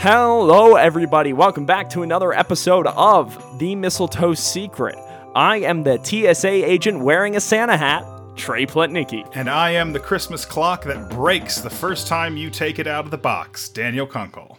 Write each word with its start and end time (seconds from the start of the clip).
Hello, 0.00 0.76
everybody. 0.76 1.32
Welcome 1.32 1.66
back 1.66 1.90
to 1.90 2.02
another 2.02 2.32
episode 2.32 2.86
of 2.86 3.58
The 3.58 3.74
Mistletoe 3.74 4.34
Secret. 4.34 4.96
I 5.34 5.56
am 5.58 5.82
the 5.82 6.02
TSA 6.02 6.48
agent 6.48 7.00
wearing 7.00 7.34
a 7.36 7.40
Santa 7.40 7.76
hat, 7.76 8.04
Trey 8.36 8.64
Plutnicki. 8.64 9.28
And 9.34 9.50
I 9.50 9.72
am 9.72 9.92
the 9.92 9.98
Christmas 10.00 10.44
clock 10.44 10.84
that 10.84 11.10
breaks 11.10 11.60
the 11.60 11.70
first 11.70 12.06
time 12.06 12.36
you 12.36 12.48
take 12.48 12.78
it 12.78 12.86
out 12.86 13.04
of 13.06 13.10
the 13.10 13.18
box, 13.18 13.68
Daniel 13.68 14.06
Kunkel. 14.06 14.58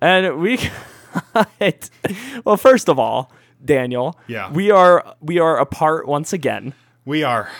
And 0.00 0.38
we, 0.40 0.58
well, 2.44 2.56
first 2.56 2.88
of 2.88 2.98
all, 2.98 3.30
Daniel, 3.64 4.18
Yeah. 4.26 4.50
we 4.50 4.70
are 4.70 5.14
we 5.20 5.38
are 5.38 5.58
apart 5.58 6.08
once 6.08 6.32
again. 6.32 6.74
We 7.04 7.22
are. 7.24 7.50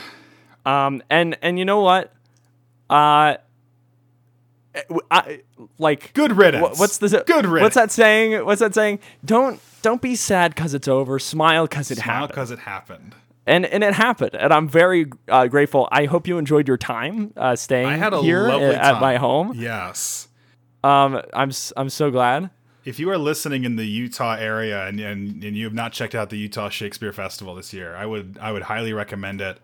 Um, 0.64 1.02
and 1.10 1.36
and 1.42 1.58
you 1.58 1.64
know 1.64 1.80
what? 1.80 2.12
Uh, 2.90 3.36
I 5.10 5.40
like 5.78 6.12
Good 6.14 6.36
riddance. 6.36 6.62
Wha- 6.62 6.74
What's 6.76 6.98
the 6.98 7.08
Good 7.26 7.46
riddance. 7.46 7.62
What's 7.62 7.74
that 7.74 7.90
saying? 7.90 8.44
What's 8.44 8.60
that 8.60 8.74
saying? 8.74 9.00
Don't 9.24 9.60
don't 9.82 10.00
be 10.00 10.14
sad 10.16 10.54
because 10.54 10.74
it's 10.74 10.88
over. 10.88 11.18
Smile 11.18 11.66
because 11.66 11.90
it 11.90 11.98
Smile 11.98 12.06
happened. 12.14 12.28
because 12.28 12.50
it 12.50 12.58
happened. 12.60 13.14
And 13.46 13.66
and 13.66 13.82
it 13.84 13.94
happened. 13.94 14.34
And 14.34 14.52
I'm 14.52 14.68
very 14.68 15.06
uh, 15.28 15.46
grateful. 15.48 15.88
I 15.90 16.04
hope 16.06 16.26
you 16.28 16.38
enjoyed 16.38 16.68
your 16.68 16.78
time 16.78 17.32
uh, 17.36 17.56
staying 17.56 17.86
I 17.88 17.96
had 17.96 18.12
a 18.14 18.20
here 18.22 18.46
lovely 18.48 18.68
at, 18.68 18.92
time. 18.92 19.00
my 19.00 19.16
home. 19.16 19.52
Yes. 19.56 20.28
Um, 20.84 21.20
I'm 21.34 21.50
I'm 21.76 21.90
so 21.90 22.10
glad. 22.10 22.50
If 22.84 22.98
you 22.98 23.10
are 23.10 23.18
listening 23.18 23.64
in 23.64 23.76
the 23.76 23.86
Utah 23.86 24.34
area 24.34 24.86
and, 24.88 24.98
and, 24.98 25.44
and 25.44 25.56
you 25.56 25.64
have 25.66 25.72
not 25.74 25.92
checked 25.92 26.16
out 26.16 26.30
the 26.30 26.36
Utah 26.36 26.68
Shakespeare 26.68 27.12
Festival 27.12 27.54
this 27.54 27.72
year, 27.72 27.94
I 27.94 28.06
would 28.06 28.38
I 28.40 28.50
would 28.52 28.62
highly 28.62 28.92
recommend 28.92 29.40
it. 29.40 29.58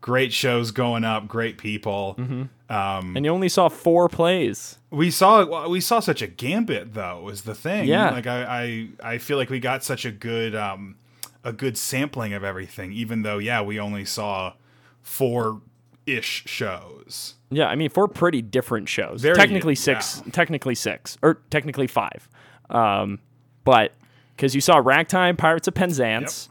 Great 0.00 0.32
shows 0.32 0.70
going 0.70 1.04
up, 1.04 1.28
great 1.28 1.58
people. 1.58 2.14
Mm-hmm. 2.18 2.42
Um, 2.74 3.16
And 3.16 3.24
you 3.24 3.30
only 3.30 3.48
saw 3.50 3.68
four 3.68 4.08
plays. 4.08 4.78
we 4.90 5.10
saw 5.10 5.68
we 5.68 5.80
saw 5.80 6.00
such 6.00 6.22
a 6.22 6.26
gambit 6.26 6.94
though 6.94 7.28
is 7.28 7.42
the 7.42 7.54
thing. 7.54 7.86
Yeah. 7.88 8.10
like 8.10 8.26
I, 8.26 8.88
I 9.02 9.14
I 9.14 9.18
feel 9.18 9.36
like 9.36 9.50
we 9.50 9.60
got 9.60 9.84
such 9.84 10.04
a 10.04 10.10
good 10.10 10.54
um 10.54 10.96
a 11.44 11.52
good 11.52 11.76
sampling 11.76 12.32
of 12.32 12.42
everything, 12.44 12.92
even 12.92 13.22
though 13.22 13.38
yeah 13.38 13.60
we 13.62 13.78
only 13.80 14.04
saw 14.04 14.54
four 15.02 15.60
ish 16.06 16.44
shows. 16.46 17.34
Yeah, 17.50 17.66
I 17.66 17.74
mean 17.74 17.90
four 17.90 18.08
pretty 18.08 18.40
different 18.42 18.88
shows. 18.88 19.20
Very- 19.22 19.36
technically 19.36 19.74
six. 19.74 20.22
Technically 20.32 20.74
six, 20.76 21.18
or 21.22 21.40
technically 21.50 21.86
five. 21.88 22.28
Um, 22.70 23.18
but 23.64 23.92
because 24.36 24.54
you 24.54 24.60
saw 24.60 24.78
Ragtime, 24.78 25.36
Pirates 25.36 25.68
of 25.68 25.74
Penzance. 25.74 26.48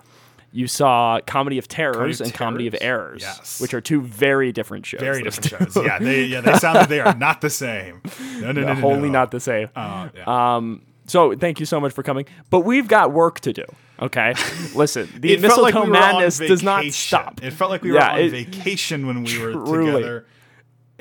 You 0.52 0.68
saw 0.68 1.20
Comedy 1.28 1.58
of 1.60 1.68
Terrors 1.68 1.96
Comedy 1.96 2.14
of 2.14 2.22
and 2.22 2.34
Comedy 2.34 2.68
of 2.68 2.76
Errors, 2.82 3.22
Yes. 3.22 3.62
which 3.62 3.74
are 3.76 3.82
two 3.82 4.02
very 4.02 4.52
different 4.52 4.86
shows. 4.86 5.00
Very 5.00 5.22
different 5.22 5.50
two 5.50 5.72
shows. 5.72 5.86
Yeah, 5.86 6.00
they 6.00 6.24
yeah 6.24 6.42
they 6.42 6.56
sound 6.56 6.78
like 6.80 6.90
they 6.90 7.00
are 7.02 7.16
not 7.16 7.42
the 7.42 7.50
same. 7.52 8.02
No, 8.40 8.52
no, 8.54 8.62
no, 8.62 8.68
are 8.68 8.76
no, 8.76 8.82
wholly 8.82 9.10
no. 9.10 9.20
not 9.20 9.32
the 9.32 9.40
same. 9.40 9.70
Uh, 9.76 10.08
yeah. 10.16 10.56
Um, 10.56 10.82
so 11.06 11.36
thank 11.36 11.60
you 11.60 11.66
so 11.66 11.80
much 11.80 11.92
for 11.94 12.04
coming. 12.04 12.26
But 12.50 12.62
we've 12.62 12.88
got 12.88 13.12
work 13.12 13.42
to 13.42 13.54
do. 13.54 13.66
Okay, 14.02 14.34
listen, 14.76 15.10
the 15.18 15.36
mistletoe 15.38 15.62
like 15.62 15.76
we 15.76 15.90
madness 15.92 16.38
does 16.40 16.64
not 16.64 16.86
stop. 16.86 17.44
It 17.44 17.52
felt 17.52 17.70
like 17.70 17.82
we 17.84 17.94
Yeah, 17.94 18.14
were 18.14 18.20
on 18.20 18.26
it- 18.26 18.32
vacation 18.32 19.06
when 19.08 19.24
we 19.24 19.38
were 19.40 19.52
Truly. 19.52 19.92
together. 20.02 20.26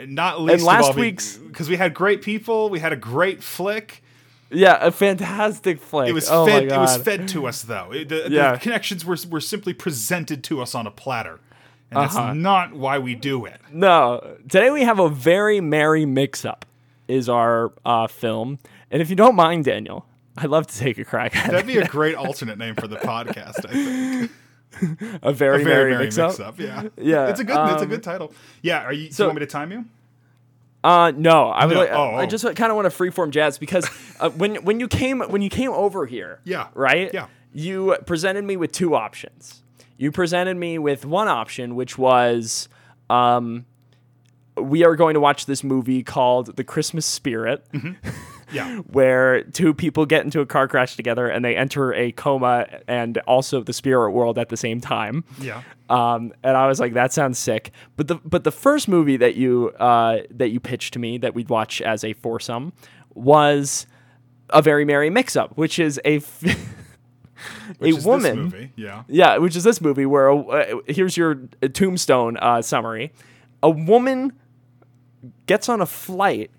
Not 0.07 0.41
least 0.41 0.65
last 0.65 0.91
of 0.91 0.97
all, 0.97 1.01
week's- 1.03 1.37
because 1.37 1.69
we 1.69 1.77
had 1.77 1.95
great 1.95 2.23
people, 2.23 2.71
we 2.71 2.81
had 2.81 2.93
a 2.93 2.97
great 2.97 3.43
flick. 3.43 4.03
Yeah, 4.51 4.79
a 4.81 4.91
fantastic 4.91 5.81
flick. 5.81 6.09
It 6.09 6.13
was 6.13 6.29
oh 6.31 6.47
fed. 6.47 6.65
It 6.65 6.71
was 6.77 6.97
fed 6.97 7.29
to 7.29 7.47
us 7.47 7.63
though. 7.63 7.93
It- 7.93 8.09
the, 8.09 8.29
Yeah. 8.31 8.53
the 8.53 8.59
connections 8.59 9.05
were 9.05 9.17
were 9.31 9.41
simply 9.41 9.75
presented 9.75 10.43
to 10.45 10.63
us 10.63 10.75
on 10.75 10.87
a 10.87 10.91
platter, 10.91 11.39
and 11.91 11.99
Uh-huh. 11.99 12.27
that's 12.29 12.37
not 12.37 12.73
why 12.75 12.99
we 12.99 13.15
do 13.15 13.45
it. 13.45 13.61
No, 13.73 14.37
today 14.49 14.71
we 14.71 14.83
have 14.83 14.99
a 14.99 15.09
very 15.11 15.61
merry 15.61 16.07
mix-up. 16.07 16.65
Is 17.09 17.27
our 17.29 17.73
uh, 17.87 18.07
film, 18.07 18.59
and 18.91 19.01
if 19.01 19.09
you 19.09 19.17
don't 19.17 19.35
mind, 19.35 19.65
Daniel, 19.65 20.05
I'd 20.37 20.51
love 20.51 20.67
to 20.67 20.77
take 20.79 20.99
a 20.99 21.05
crack 21.07 21.35
at 21.35 21.51
That'd 21.51 21.67
be 21.67 21.79
a 21.79 21.87
great 21.87 22.15
alternate 22.17 22.59
name 22.59 22.75
for 22.75 22.87
the 22.87 22.97
podcast. 22.97 23.65
I 23.67 23.73
think. 23.73 24.31
a 25.23 25.33
very, 25.33 25.63
A 25.63 25.65
very 25.65 25.65
merry 25.65 25.91
merry 25.93 26.05
mix-up. 26.05 26.39
mix-up. 26.39 26.61
Yeah, 26.61 26.83
Yeah, 26.99 27.29
It's 27.29 27.41
a 27.41 27.45
good. 27.45 27.57
it's 27.73 27.81
a 27.81 27.85
um, 27.85 27.89
good 27.89 28.03
title. 28.03 28.35
Yeah. 28.61 28.83
Are 28.83 28.93
you? 28.93 29.09
do 29.09 29.23
you 29.23 29.27
want 29.27 29.37
me 29.37 29.41
to 29.41 29.51
time 29.51 29.73
you? 29.73 29.87
Uh, 30.85 31.13
no, 31.17 31.49
I 31.49 31.67
would. 31.67 31.75
No, 31.75 31.81
like, 31.81 31.91
oh, 31.91 32.11
I 32.15 32.23
oh. 32.23 32.27
just 32.27 32.45
kind 32.45 32.71
of 32.71 32.77
want 32.77 32.91
to 32.91 32.97
freeform 32.97 33.31
jazz 33.31 33.59
because 33.59 33.89
uh, 34.21 34.31
when 34.31 34.57
when 34.65 34.79
you 34.81 34.89
came 34.89 35.21
when 35.21 35.43
you 35.43 35.51
came 35.51 35.73
over 35.73 36.07
here, 36.07 36.41
Yeah, 36.45 36.69
right, 36.75 37.13
yeah. 37.13 37.27
you 37.53 37.97
presented 38.07 38.45
me 38.45 38.57
with 38.57 38.73
two 38.73 38.95
options. 38.95 39.63
You 39.97 40.13
presented 40.13 40.57
me 40.57 40.79
with 40.79 41.05
one 41.05 41.27
option, 41.27 41.75
which 41.75 41.99
was, 41.99 42.69
um, 43.11 43.67
we 44.57 44.85
are 44.85 44.95
going 44.95 45.15
to 45.15 45.21
watch 45.21 45.47
this 45.47 45.65
movie 45.65 46.05
called 46.05 46.55
The 46.57 46.63
Christmas 46.63 47.05
Spirit. 47.05 47.67
Yeah. 48.53 48.79
where 48.93 49.43
two 49.43 49.75
people 49.75 50.07
get 50.07 50.25
into 50.25 50.41
a 50.41 50.47
car 50.47 50.69
crash 50.69 50.97
together 50.97 51.29
and 51.29 51.45
they 51.45 51.57
enter 51.57 51.93
a 51.95 52.13
coma 52.13 52.67
and 52.89 53.19
also 53.27 53.63
the 53.63 53.73
spirit 53.73 54.13
world 54.13 54.39
at 54.39 54.49
the 54.49 54.57
same 54.57 54.81
time. 54.81 55.25
Yeah. 55.41 55.63
Um, 55.91 56.33
and 56.43 56.57
I 56.57 56.67
was 56.67 56.81
like, 56.81 56.95
that 56.95 57.13
sounds 57.13 57.39
sick. 57.39 57.71
But 57.97 58.09
the 58.09 58.17
but 58.25 58.45
the 58.45 58.53
first 58.53 58.89
movie 58.89 59.17
that 59.19 59.37
you 59.37 59.71
uh, 59.79 60.19
that 60.31 60.49
you 60.51 60.61
pitched 60.61 60.93
to 60.95 60.99
me 60.99 61.19
that 61.19 61.35
we'd 61.35 61.49
watch 61.49 61.81
as 61.83 62.05
a 62.05 62.13
foursome 62.13 62.73
was 63.15 63.87
a 64.51 64.63
very 64.63 64.85
merry 64.85 65.11
mix-up, 65.11 65.57
which 65.59 65.79
is 65.79 66.01
a 66.05 66.17
f- 66.17 66.43
a 66.45 66.55
Which 67.79 67.91
is 67.91 67.97
this 67.97 68.05
woman. 68.05 68.43
movie. 68.45 68.73
Yeah. 68.77 69.05
Yeah, 69.09 69.37
which 69.39 69.57
is 69.57 69.65
this 69.65 69.81
movie 69.81 70.07
where 70.07 70.31
uh, 70.31 70.79
here's 70.87 71.17
your 71.17 71.35
tombstone 71.73 72.37
uh, 72.39 72.63
summary: 72.63 73.13
a 73.63 73.71
woman 73.71 74.33
gets 75.47 75.69
on 75.69 75.81
a 75.81 75.87
flight 75.87 76.51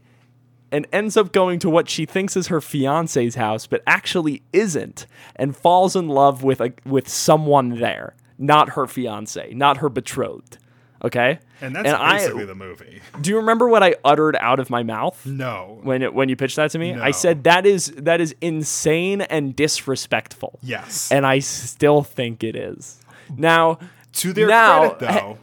and 0.71 0.87
ends 0.91 1.17
up 1.17 1.31
going 1.31 1.59
to 1.59 1.69
what 1.69 1.89
she 1.89 2.05
thinks 2.05 2.35
is 2.37 2.47
her 2.47 2.61
fiance's 2.61 3.35
house, 3.35 3.67
but 3.67 3.81
actually 3.87 4.41
isn't, 4.53 5.05
and 5.35 5.55
falls 5.55 5.95
in 5.95 6.07
love 6.07 6.43
with 6.43 6.61
a 6.61 6.73
with 6.85 7.07
someone 7.07 7.79
there, 7.79 8.15
not 8.37 8.69
her 8.69 8.87
fiance, 8.87 9.53
not 9.53 9.77
her 9.77 9.89
betrothed. 9.89 10.57
Okay, 11.01 11.39
And 11.61 11.73
that's 11.73 11.87
I 11.89 12.17
basically 12.17 12.43
the 12.43 12.55
movie. 12.55 13.01
do 13.21 13.29
you 13.29 13.37
remember 13.37 13.69
what 13.69 13.81
I 13.81 13.95
uttered 14.03 14.35
out 14.41 14.59
of 14.59 14.69
my 14.69 14.83
mouth? 14.83 15.25
No. 15.25 15.79
When 15.81 16.01
it, 16.01 16.13
when 16.13 16.27
you 16.27 16.35
pitched 16.35 16.57
that 16.57 16.71
to 16.71 16.79
me, 16.79 16.93
I 16.93 17.11
said 17.11 17.45
that 17.45 17.65
is 17.65 17.87
that 17.95 18.19
is 18.19 18.35
insane 18.41 19.21
and 19.21 19.55
disrespectful. 19.55 20.59
Yes. 20.61 21.09
And 21.09 21.25
I 21.25 21.39
still 21.39 22.03
think 22.03 22.43
it 22.43 22.57
is. 22.57 22.99
Now, 23.37 23.79
to 24.13 24.33
their 24.33 24.47
now- 24.47 24.89
credit, 24.89 24.99
though. 25.13 25.37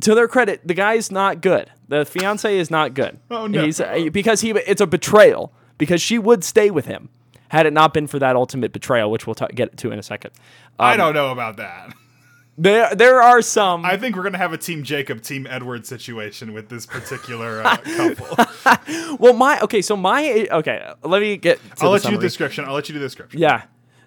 To 0.00 0.14
their 0.14 0.28
credit, 0.28 0.60
the 0.66 0.74
guy's 0.74 1.10
not 1.10 1.40
good. 1.40 1.70
The 1.88 2.04
fiance 2.04 2.56
is 2.56 2.70
not 2.70 2.94
good. 2.94 3.18
Oh, 3.30 3.46
no. 3.46 3.64
He's, 3.64 3.80
uh, 3.80 4.08
because 4.12 4.40
he 4.40 4.50
it's 4.50 4.80
a 4.80 4.86
betrayal. 4.86 5.52
Because 5.78 6.02
she 6.02 6.18
would 6.18 6.44
stay 6.44 6.70
with 6.70 6.84
him 6.84 7.08
had 7.48 7.66
it 7.66 7.72
not 7.72 7.92
been 7.92 8.06
for 8.06 8.18
that 8.18 8.36
ultimate 8.36 8.72
betrayal, 8.72 9.10
which 9.10 9.26
we'll 9.26 9.34
ta- 9.34 9.48
get 9.48 9.76
to 9.78 9.90
in 9.90 9.98
a 9.98 10.02
second. 10.02 10.30
I 10.78 10.96
don't 10.96 11.14
know 11.14 11.30
about 11.30 11.56
that. 11.56 11.94
There 12.56 12.94
there 12.94 13.22
are 13.22 13.40
some. 13.40 13.84
I 13.86 13.96
think 13.96 14.16
we're 14.16 14.22
gonna 14.22 14.36
have 14.36 14.52
a 14.52 14.58
Team 14.58 14.82
Jacob, 14.82 15.22
Team 15.22 15.46
Edward 15.48 15.86
situation 15.86 16.52
with 16.52 16.68
this 16.68 16.84
particular 16.84 17.62
uh, 17.64 17.76
couple. 17.78 19.16
well, 19.18 19.32
my 19.32 19.58
okay. 19.60 19.80
So 19.80 19.96
my 19.96 20.46
okay. 20.50 20.92
Let 21.02 21.22
me 21.22 21.38
get. 21.38 21.58
To 21.76 21.84
I'll 21.84 21.90
let 21.90 21.98
you 21.98 22.00
do 22.00 22.02
summary. 22.02 22.16
the 22.18 22.22
description. 22.22 22.64
I'll 22.66 22.74
let 22.74 22.88
you 22.88 22.92
do 22.92 22.98
the 22.98 23.06
description. 23.06 23.40
Yeah. 23.40 23.62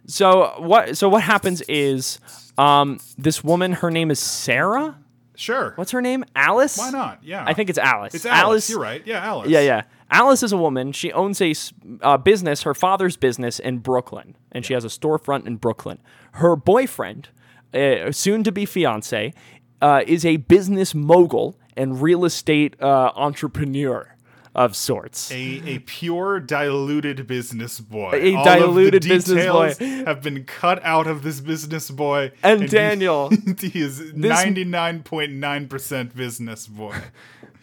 So 0.05 0.53
what? 0.59 0.97
So 0.97 1.09
what 1.09 1.23
happens 1.23 1.61
is, 1.61 2.19
um, 2.57 2.99
this 3.17 3.43
woman. 3.43 3.73
Her 3.73 3.89
name 3.89 4.11
is 4.11 4.19
Sarah. 4.19 4.99
Sure. 5.35 5.73
What's 5.75 5.91
her 5.91 6.01
name? 6.01 6.23
Alice. 6.35 6.77
Why 6.77 6.89
not? 6.91 7.19
Yeah. 7.23 7.43
I 7.45 7.53
think 7.53 7.69
it's 7.69 7.79
Alice. 7.79 8.13
it's 8.13 8.25
Alice. 8.25 8.69
You're 8.69 8.79
right. 8.79 9.01
Yeah, 9.05 9.25
Alice. 9.25 9.49
Yeah, 9.49 9.61
yeah. 9.61 9.81
Alice 10.11 10.43
is 10.43 10.51
a 10.51 10.57
woman. 10.57 10.91
She 10.91 11.11
owns 11.11 11.41
a 11.41 11.49
s- 11.51 11.73
uh, 12.01 12.17
business, 12.17 12.61
her 12.63 12.75
father's 12.75 13.17
business 13.17 13.57
in 13.59 13.79
Brooklyn, 13.79 14.35
and 14.51 14.63
she 14.63 14.73
has 14.73 14.85
a 14.85 14.89
storefront 14.89 15.47
in 15.47 15.55
Brooklyn. 15.55 15.97
Her 16.33 16.55
boyfriend, 16.55 17.29
uh, 17.73 18.11
soon 18.11 18.43
to 18.43 18.51
be 18.51 18.65
fiance, 18.65 19.33
uh, 19.81 20.01
is 20.05 20.23
a 20.23 20.37
business 20.37 20.93
mogul 20.93 21.57
and 21.75 21.99
real 21.99 22.25
estate 22.25 22.79
uh, 22.79 23.11
entrepreneur 23.15 24.12
of 24.55 24.75
sorts. 24.75 25.31
A, 25.31 25.61
a 25.65 25.79
pure 25.79 26.39
diluted 26.39 27.25
business 27.27 27.79
boy. 27.79 28.11
A 28.13 28.35
All 28.35 28.45
diluted 28.45 28.95
of 28.95 29.01
the 29.03 29.09
business 29.15 29.45
boy. 29.47 29.69
details 29.73 30.05
have 30.05 30.21
been 30.21 30.43
cut 30.45 30.83
out 30.83 31.07
of 31.07 31.23
this 31.23 31.39
business 31.39 31.89
boy. 31.89 32.31
And 32.43 32.61
he- 32.61 32.67
Daniel, 32.67 33.29
he 33.59 33.81
is 33.81 34.13
ninety 34.13 34.63
nine 34.63 35.01
point 35.03 35.31
nine 35.33 35.67
percent 35.67 36.15
business 36.15 36.67
boy. 36.67 36.95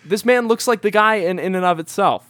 this 0.04 0.25
man 0.25 0.48
looks 0.48 0.66
like 0.66 0.82
the 0.82 0.90
guy 0.90 1.16
in, 1.16 1.38
in 1.38 1.54
and 1.54 1.64
of 1.64 1.78
itself. 1.78 2.26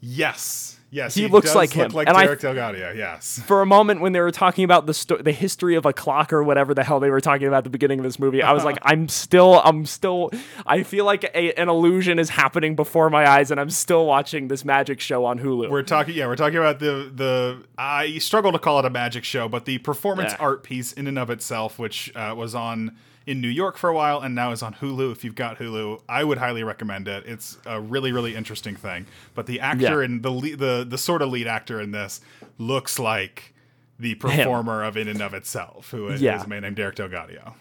Yes. 0.00 0.71
Yes. 0.94 1.14
He 1.14 1.26
looks 1.26 1.46
does 1.46 1.56
like 1.56 1.74
look 1.74 1.86
him. 1.86 1.92
Like 1.96 2.06
And 2.08 2.16
I- 2.18 2.24
Derek 2.24 2.40
DelGaudio. 2.40 2.94
Yes. 2.94 3.40
for 3.46 3.62
a 3.62 3.66
moment 3.66 4.02
when 4.02 4.12
they 4.12 4.20
were 4.20 4.30
talking 4.30 4.62
about 4.62 4.84
the 4.86 4.92
sto- 4.92 5.16
the 5.16 5.32
history 5.32 5.74
of 5.74 5.86
a 5.86 5.92
clock 5.94 6.34
or 6.34 6.42
whatever 6.44 6.74
the 6.74 6.84
hell 6.84 7.00
they 7.00 7.08
were 7.08 7.20
talking 7.22 7.46
about 7.48 7.58
at 7.58 7.64
the 7.64 7.70
beginning 7.70 7.98
of 7.98 8.04
this 8.04 8.18
movie, 8.18 8.42
I 8.42 8.52
was 8.52 8.62
like, 8.62 8.76
I'm 8.82 9.08
still, 9.08 9.62
I'm 9.64 9.86
still, 9.86 10.30
I 10.66 10.82
feel 10.82 11.06
like 11.06 11.24
a, 11.24 11.54
an 11.58 11.70
illusion 11.70 12.18
is 12.18 12.28
happening 12.28 12.76
before 12.76 13.08
my 13.08 13.26
eyes, 13.26 13.50
and 13.50 13.58
I'm 13.58 13.70
still 13.70 14.04
watching 14.04 14.48
this 14.48 14.64
magic 14.66 15.00
show 15.00 15.24
on 15.24 15.38
Hulu. 15.40 15.70
We're 15.70 15.82
talking, 15.82 16.14
yeah, 16.14 16.26
we're 16.26 16.36
talking 16.36 16.58
about 16.58 16.78
the 16.78 17.10
the. 17.14 17.64
I 17.78 18.18
struggle 18.18 18.52
to 18.52 18.58
call 18.58 18.78
it 18.78 18.84
a 18.84 18.90
magic 18.90 19.24
show, 19.24 19.48
but 19.48 19.64
the 19.64 19.78
performance 19.78 20.32
Yeah. 20.32 20.44
art 20.44 20.62
piece 20.62 20.92
in 20.92 21.06
and 21.06 21.18
of 21.18 21.30
itself, 21.30 21.78
which 21.78 22.14
uh, 22.14 22.34
was 22.36 22.54
on 22.54 22.94
in 23.26 23.40
New 23.40 23.48
York 23.48 23.76
for 23.76 23.88
a 23.90 23.94
while 23.94 24.20
and 24.20 24.34
now 24.34 24.52
is 24.52 24.62
on 24.62 24.74
Hulu. 24.74 25.12
If 25.12 25.24
you've 25.24 25.34
got 25.34 25.58
Hulu, 25.58 26.02
I 26.08 26.24
would 26.24 26.38
highly 26.38 26.62
recommend 26.64 27.08
it. 27.08 27.24
It's 27.26 27.58
a 27.66 27.80
really 27.80 28.12
really 28.12 28.34
interesting 28.34 28.76
thing. 28.76 29.06
But 29.34 29.46
the 29.46 29.60
actor 29.60 30.00
Yeah. 30.00 30.04
and 30.06 30.22
the 30.22 30.30
lead, 30.30 30.58
the 30.58 30.84
the 30.88 30.98
sort 30.98 31.22
of 31.22 31.30
lead 31.30 31.46
actor 31.46 31.80
in 31.80 31.90
this 31.92 32.20
looks 32.58 32.98
like 32.98 33.54
the 33.98 34.14
performer 34.16 34.82
of 34.82 34.96
In 34.96 35.06
and 35.08 35.20
of 35.22 35.34
Itself, 35.34 35.90
who 35.90 36.08
is 36.08 36.20
Yeah. 36.20 36.42
a 36.42 36.46
man 36.48 36.62
named 36.62 36.76
Derek 36.76 36.96
DelGaudio. 36.96 37.54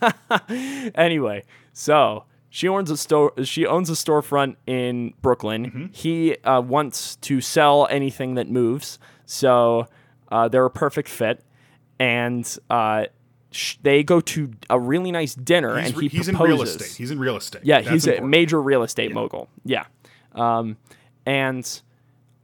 anyway, 0.94 1.44
so 1.72 2.24
she 2.48 2.68
owns 2.68 2.90
a 2.90 2.96
store. 2.96 3.32
She 3.44 3.66
owns 3.66 3.90
a 3.90 3.94
storefront 3.94 4.56
in 4.66 5.14
Brooklyn. 5.22 5.66
Mm-hmm. 5.66 5.86
He 5.92 6.36
uh, 6.38 6.60
wants 6.60 7.16
to 7.16 7.40
sell 7.40 7.86
anything 7.90 8.34
that 8.34 8.48
moves, 8.48 8.98
so 9.26 9.86
uh, 10.30 10.48
they're 10.48 10.64
a 10.64 10.70
perfect 10.70 11.08
fit. 11.08 11.44
And 11.98 12.46
uh, 12.70 13.06
sh- 13.50 13.76
they 13.82 14.02
go 14.02 14.20
to 14.20 14.50
a 14.68 14.78
really 14.78 15.12
nice 15.12 15.34
dinner, 15.34 15.78
He's, 15.80 15.92
and 15.92 16.02
he 16.02 16.08
he's 16.08 16.28
in 16.28 16.36
real 16.36 16.62
estate. 16.62 16.94
He's 16.96 17.10
in 17.10 17.18
real 17.18 17.36
estate. 17.36 17.62
Yeah, 17.64 17.80
That's 17.80 18.04
he's 18.04 18.06
a 18.08 18.20
major 18.20 18.60
real 18.60 18.82
estate 18.82 19.12
mogul. 19.12 19.48
Yeah. 19.64 19.84
Um, 20.34 20.76
and 21.26 21.80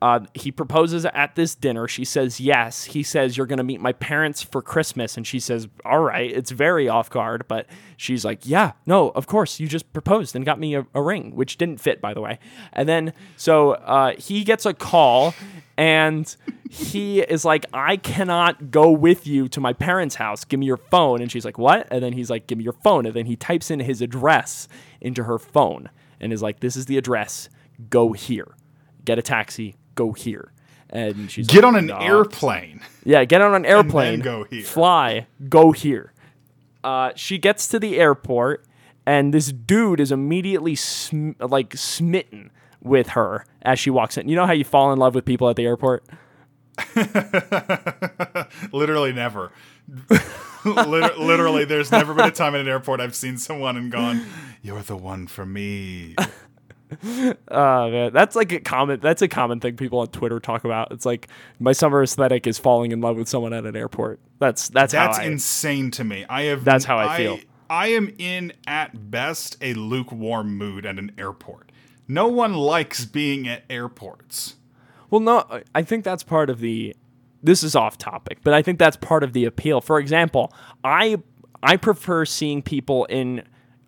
uh, 0.02 0.20
he 0.34 0.52
proposes 0.52 1.06
at 1.06 1.34
this 1.36 1.54
dinner. 1.54 1.88
She 1.88 2.04
says 2.04 2.38
yes. 2.38 2.84
He 2.84 3.02
says, 3.02 3.36
You're 3.36 3.46
going 3.46 3.56
to 3.58 3.64
meet 3.64 3.80
my 3.80 3.92
parents 3.92 4.42
for 4.42 4.60
Christmas. 4.60 5.16
And 5.16 5.26
she 5.26 5.40
says, 5.40 5.68
All 5.86 6.00
right. 6.00 6.30
It's 6.30 6.50
very 6.50 6.86
off 6.86 7.08
guard, 7.08 7.46
but 7.48 7.66
she's 7.96 8.22
like, 8.24 8.44
Yeah, 8.44 8.72
no, 8.84 9.08
of 9.10 9.26
course. 9.26 9.58
You 9.58 9.66
just 9.66 9.90
proposed 9.94 10.36
and 10.36 10.44
got 10.44 10.60
me 10.60 10.74
a, 10.74 10.86
a 10.92 11.00
ring, 11.00 11.34
which 11.34 11.56
didn't 11.56 11.80
fit, 11.80 12.02
by 12.02 12.12
the 12.12 12.20
way. 12.20 12.38
And 12.74 12.86
then, 12.86 13.14
so 13.38 13.72
uh, 13.72 14.12
he 14.18 14.44
gets 14.44 14.66
a 14.66 14.74
call 14.74 15.34
and 15.78 16.36
he 16.68 17.20
is 17.20 17.46
like, 17.46 17.64
I 17.72 17.96
cannot 17.96 18.70
go 18.70 18.90
with 18.90 19.26
you 19.26 19.48
to 19.48 19.60
my 19.60 19.72
parents' 19.72 20.16
house. 20.16 20.44
Give 20.44 20.60
me 20.60 20.66
your 20.66 20.76
phone. 20.76 21.22
And 21.22 21.32
she's 21.32 21.46
like, 21.46 21.56
What? 21.56 21.88
And 21.90 22.04
then 22.04 22.12
he's 22.12 22.28
like, 22.28 22.46
Give 22.46 22.58
me 22.58 22.64
your 22.64 22.74
phone. 22.74 23.06
And 23.06 23.14
then 23.14 23.24
he 23.24 23.34
types 23.34 23.70
in 23.70 23.80
his 23.80 24.02
address 24.02 24.68
into 25.00 25.24
her 25.24 25.38
phone 25.38 25.88
and 26.20 26.34
is 26.34 26.42
like, 26.42 26.60
This 26.60 26.76
is 26.76 26.84
the 26.84 26.98
address. 26.98 27.48
Go 27.88 28.12
here. 28.12 28.54
Get 29.06 29.18
a 29.18 29.22
taxi. 29.22 29.74
Go 29.96 30.12
here. 30.12 30.52
And 30.88 31.28
she's 31.28 31.48
Get 31.48 31.64
like, 31.64 31.64
on 31.64 31.76
an 31.76 31.86
"Nah." 31.86 31.98
airplane. 32.00 32.80
Yeah, 33.04 33.24
get 33.24 33.40
on 33.40 33.54
an 33.56 33.66
airplane. 33.66 34.20
go 34.20 34.44
here. 34.44 34.62
Fly. 34.62 35.26
Go 35.48 35.72
here. 35.72 36.12
Uh, 36.84 37.10
she 37.16 37.38
gets 37.38 37.66
to 37.68 37.80
the 37.80 37.98
airport, 37.98 38.64
and 39.04 39.34
this 39.34 39.50
dude 39.50 39.98
is 39.98 40.12
immediately 40.12 40.76
sm- 40.76 41.32
like 41.40 41.76
smitten 41.76 42.52
with 42.80 43.08
her 43.08 43.44
as 43.62 43.80
she 43.80 43.90
walks 43.90 44.16
in. 44.16 44.28
You 44.28 44.36
know 44.36 44.46
how 44.46 44.52
you 44.52 44.62
fall 44.64 44.92
in 44.92 44.98
love 45.00 45.16
with 45.16 45.24
people 45.24 45.48
at 45.50 45.56
the 45.56 45.64
airport? 45.66 46.04
Literally 48.72 49.12
never. 49.12 49.50
Liter- 50.64 51.14
literally, 51.16 51.64
there's 51.64 51.92
never 51.92 52.12
been 52.12 52.26
a 52.26 52.30
time 52.32 52.54
in 52.56 52.60
an 52.62 52.68
airport 52.68 53.00
I've 53.00 53.14
seen 53.14 53.38
someone 53.38 53.76
and 53.76 53.90
gone, 53.90 54.24
"You're 54.62 54.82
the 54.82 54.96
one 54.96 55.26
for 55.28 55.46
me." 55.46 56.16
Uh, 56.90 57.34
man, 57.90 58.12
that's 58.12 58.36
like 58.36 58.52
a 58.52 58.60
common. 58.60 59.00
That's 59.00 59.22
a 59.22 59.28
common 59.28 59.60
thing 59.60 59.76
people 59.76 60.00
on 60.00 60.08
Twitter 60.08 60.40
talk 60.40 60.64
about. 60.64 60.92
It's 60.92 61.06
like 61.06 61.28
my 61.58 61.72
summer 61.72 62.02
aesthetic 62.02 62.46
is 62.46 62.58
falling 62.58 62.92
in 62.92 63.00
love 63.00 63.16
with 63.16 63.28
someone 63.28 63.52
at 63.52 63.64
an 63.64 63.76
airport. 63.76 64.20
That's 64.38 64.68
that's, 64.68 64.92
That's 64.92 65.18
I, 65.18 65.24
insane 65.24 65.90
to 65.92 66.04
me. 66.04 66.24
I 66.28 66.42
have. 66.42 66.64
That's 66.64 66.84
how 66.84 66.98
I 66.98 67.16
feel. 67.16 67.40
I 67.68 67.88
am 67.88 68.14
in 68.18 68.52
at 68.66 69.10
best 69.10 69.56
a 69.60 69.74
lukewarm 69.74 70.56
mood 70.56 70.86
at 70.86 70.98
an 70.98 71.12
airport. 71.18 71.72
No 72.08 72.28
one 72.28 72.54
likes 72.54 73.04
being 73.04 73.48
at 73.48 73.64
airports. 73.68 74.54
Well, 75.10 75.20
no, 75.20 75.62
I 75.74 75.82
think 75.82 76.04
that's 76.04 76.22
part 76.22 76.50
of 76.50 76.60
the. 76.60 76.94
This 77.42 77.62
is 77.62 77.76
off 77.76 77.98
topic, 77.98 78.38
but 78.42 78.54
I 78.54 78.62
think 78.62 78.78
that's 78.78 78.96
part 78.96 79.22
of 79.22 79.32
the 79.32 79.44
appeal. 79.44 79.80
For 79.80 79.98
example, 79.98 80.52
I 80.82 81.18
I 81.62 81.76
prefer 81.76 82.24
seeing 82.24 82.62
people 82.62 83.04
in 83.06 83.42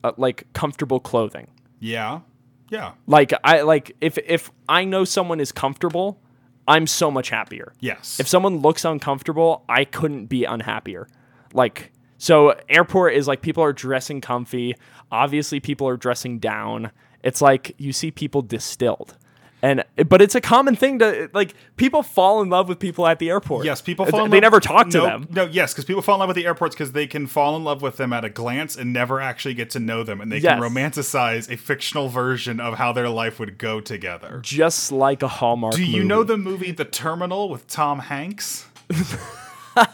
uh, 0.05 0.13
like 0.17 0.53
comfortable 0.53 1.01
clothing. 1.01 1.49
Yeah, 1.81 2.21
yeah, 2.71 2.93
Like 3.07 3.33
I 3.45 3.63
like 3.63 3.97
if 4.01 4.19
if 4.19 4.51
I 4.69 4.85
know 4.85 5.05
someone 5.05 5.41
is 5.41 5.53
comfortable, 5.53 6.21
I'm 6.67 6.87
so 6.87 7.11
much 7.11 7.31
happier. 7.31 7.73
yes. 7.81 8.21
If 8.21 8.29
someone 8.29 8.59
looks 8.59 8.85
uncomfortable, 8.85 9.65
I 9.69 9.85
couldn't 9.85 10.27
be 10.27 10.45
unhappier. 10.45 11.09
Like 11.55 11.93
so 12.19 12.55
airport 12.69 13.15
is 13.15 13.27
like 13.29 13.41
people 13.43 13.63
are 13.63 13.73
dressing 13.73 14.21
comfy. 14.21 14.75
Obviously 15.11 15.61
people 15.61 15.89
are 15.89 15.97
dressing 15.97 16.39
down. 16.39 16.91
It's 17.23 17.41
like 17.41 17.75
you 17.79 17.93
see 17.93 18.11
people 18.11 18.43
distilled. 18.43 19.17
And 19.61 19.85
but 20.07 20.23
it's 20.23 20.37
a 20.37 20.41
common 20.41 20.77
thing 20.77 21.01
to 21.01 21.29
like 21.35 21.55
people 21.77 22.05
fall 22.05 22.41
in 22.43 22.49
love 22.49 22.69
with 22.69 22.79
people 22.79 23.07
at 23.09 23.19
the 23.19 23.29
airport. 23.29 23.65
Yes, 23.65 23.81
people 23.83 24.05
They- 24.05 24.13
fall 24.13 24.21
in 24.21 24.23
love. 24.23 24.27
And 24.27 24.33
They 24.35 24.41
never 24.41 24.61
talk 24.61 24.89
to 24.91 24.99
no, 24.99 25.05
them. 25.05 25.29
No, 25.31 25.45
yes, 25.47 25.73
because 25.73 25.85
people 25.85 26.01
fall 26.01 26.15
in 26.15 26.21
love 26.21 26.29
with 26.29 26.37
the 26.37 26.47
airports 26.47 26.77
because 26.77 26.93
they 26.93 27.07
can 27.09 27.27
fall 27.27 27.57
in 27.57 27.65
love 27.65 27.83
with 27.83 27.97
them 27.97 28.13
at 28.13 28.25
a 28.25 28.29
glance 28.29 28.77
and 28.77 28.93
never 28.93 29.21
actually 29.21 29.55
get 29.55 29.71
to 29.71 29.81
know 29.81 30.05
them, 30.05 30.21
and 30.21 30.31
they 30.31 30.41
can 30.41 30.61
romanticize 30.61 31.51
a 31.53 31.57
fictional 31.57 32.09
version 32.09 32.61
of 32.61 32.75
how 32.75 32.93
their 32.93 33.09
life 33.09 33.41
would 33.41 33.59
go 33.59 33.81
together. 33.81 34.39
Just 34.45 34.93
like 34.93 35.23
a 35.25 35.29
Hallmark. 35.29 35.75
Do 35.75 35.83
you 35.85 35.97
movie. 35.99 36.05
know 36.07 36.23
the 36.23 36.37
movie 36.37 36.71
The 36.71 36.85
Terminal 36.85 37.49
with 37.49 37.67
Tom 37.67 37.99
Hanks? 37.99 38.67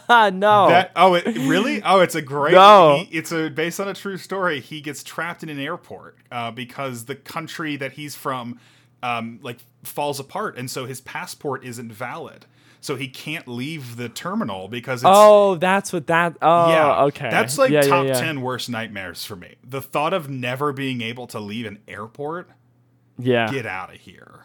No. 0.09 0.69
That 0.69 0.91
oh, 0.95 1.13
it 1.13 1.25
really? 1.47 1.81
Oh, 1.83 1.99
it's 1.99 2.15
a 2.15 2.21
great. 2.21 2.53
No. 2.53 3.05
he- 3.07 3.17
it's 3.17 3.31
a 3.31 3.49
based 3.49 3.79
on 3.79 3.87
a 3.87 3.93
true 3.93 4.17
story. 4.17 4.59
He 4.59 4.81
gets 4.81 5.03
trapped 5.03 5.43
in 5.43 5.49
an 5.49 5.59
airport 5.59 6.17
uh, 6.31 6.49
because 6.51 7.05
the 7.05 7.15
country 7.15 7.75
that 7.77 7.93
he's 7.93 8.15
from, 8.15 8.59
um, 9.05 9.39
like 9.43 9.59
falls 9.83 10.19
apart, 10.19 10.57
and 10.57 10.69
so 10.69 10.85
his 10.85 11.01
passport 11.01 11.63
isn't 11.63 11.91
valid. 11.91 12.45
So 12.81 12.95
he 12.95 13.07
can't 13.07 13.47
leave 13.47 13.97
the 13.97 14.09
terminal 14.09 14.67
because 14.67 15.01
it's 15.01 15.09
oh, 15.11 15.55
that's 15.55 15.91
what 15.91 16.07
that. 16.07 16.37
Oh, 16.41 16.69
yeah 16.69 17.03
okay. 17.05 17.29
That's 17.31 17.57
like 17.57 17.71
Yeah, 17.71 17.83
yeah, 17.83 17.89
top 17.89 18.05
yeah. 18.05 18.19
ten 18.19 18.41
worst 18.41 18.69
nightmares 18.69 19.25
for 19.25 19.35
me. 19.35 19.55
The 19.63 19.81
thought 19.81 20.13
of 20.13 20.29
never 20.29 20.71
being 20.71 21.01
able 21.01 21.25
to 21.27 21.39
leave 21.39 21.65
an 21.65 21.79
airport. 21.87 22.49
Yeah. 23.17 23.49
Get 23.51 23.65
out 23.65 23.91
of 23.93 23.99
here. 24.01 24.41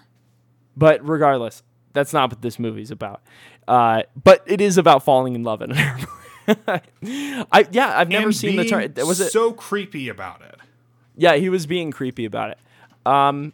But 0.77 1.06
regardless, 1.06 1.63
that's 1.93 2.13
not 2.15 2.31
what 2.31 2.41
this 2.41 2.59
movie's 2.59 2.91
about. 2.91 3.21
Uh, 3.69 4.05
but 4.23 4.43
it 4.47 4.61
is 4.63 4.79
about 4.79 5.05
falling 5.05 5.35
in 5.35 5.43
love 5.43 5.61
at 5.61 5.71
an 5.71 5.77
airport. 5.77 6.85
I 7.53 7.67
yeah, 7.71 7.99
I've 7.99 8.09
never 8.09 8.27
And 8.27 8.37
seen 8.37 8.56
the 8.56 8.65
term. 8.65 8.91
Was 9.06 9.21
it? 9.21 9.33
so 9.33 9.53
creepy 9.53 10.09
about 10.09 10.41
it? 10.41 10.56
Yeah, 11.15 11.35
he 11.35 11.51
was 11.51 11.67
being 11.67 11.91
creepy 11.91 12.25
about 12.25 12.53
it. 12.53 12.59
Um, 13.05 13.53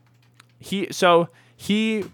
he 0.67 0.89
so 0.91 1.29
he 1.57 2.05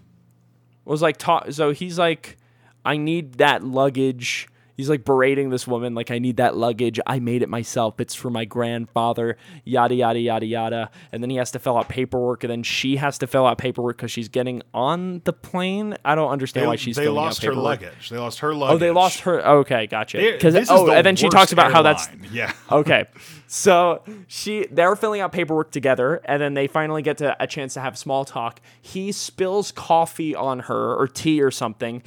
was 0.85 1.01
like 1.01 1.17
ta- 1.17 1.49
so 1.49 1.71
he's 1.71 1.97
like, 1.97 2.37
I 2.85 2.97
need 2.97 3.33
that 3.35 3.63
luggage. 3.63 4.47
He's 4.75 4.89
like 4.89 5.05
berating 5.05 5.49
this 5.49 5.67
woman, 5.67 5.93
like, 5.93 6.09
I 6.09 6.19
need 6.19 6.37
that 6.37 6.57
luggage. 6.57 6.99
I 7.05 7.19
made 7.19 7.43
it 7.43 7.49
myself. 7.49 7.99
It's 7.99 8.15
for 8.15 8.29
my 8.29 8.45
grandfather, 8.45 9.37
yada, 9.63 9.93
yada, 9.93 10.19
yada, 10.19 10.45
yada. 10.45 10.89
And 11.11 11.21
then 11.21 11.29
he 11.29 11.35
has 11.37 11.51
to 11.51 11.59
fill 11.59 11.77
out 11.77 11.89
paperwork, 11.89 12.43
and 12.43 12.51
then 12.51 12.63
she 12.63 12.97
has 12.97 13.17
to 13.19 13.27
fill 13.27 13.45
out 13.45 13.57
paperwork 13.57 13.97
because 13.97 14.11
she's 14.11 14.29
getting 14.29 14.63
on 14.73 15.21
the 15.25 15.33
plane. 15.33 15.95
I 16.03 16.15
don't 16.15 16.31
understand 16.31 16.63
They, 16.63 16.67
why 16.67 16.75
she's 16.75 16.95
they 16.95 17.07
lost 17.07 17.43
her 17.43 17.53
luggage. 17.53 18.09
They 18.09 18.17
lost 18.17 18.39
her 18.39 18.53
luggage. 18.53 18.75
Oh, 18.75 18.77
they 18.79 18.91
lost 18.91 19.21
her. 19.21 19.45
Oh, 19.45 19.59
okay, 19.59 19.87
gotcha. 19.87 20.17
Because 20.17 20.69
oh, 20.69 20.87
the 20.87 20.93
and 20.93 21.05
then 21.05 21.15
she 21.15 21.29
talks 21.29 21.51
about 21.51 21.71
how 21.71 21.81
that's 21.81 22.07
yeah. 22.31 22.53
okay. 22.71 23.05
So 23.47 24.01
she 24.27 24.65
they're 24.71 24.95
filling 24.95 25.21
out 25.21 25.31
paperwork 25.31 25.71
together, 25.71 26.21
and 26.25 26.41
then 26.41 26.55
they 26.55 26.65
finally 26.65 27.03
get 27.03 27.19
to 27.19 27.35
a 27.41 27.45
chance 27.45 27.75
to 27.75 27.81
have 27.81 27.95
small 27.97 28.25
talk. 28.25 28.59
He 28.81 29.11
spills 29.11 29.71
coffee 29.71 30.33
on 30.33 30.61
her 30.61 30.95
or 30.95 31.07
tea 31.07 31.41
or 31.41 31.51
something, 31.51 32.01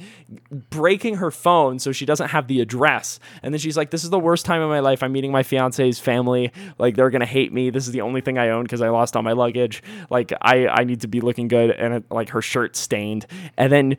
breaking 0.51 1.15
her 1.15 1.31
phone 1.31 1.79
so 1.79 1.93
she 1.93 2.05
doesn't 2.05 2.29
have 2.29 2.47
the 2.47 2.56
address. 2.61 3.19
And 3.43 3.53
then 3.53 3.59
she's 3.59 3.77
like, 3.77 3.91
"This 3.91 4.03
is 4.03 4.09
the 4.09 4.19
worst 4.19 4.45
time 4.45 4.61
of 4.61 4.69
my 4.69 4.79
life. 4.79 5.03
I'm 5.03 5.11
meeting 5.11 5.31
my 5.31 5.43
fiance's 5.43 5.99
family. 5.99 6.51
Like 6.77 6.95
they're 6.95 7.09
gonna 7.09 7.25
hate 7.25 7.53
me. 7.53 7.69
This 7.69 7.87
is 7.87 7.93
the 7.93 8.01
only 8.01 8.21
thing 8.21 8.37
I 8.37 8.49
own 8.49 8.63
because 8.63 8.81
I 8.81 8.89
lost 8.89 9.15
all 9.15 9.23
my 9.23 9.33
luggage. 9.33 9.83
Like 10.09 10.33
I 10.41 10.67
I 10.67 10.83
need 10.83 11.01
to 11.01 11.07
be 11.07 11.21
looking 11.21 11.47
good." 11.47 11.71
And 11.71 11.95
it, 11.95 12.03
like 12.11 12.29
her 12.29 12.41
shirt 12.41 12.75
stained, 12.75 13.25
and 13.57 13.71
then. 13.71 13.97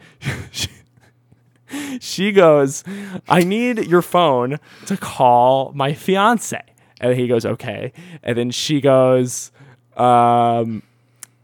She, 0.50 0.68
she 2.00 2.32
goes, 2.32 2.84
I 3.28 3.44
need 3.44 3.86
your 3.86 4.02
phone 4.02 4.58
to 4.86 4.96
call 4.96 5.72
my 5.74 5.92
fiance. 5.92 6.60
And 7.00 7.14
he 7.14 7.28
goes, 7.28 7.46
okay. 7.46 7.92
And 8.22 8.36
then 8.36 8.50
she 8.50 8.80
goes, 8.80 9.52
um, 9.96 10.82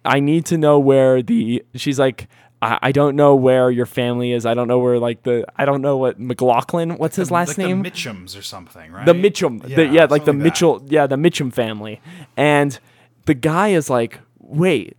I 0.04 0.20
need 0.20 0.46
to 0.46 0.58
know 0.58 0.78
where 0.78 1.22
the, 1.22 1.64
she's 1.74 1.98
like, 1.98 2.28
I, 2.64 2.78
I 2.80 2.92
don't 2.92 3.14
know 3.14 3.34
where 3.34 3.70
your 3.70 3.84
family 3.84 4.32
is. 4.32 4.46
I 4.46 4.54
don't 4.54 4.68
know 4.68 4.78
where, 4.78 4.98
like, 4.98 5.22
the, 5.22 5.44
I 5.54 5.66
don't 5.66 5.82
know 5.82 5.98
what, 5.98 6.18
McLaughlin, 6.18 6.96
what's 6.96 7.16
his 7.16 7.30
last 7.30 7.58
like 7.58 7.58
name? 7.58 7.82
The 7.82 7.90
Mitchums 7.90 8.38
or 8.38 8.42
something, 8.42 8.90
right? 8.90 9.04
the 9.04 9.12
Mitchum, 9.12 9.68
yeah, 9.68 9.76
the, 9.76 9.86
yeah 9.86 10.04
like 10.04 10.22
the 10.22 10.30
something 10.32 10.38
that. 10.38 10.44
Mitchell, 10.44 10.82
yeah, 10.86 11.06
the 11.06 11.16
Mitchum 11.16 11.52
family. 11.52 12.00
And 12.38 12.78
the 13.26 13.34
guy 13.34 13.68
is 13.68 13.90
like, 13.90 14.18
wait, 14.38 14.96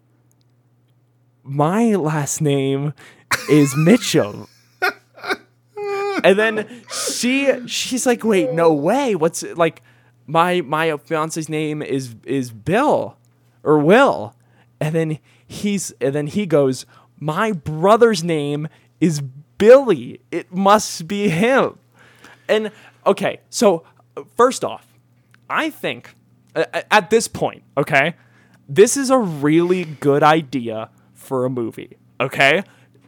my 1.43 1.95
last 1.95 2.39
name 2.39 2.93
is 3.49 3.73
Mitchum. 3.73 4.47
and 6.23 6.37
then 6.37 6.83
she 6.91 7.67
she's 7.67 8.05
like, 8.05 8.23
wait, 8.23 8.53
no 8.53 8.73
way. 8.73 9.15
What's 9.15 9.43
like 9.43 9.81
my 10.27 10.61
my 10.61 10.97
fiance's 10.97 11.49
name 11.49 11.81
is 11.81 12.15
is 12.25 12.51
Bill 12.51 13.17
or 13.63 13.79
Will. 13.79 14.35
And 14.79 14.93
then 14.93 15.19
he's 15.47 15.91
and 16.01 16.13
then 16.15 16.27
he 16.27 16.45
goes, 16.45 16.85
My 17.25 17.53
brother's 17.53 18.23
name 18.23 18.67
is 19.01 19.19
Billy. 19.57 20.21
It 20.29 20.53
must 20.53 21.07
be 21.07 21.27
him. 21.27 21.79
And 22.47 22.69
okay, 23.03 23.39
so 23.49 23.83
first 24.37 24.63
off, 24.63 24.85
I 25.49 25.71
think 25.71 26.13
at 26.53 27.09
this 27.09 27.27
point, 27.27 27.63
okay, 27.75 28.13
this 28.69 28.95
is 28.95 29.09
a 29.09 29.17
really 29.17 29.85
good 29.85 30.21
idea 30.21 30.91
for 31.15 31.45
a 31.45 31.49
movie. 31.49 31.97
Okay, 32.21 32.61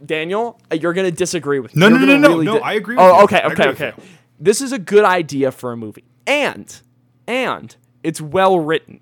Daniel, 0.03 0.59
you're 0.71 0.93
gonna 0.93 1.11
disagree 1.11 1.59
with 1.59 1.75
me. 1.75 1.81
No, 1.81 1.87
You're 1.89 1.99
no, 1.99 2.17
no, 2.17 2.41
no, 2.41 2.41
no, 2.41 2.57
I 2.57 2.73
agree 2.73 2.95
oh, 2.97 3.05
with 3.05 3.13
oh, 3.19 3.23
okay, 3.25 3.41
okay, 3.43 3.67
okay. 3.69 3.93
This 4.39 4.61
is 4.61 4.71
a 4.71 4.79
good 4.79 5.05
idea 5.05 5.51
for 5.51 5.71
a 5.71 5.77
movie, 5.77 6.05
and 6.25 6.81
and 7.27 7.75
it's 8.01 8.19
well 8.19 8.59
written. 8.59 8.99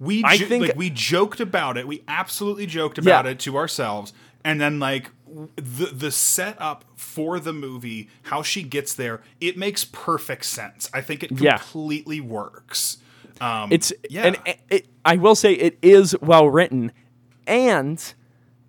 We 0.00 0.24
I 0.24 0.38
think- 0.38 0.68
like 0.68 0.76
we 0.76 0.88
joked 0.88 1.40
about 1.40 1.76
it. 1.76 1.86
We 1.86 2.02
absolutely 2.08 2.64
joked 2.64 2.96
about 2.96 3.26
Yeah. 3.26 3.32
it 3.32 3.38
to 3.40 3.58
ourselves, 3.58 4.14
and 4.44 4.60
then 4.60 4.78
like 4.78 5.10
the 5.56 5.86
the 5.86 6.10
setup 6.10 6.84
for 6.96 7.40
the 7.40 7.52
movie, 7.52 8.08
how 8.24 8.42
she 8.42 8.62
gets 8.62 8.94
there, 8.94 9.22
it 9.40 9.56
makes 9.56 9.84
perfect 9.84 10.44
sense. 10.44 10.88
I 10.94 11.00
think 11.00 11.22
it 11.24 11.32
Yeah. 11.40 11.58
completely 11.58 12.20
works. 12.20 12.98
Um, 13.40 13.72
It's 13.72 13.92
yeah. 14.08 14.22
and 14.26 14.36
it, 14.46 14.60
it, 14.70 14.86
I 15.04 15.16
will 15.16 15.34
say 15.34 15.54
it 15.54 15.78
is 15.82 16.14
well 16.20 16.48
written, 16.48 16.92
and 17.46 18.14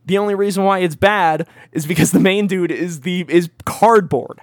the 0.06 0.18
only 0.18 0.34
reason 0.36 0.64
why 0.64 0.80
it's 0.80 0.96
bad 0.96 1.48
is 1.72 1.86
because 1.86 2.12
the 2.12 2.20
main 2.20 2.48
dude 2.48 2.72
is 2.72 3.02
the 3.02 3.26
is 3.28 3.50
cardboard. 3.66 4.40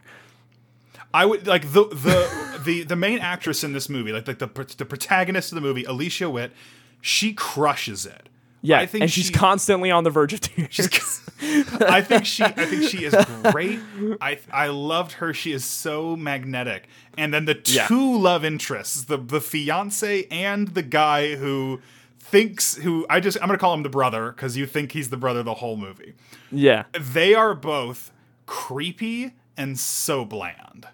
I 1.14 1.26
would 1.26 1.46
like 1.46 1.62
the 1.72 1.84
the 1.88 2.58
the 2.64 2.82
the 2.84 2.96
main 2.96 3.18
actress 3.18 3.64
in 3.64 3.72
this 3.72 3.88
movie, 3.88 4.12
like 4.12 4.26
like 4.28 4.38
the 4.38 4.46
the 4.76 4.84
protagonist 4.84 5.50
of 5.52 5.56
the 5.56 5.60
movie, 5.60 5.84
Alicia 5.84 6.30
Witt. 6.30 6.52
She 7.00 7.32
crushes 7.32 8.06
it. 8.06 8.28
Yeah, 8.64 8.78
I 8.78 8.86
think 8.86 9.02
and 9.02 9.10
she's 9.10 9.26
she- 9.26 9.32
constantly 9.32 9.90
on 9.90 10.04
the 10.04 10.10
verge 10.10 10.32
of 10.32 10.40
tears. 10.40 11.20
I 11.80 12.00
think 12.00 12.24
she 12.24 12.44
I 12.44 12.52
think 12.52 12.84
she 12.84 13.04
is 13.04 13.14
great. 13.50 13.80
I 14.20 14.38
I 14.52 14.68
loved 14.68 15.12
her. 15.12 15.34
She 15.34 15.52
is 15.52 15.64
so 15.64 16.14
magnetic. 16.16 16.86
And 17.18 17.34
then 17.34 17.44
the 17.46 17.54
two 17.54 17.72
Yeah. 18.12 18.16
love 18.18 18.44
interests, 18.44 19.04
the 19.04 19.16
the 19.16 19.40
fiance 19.40 20.26
and 20.30 20.68
the 20.68 20.82
guy 20.82 21.34
who 21.34 21.80
thinks 22.20 22.76
who 22.76 23.04
I 23.10 23.18
just 23.18 23.36
I'm 23.42 23.48
going 23.48 23.58
to 23.58 23.60
call 23.60 23.74
him 23.74 23.82
the 23.82 23.88
brother 23.90 24.32
cuz 24.32 24.56
you 24.56 24.66
think 24.66 24.92
he's 24.92 25.10
the 25.10 25.16
brother 25.16 25.42
the 25.42 25.54
whole 25.54 25.76
movie. 25.76 26.14
yeah, 26.52 26.84
They 26.92 27.34
are 27.34 27.54
both 27.56 28.12
creepy 28.46 29.32
and 29.56 29.78
so 29.78 30.24
bland. 30.24 30.86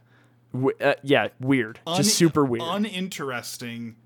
Uh, 0.80 0.94
yeah, 1.02 1.28
weird, 1.38 1.80
Un- 1.86 1.98
just 1.98 2.16
super 2.16 2.42
weird. 2.44 2.62
Uninteresting, 2.66 3.96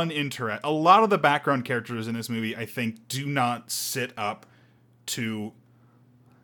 uninteresting. 0.00 0.60
A 0.64 0.72
lot 0.72 1.02
of 1.04 1.10
the 1.10 1.18
background 1.18 1.64
characters 1.64 2.08
in 2.08 2.14
this 2.14 2.28
movie, 2.28 2.56
I 2.56 2.66
think, 2.66 3.06
do 3.08 3.26
not 3.26 3.70
sit 3.70 4.12
up 4.16 4.46
to 5.06 5.52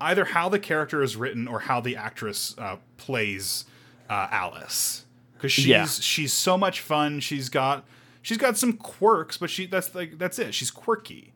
either 0.01 0.25
how 0.27 0.49
the 0.49 0.59
character 0.59 1.03
is 1.03 1.17
written 1.17 1.49
or 1.49 1.61
how 1.61 1.81
the 1.81 1.97
actress 1.97 2.55
uh, 2.59 2.77
plays 2.97 3.65
uh, 4.11 4.29
Alice. 4.31 5.05
Because 5.35 5.53
she's 5.53 5.67
Yeah. 5.67 5.87
she's 5.87 6.33
so 6.33 6.57
much 6.59 6.81
fun. 6.81 7.21
She's 7.21 7.49
got 7.49 7.85
she's 8.23 8.39
got 8.39 8.57
some 8.59 8.73
quirks, 8.75 9.37
but 9.39 9.51
she 9.51 9.67
that's 9.67 9.95
like 9.95 10.19
that's 10.19 10.39
it. 10.39 10.53
She's 10.55 10.71
quirky. 10.71 11.33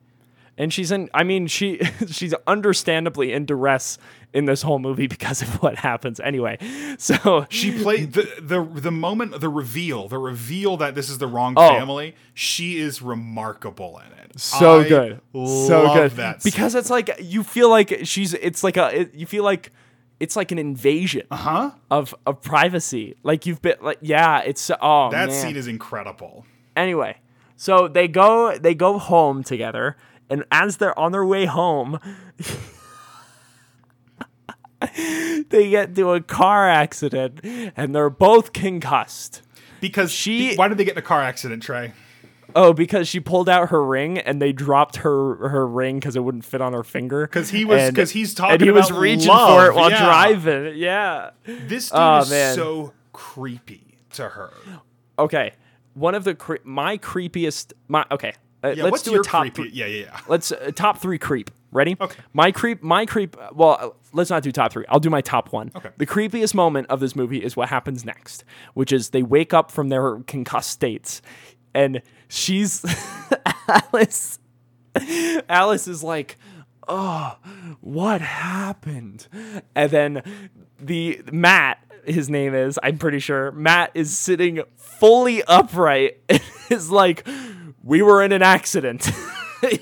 And 0.57 0.71
she's 0.73 0.91
in. 0.91 1.09
I 1.13 1.23
mean, 1.23 1.47
she 1.47 1.79
she's 2.07 2.33
understandably 2.47 3.33
in 3.33 3.45
duress 3.45 3.97
in 4.33 4.45
this 4.45 4.61
whole 4.63 4.79
movie 4.79 5.07
because 5.07 5.41
of 5.41 5.61
what 5.61 5.77
happens. 5.77 6.19
Anyway, 6.19 6.57
so 6.97 7.45
She 7.49 7.71
played 7.81 8.13
the 8.13 8.27
the 8.41 8.63
the 8.63 8.91
moment 8.91 9.39
the 9.39 9.49
reveal 9.49 10.07
the 10.07 10.17
reveal 10.17 10.77
that 10.77 10.95
this 10.95 11.09
is 11.09 11.17
the 11.17 11.27
wrong 11.27 11.53
Oh. 11.57 11.67
family. 11.67 12.15
She 12.33 12.79
is 12.79 13.01
remarkable 13.01 13.99
in 14.05 14.11
it. 14.19 14.39
so 14.39 14.79
I 14.81 14.87
good, 14.87 15.21
so 15.33 15.93
good. 15.93 16.11
That 16.11 16.41
scene. 16.41 16.51
because 16.51 16.75
it's 16.75 16.89
like 16.89 17.09
you 17.19 17.43
feel 17.43 17.69
like 17.69 17.99
she's. 18.03 18.33
It's 18.33 18.63
like 18.63 18.77
a. 18.77 19.01
It, 19.01 19.13
you 19.13 19.25
feel 19.25 19.43
like 19.43 19.71
it's 20.19 20.35
like 20.35 20.51
an 20.51 20.57
invasion 20.59 21.23
uh-huh. 21.29 21.71
of 21.91 22.15
of 22.25 22.41
privacy. 22.41 23.15
Like 23.23 23.45
you've 23.45 23.61
been 23.61 23.77
like 23.81 23.99
yeah. 24.01 24.39
It's 24.41 24.71
oh 24.81 25.09
that 25.11 25.29
man. 25.29 25.31
scene 25.31 25.55
is 25.55 25.67
incredible. 25.67 26.45
Anyway, 26.75 27.17
so 27.55 27.87
they 27.87 28.07
go 28.07 28.57
they 28.57 28.73
go 28.73 28.97
home 28.97 29.43
together, 29.43 29.95
and 30.33 30.43
as 30.51 30.77
they're 30.77 30.97
on 30.99 31.11
their 31.11 31.25
way 31.25 31.45
home, 31.45 31.99
they 35.49 35.69
get 35.69 35.89
into 35.89 36.11
a 36.11 36.21
car 36.21 36.67
accident, 36.69 37.39
and 37.43 37.95
they're 37.95 38.09
both 38.09 38.53
concussed. 38.53 39.41
Because 39.79 40.11
She- 40.11 40.55
why 40.55 40.67
did 40.67 40.77
they 40.77 40.83
get 40.85 40.93
in 40.93 40.97
a 40.99 41.01
car 41.03 41.21
accident, 41.21 41.63
Trey? 41.63 41.93
Oh, 42.55 42.71
because 42.73 43.07
she 43.07 43.19
pulled 43.19 43.49
out 43.49 43.69
her 43.69 43.83
ring, 43.83 44.17
and 44.19 44.41
they 44.41 44.51
dropped 44.51 44.97
her 44.97 45.47
her 45.49 45.65
ring 45.67 45.99
because 45.99 46.15
it 46.15 46.23
wouldn't 46.23 46.45
fit 46.45 46.61
on 46.61 46.73
her 46.73 46.83
finger. 46.83 47.25
Because 47.25 47.49
he 47.49 47.65
was- 47.65 47.91
'cause 47.91 48.11
he's 48.11 48.33
talking 48.33 48.53
and 48.53 48.61
he 48.61 48.69
was 48.71 48.89
about 48.89 48.99
reaching 48.99 49.27
love, 49.29 49.57
for 49.59 49.65
it 49.71 49.75
while 49.75 49.89
yeah. 49.89 50.03
driving. 50.05 50.73
Yeah. 50.77 51.31
This 51.45 51.89
oh, 51.93 51.97
dude 51.97 52.01
Oh, 52.01 52.21
is 52.23 52.29
man. 52.29 52.55
so 52.55 52.93
creepy 53.11 53.97
to 54.11 54.29
her. 54.29 54.51
Okay. 55.17 55.53
One 55.95 56.13
of 56.15 56.23
the 56.25 56.35
cre- 56.35 56.55
my 56.63 56.97
creepiest 56.97 57.73
my 57.87 58.05
okay. 58.11 58.33
Uh, 58.63 58.69
Yeah, 58.69 58.83
let's 58.83 58.91
what's 58.91 59.03
do 59.03 59.11
your 59.11 59.21
a 59.21 59.23
top 59.23 59.41
creepy? 59.53 59.69
Yeah, 59.73 59.85
yeah, 59.87 60.05
yeah. 60.05 60.19
Let's 60.27 60.51
uh, 60.51 60.71
top 60.75 60.99
three 60.99 61.17
creep. 61.17 61.51
Ready? 61.71 61.97
Okay. 61.99 62.21
My 62.33 62.51
creep. 62.51 62.83
My 62.83 63.05
creep. 63.05 63.35
Well, 63.51 63.95
let's 64.13 64.29
not 64.29 64.43
do 64.43 64.51
top 64.51 64.71
three. 64.71 64.85
I'll 64.89 64.99
do 64.99 65.09
my 65.09 65.21
top 65.21 65.51
one. 65.51 65.71
Okay. 65.75 65.89
The 65.97 66.05
creepiest 66.05 66.53
moment 66.53 66.87
of 66.89 66.99
this 66.99 67.15
movie 67.15 67.43
is 67.43 67.55
what 67.57 67.67
happens 67.69 68.05
next, 68.05 68.43
which 68.75 68.93
is 68.93 69.09
they 69.09 69.23
wake 69.23 69.53
up 69.55 69.71
from 69.71 69.89
their 69.89 70.19
concussed 70.27 70.69
states, 70.69 71.21
and 71.73 72.01
she's 72.27 72.85
Alice. 73.67 74.37
Alice 75.49 75.87
is 75.87 76.03
like, 76.03 76.37
"Oh, 76.87 77.37
what 77.81 78.21
happened?" 78.21 79.27
And 79.75 79.89
then 79.91 80.21
the 80.79 81.21
Matt, 81.31 81.79
his 82.05 82.29
name 82.29 82.53
is, 82.53 82.77
I'm 82.83 82.99
pretty 82.99 83.19
sure, 83.19 83.51
Matt 83.51 83.91
is 83.95 84.15
sitting 84.15 84.61
fully 84.75 85.41
upright 85.45 86.19
and 86.29 86.41
is 86.69 86.91
like, 86.91 87.27
"We 87.83 88.01
were 88.01 88.23
in 88.23 88.31
an 88.31 88.41
accident." 88.41 89.11
we 89.63 89.79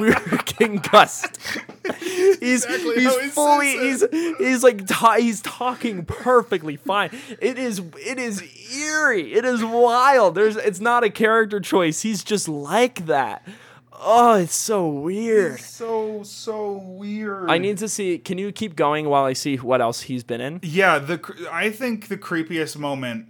were 0.00 0.14
concussed. 0.46 1.38
He's 2.00 2.64
exactly 2.64 3.00
he's 3.00 3.32
fully 3.32 3.72
he's 3.72 4.04
he's 4.38 4.62
like 4.62 4.86
ta- 4.86 5.16
he's 5.16 5.42
talking 5.42 6.04
perfectly 6.06 6.76
fine. 6.76 7.10
It 7.40 7.58
is 7.58 7.82
it 7.96 8.18
is 8.18 8.42
eerie. 8.74 9.34
It 9.34 9.44
is 9.44 9.62
wild. 9.62 10.34
There's 10.34 10.56
it's 10.56 10.80
not 10.80 11.04
a 11.04 11.10
character 11.10 11.60
choice. 11.60 12.00
He's 12.00 12.24
just 12.24 12.48
like 12.48 13.06
that. 13.06 13.46
Oh, 13.92 14.34
it's 14.34 14.54
so 14.54 14.88
weird. 14.88 15.60
So 15.60 16.22
so 16.22 16.72
weird. 16.72 17.50
I 17.50 17.58
need 17.58 17.78
to 17.78 17.88
see. 17.88 18.18
Can 18.18 18.38
you 18.38 18.52
keep 18.52 18.76
going 18.76 19.08
while 19.08 19.24
I 19.24 19.34
see 19.34 19.56
what 19.56 19.80
else 19.80 20.02
he's 20.02 20.24
been 20.24 20.40
in? 20.40 20.60
Yeah, 20.62 20.98
the 20.98 21.48
I 21.50 21.70
think 21.70 22.08
the 22.08 22.16
creepiest 22.16 22.76
moment 22.78 23.28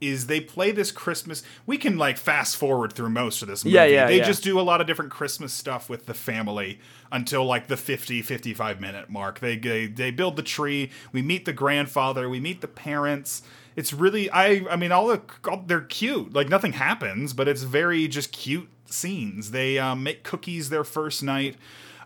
is 0.00 0.26
they 0.26 0.40
play 0.40 0.70
this 0.70 0.90
Christmas. 0.92 1.42
We 1.66 1.76
can 1.76 1.98
like 1.98 2.18
fast 2.18 2.56
forward 2.56 2.92
through 2.92 3.10
most 3.10 3.42
of 3.42 3.48
this 3.48 3.64
movie. 3.64 3.74
Yeah, 3.74 3.84
yeah, 3.84 4.06
They 4.06 4.18
yeah. 4.18 4.24
just 4.24 4.42
do 4.42 4.60
a 4.60 4.62
lot 4.62 4.80
of 4.80 4.86
different 4.86 5.10
Christmas 5.10 5.52
stuff 5.52 5.88
with 5.88 6.06
the 6.06 6.14
family 6.14 6.78
until 7.10 7.44
like 7.44 7.66
the 7.66 7.76
50 7.76 8.22
55 8.22 8.80
minute 8.80 9.10
mark. 9.10 9.40
They 9.40 9.56
they, 9.56 9.86
they 9.86 10.10
build 10.10 10.36
the 10.36 10.42
tree, 10.42 10.90
we 11.12 11.22
meet 11.22 11.44
the 11.44 11.52
grandfather, 11.52 12.28
we 12.28 12.40
meet 12.40 12.60
the 12.60 12.68
parents. 12.68 13.42
It's 13.76 13.92
really 13.92 14.30
I 14.30 14.64
I 14.70 14.76
mean 14.76 14.92
all 14.92 15.08
the 15.08 15.22
all, 15.48 15.62
they're 15.66 15.80
cute. 15.80 16.32
Like 16.32 16.48
nothing 16.48 16.74
happens, 16.74 17.32
but 17.32 17.48
it's 17.48 17.62
very 17.62 18.06
just 18.08 18.32
cute 18.32 18.68
scenes. 18.86 19.50
They 19.50 19.78
um, 19.78 20.02
make 20.02 20.22
cookies 20.22 20.70
their 20.70 20.84
first 20.84 21.22
night. 21.22 21.56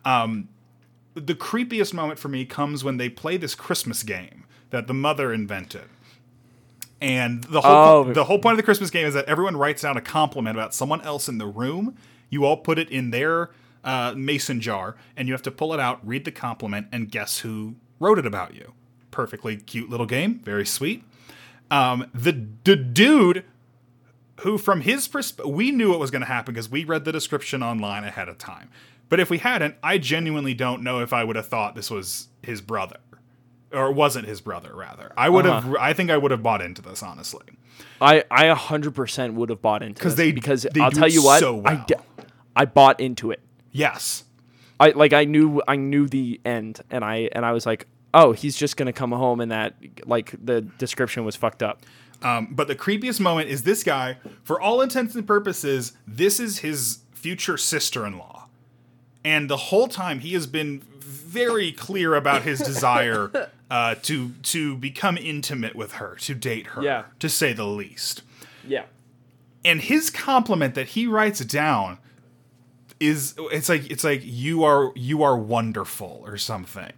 Um, 0.05 0.49
the 1.15 1.35
creepiest 1.35 1.93
moment 1.93 2.19
for 2.19 2.29
me 2.29 2.45
comes 2.45 2.83
when 2.85 2.97
they 2.97 3.09
play 3.09 3.37
this 3.37 3.55
Christmas 3.55 4.03
game 4.03 4.45
that 4.71 4.87
the 4.87 4.95
mother 4.95 5.33
invented. 5.33 5.85
And 7.03 7.43
the 7.45 7.61
whole 7.61 7.73
Oh. 8.09 8.13
the 8.13 8.25
whole 8.25 8.39
point 8.39 8.53
of 8.53 8.57
the 8.59 8.63
Christmas 8.63 8.91
game 8.91 9.07
is 9.07 9.15
that 9.15 9.25
everyone 9.27 9.57
writes 9.57 9.83
down 9.83 9.97
a 9.97 10.01
compliment 10.01 10.57
about 10.57 10.73
someone 10.73 11.01
else 11.03 11.29
in 11.29 11.39
the 11.39 11.47
room. 11.47 11.97
You 12.31 12.45
all 12.45 12.57
put 12.57 12.79
it 12.79 12.89
in 12.91 13.11
their 13.11 13.51
uh, 13.85 14.15
mason 14.17 14.61
jar, 14.61 14.95
and 15.17 15.27
you 15.27 15.35
have 15.35 15.43
to 15.43 15.51
pull 15.51 15.75
it 15.75 15.81
out, 15.81 15.99
read 16.07 16.25
the 16.25 16.31
compliment, 16.31 16.87
and 16.93 17.11
guess 17.11 17.41
who 17.41 17.75
wrote 17.99 18.19
it 18.19 18.27
about 18.27 18.55
you. 18.55 18.73
Perfectly 19.11 19.57
cute 19.57 19.91
little 19.91 20.07
game, 20.07 20.41
very 20.45 20.65
sweet. 20.65 21.03
Um, 21.71 22.09
the 22.15 22.47
the 22.65 22.77
dude 22.77 23.45
who 24.43 24.57
from 24.59 24.83
his 24.83 25.09
perspective 25.09 25.53
we 25.53 25.71
knew 25.73 25.93
it 25.95 25.99
was 25.99 26.11
going 26.11 26.23
to 26.23 26.27
happen 26.29 26.55
because 26.55 26.71
we 26.71 26.85
read 26.85 27.05
the 27.05 27.13
description 27.13 27.63
online 27.63 28.03
ahead 28.05 28.29
of 28.29 28.39
time 28.39 28.69
but 29.09 29.21
if 29.21 29.31
we 29.31 29.39
hadn't 29.39 29.75
i 29.83 29.99
genuinely 29.99 30.53
don't 30.55 30.83
know 30.83 31.01
if 31.01 31.13
i 31.13 31.23
would 31.23 31.37
have 31.37 31.47
thought 31.47 31.75
this 31.77 31.91
was 31.91 32.29
his 32.43 32.61
brother 32.61 32.97
or 33.73 33.91
wasn't 33.93 34.27
his 34.27 34.41
brother 34.41 34.75
rather 34.75 35.13
i 35.17 35.29
would 35.29 35.45
have 35.45 35.75
i 35.77 35.93
think 35.93 36.11
i 36.11 36.17
would 36.17 36.31
have 36.31 36.43
bought 36.43 36.61
into 36.63 36.83
this 36.83 37.03
honestly 37.03 37.45
I 38.01 38.25
I 38.31 38.47
100% 38.55 39.35
would 39.35 39.49
have 39.51 39.63
bought 39.63 39.83
into 39.83 40.03
this 40.03 40.15
they- 40.15 40.33
because 40.33 40.67
they 40.73 40.81
I'll 40.81 40.91
tell 40.91 41.09
you 41.09 41.23
what 41.25 41.41
so 41.41 41.63
I 41.65 41.75
well. 41.75 41.87
I 42.57 42.65
bought 42.65 43.01
into 43.01 43.31
it. 43.31 43.41
yes 43.71 44.25
I 44.81 44.91
like 44.91 45.13
I 45.13 45.25
knew 45.25 45.63
I 45.69 45.77
knew 45.77 46.09
the 46.09 46.41
end 46.45 46.81
and 46.91 47.05
I 47.05 47.29
and 47.33 47.47
I 47.47 47.53
was 47.53 47.65
like, 47.67 47.87
"Oh, 48.13 48.33
he's 48.33 48.57
just 48.57 48.77
going 48.77 48.87
to 48.87 48.93
come 48.93 49.13
home 49.13 49.41
and 49.41 49.53
that 49.53 49.77
like 50.05 50.35
the 50.45 50.63
description 50.63 51.25
was 51.25 51.37
fucked 51.37 51.63
up." 51.63 51.83
um, 52.23 52.49
but 52.51 52.67
the 52.69 52.75
creepiest 52.75 53.21
moment 53.21 53.49
is 53.49 53.63
this 53.63 53.85
guy 53.85 54.17
for 54.43 54.61
all 54.61 54.81
intents 54.81 55.15
and 55.15 55.25
purposes 55.27 55.93
this 56.07 56.41
is 56.41 56.59
his 56.59 57.01
future 57.13 57.57
sister-in-law 57.57 58.49
and 59.25 59.49
the 59.49 59.57
whole 59.57 59.87
time 59.89 60.19
he 60.21 60.33
has 60.35 60.47
been 60.49 60.83
very 61.01 61.71
clear 61.73 62.15
about 62.17 62.43
his 62.43 62.59
desire 62.61 63.31
uh, 63.73 63.95
to 64.03 64.31
to 64.43 64.77
become 64.77 65.17
intimate 65.17 65.75
with 65.75 65.93
her 65.93 66.17
to 66.27 66.35
date 66.35 66.67
her 66.69 66.83
Yeah. 66.83 67.05
to 67.21 67.29
say 67.29 67.53
the 67.55 67.65
least 67.67 68.23
Yeah. 68.69 68.85
and 69.65 69.81
his 69.81 70.11
compliment 70.11 70.75
that 70.75 70.89
he 70.89 71.07
writes 71.07 71.41
down 71.45 71.99
is 73.01 73.35
it's 73.51 73.69
like 73.69 73.91
it's 73.91 74.05
like 74.05 74.21
you 74.25 74.63
are 74.65 74.93
you 74.95 75.23
are 75.23 75.37
wonderful 75.37 76.23
or 76.27 76.37
something 76.37 76.93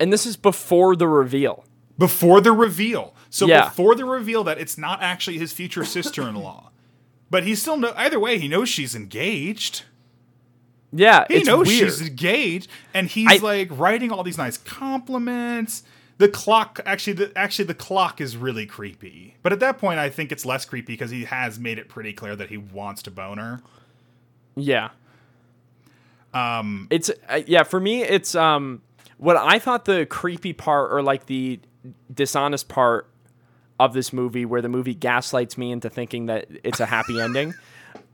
And 0.00 0.12
this 0.12 0.26
is 0.26 0.36
before 0.36 0.96
the 0.96 1.08
reveal. 1.08 1.64
before 1.98 2.40
the 2.40 2.52
reveal. 2.52 3.14
So 3.30 3.46
Yeah. 3.46 3.64
before 3.68 3.94
the 3.94 4.04
reveal 4.04 4.42
that 4.44 4.58
it's 4.58 4.76
not 4.78 5.02
actually 5.02 5.38
his 5.38 5.52
future 5.52 5.84
sister-in-law. 5.84 6.70
But 7.30 7.42
he 7.44 7.54
still 7.54 7.76
know 7.76 7.92
either 7.96 8.18
way 8.18 8.38
he 8.38 8.48
knows 8.48 8.68
she's 8.70 8.94
engaged. 8.94 9.82
Yeah, 10.92 11.26
He 11.28 11.42
knows 11.42 11.66
weird. 11.66 11.90
she's 11.90 12.00
engaged 12.00 12.68
and 12.94 13.06
he's 13.08 13.28
I- 13.42 13.44
like 13.44 13.68
writing 13.70 14.10
all 14.10 14.22
these 14.22 14.38
nice 14.38 14.56
compliments. 14.56 15.82
The 16.18 16.28
clock 16.28 16.80
actually 16.84 17.12
the 17.14 17.32
actually 17.38 17.66
the 17.66 17.74
clock 17.74 18.20
is 18.20 18.36
really 18.36 18.66
creepy. 18.66 19.36
But 19.42 19.52
at 19.52 19.60
that 19.60 19.78
point 19.78 20.00
I 20.00 20.10
think 20.10 20.32
it's 20.32 20.44
less 20.44 20.64
creepy 20.64 20.92
because 20.94 21.10
he 21.10 21.24
has 21.24 21.58
made 21.60 21.78
it 21.78 21.88
pretty 21.88 22.12
clear 22.12 22.34
that 22.34 22.48
he 22.48 22.56
wants 22.56 23.02
to 23.04 23.10
bone 23.12 23.38
her. 23.38 23.60
Yeah. 24.56 24.90
Um 26.34 26.88
it's 26.90 27.10
uh, 27.28 27.42
yeah, 27.46 27.62
for 27.62 27.78
me 27.78 28.02
it's 28.02 28.34
um 28.34 28.82
what 29.16 29.36
I 29.36 29.58
thought 29.60 29.84
the 29.84 30.06
creepy 30.06 30.52
part 30.52 30.92
or 30.92 31.02
like 31.02 31.26
the 31.26 31.60
dishonest 32.12 32.68
part 32.68 33.08
of 33.78 33.92
this 33.94 34.12
movie 34.12 34.44
where 34.44 34.60
the 34.60 34.68
movie 34.68 34.94
gaslights 34.94 35.56
me 35.56 35.70
into 35.70 35.88
thinking 35.88 36.26
that 36.26 36.48
it's 36.64 36.80
a 36.80 36.86
happy 36.86 37.20
ending. 37.20 37.54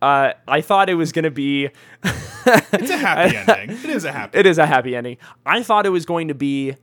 Uh 0.03 0.35
I 0.47 0.61
thought 0.61 0.91
it 0.91 0.95
was 0.95 1.11
going 1.11 1.25
to 1.25 1.31
be 1.31 1.71
It's 2.05 2.91
a 2.91 2.99
happy 2.99 3.37
ending. 3.49 3.79
It 3.79 3.91
is 3.91 4.05
a 4.05 4.13
happy 4.13 4.39
it 4.39 4.45
is 4.45 4.59
a 4.59 4.67
happy 4.67 4.95
ending. 4.95 5.17
I 5.47 5.63
thought 5.63 5.87
it 5.87 5.91
was 5.91 6.05
going 6.05 6.29
to 6.29 6.35
be 6.35 6.77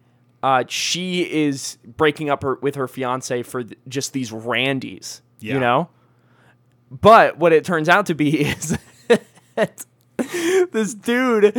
uh, 0.44 0.64
she 0.68 1.22
is 1.22 1.78
breaking 1.98 2.30
up 2.30 2.44
her, 2.44 2.58
with 2.62 2.76
her 2.76 2.88
fiance 2.88 3.44
for 3.44 3.64
th- 3.64 3.78
just 3.88 4.14
these 4.14 4.32
randies, 4.32 5.22
Yeah. 5.40 5.54
you 5.56 5.60
know. 5.60 5.90
But 6.90 7.38
what 7.38 7.54
it 7.54 7.64
turns 7.64 7.88
out 7.88 8.08
to 8.08 8.16
be 8.16 8.42
is 8.46 8.78
this 10.72 10.94
dude 10.94 11.54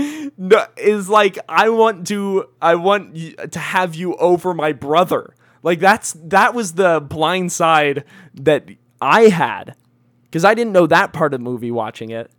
is 0.77 1.09
like, 1.09 1.39
I 1.49 1.69
want 1.69 2.07
to, 2.09 2.49
I 2.61 2.75
want 2.77 3.15
y- 3.15 3.35
to 3.51 3.59
have 3.59 3.95
you 3.95 4.15
over 4.17 4.55
my 4.55 4.73
brother. 4.73 5.35
Like 5.63 5.79
that's 5.79 6.15
that 6.25 6.55
was 6.55 6.73
the 6.73 7.01
blind 7.01 7.53
side 7.53 8.05
that 8.35 8.67
I 9.01 9.23
had 9.29 9.77
because 10.25 10.45
I 10.45 10.55
didn't 10.55 10.73
know 10.73 10.87
that 10.89 11.13
part 11.13 11.33
of 11.35 11.41
the 11.41 11.45
movie 11.45 11.71
watching 11.71 12.11
it. 12.11 12.31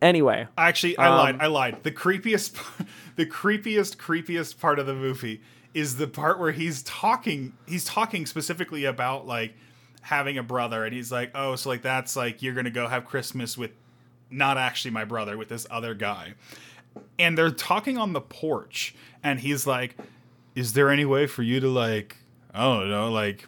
Anyway, 0.00 0.46
Actually, 0.56 0.96
I 0.96 1.08
Um, 1.08 1.16
lied. 1.16 1.36
I 1.40 1.46
lied. 1.46 1.82
The 1.82 1.90
creepiest, 1.90 2.56
the 3.16 3.26
creepiest, 3.26 3.96
creepiest 3.96 4.58
part 4.60 4.78
of 4.78 4.86
the 4.86 4.94
movie 4.94 5.40
is 5.74 5.96
the 5.96 6.06
part 6.06 6.38
where 6.38 6.52
he's 6.52 6.82
talking. 6.84 7.52
He's 7.66 7.84
talking 7.84 8.24
specifically 8.26 8.84
about 8.84 9.26
like 9.26 9.54
having 10.02 10.38
a 10.38 10.42
brother, 10.42 10.84
and 10.84 10.94
he's 10.94 11.10
like, 11.10 11.30
"Oh, 11.34 11.56
so 11.56 11.68
like 11.68 11.82
that's 11.82 12.14
like 12.16 12.42
you're 12.42 12.54
gonna 12.54 12.70
go 12.70 12.86
have 12.86 13.04
Christmas 13.06 13.58
with 13.58 13.72
not 14.30 14.56
actually 14.56 14.92
my 14.92 15.04
brother, 15.04 15.36
with 15.36 15.48
this 15.48 15.66
other 15.70 15.94
guy." 15.94 16.34
And 17.18 17.36
they're 17.36 17.50
talking 17.50 17.98
on 17.98 18.12
the 18.12 18.20
porch, 18.20 18.94
and 19.22 19.40
he's 19.40 19.66
like, 19.66 19.96
"Is 20.54 20.74
there 20.74 20.90
any 20.90 21.04
way 21.04 21.26
for 21.26 21.42
you 21.42 21.58
to 21.60 21.68
like, 21.68 22.18
I 22.54 22.62
don't 22.62 22.88
know, 22.88 23.10
like." 23.10 23.46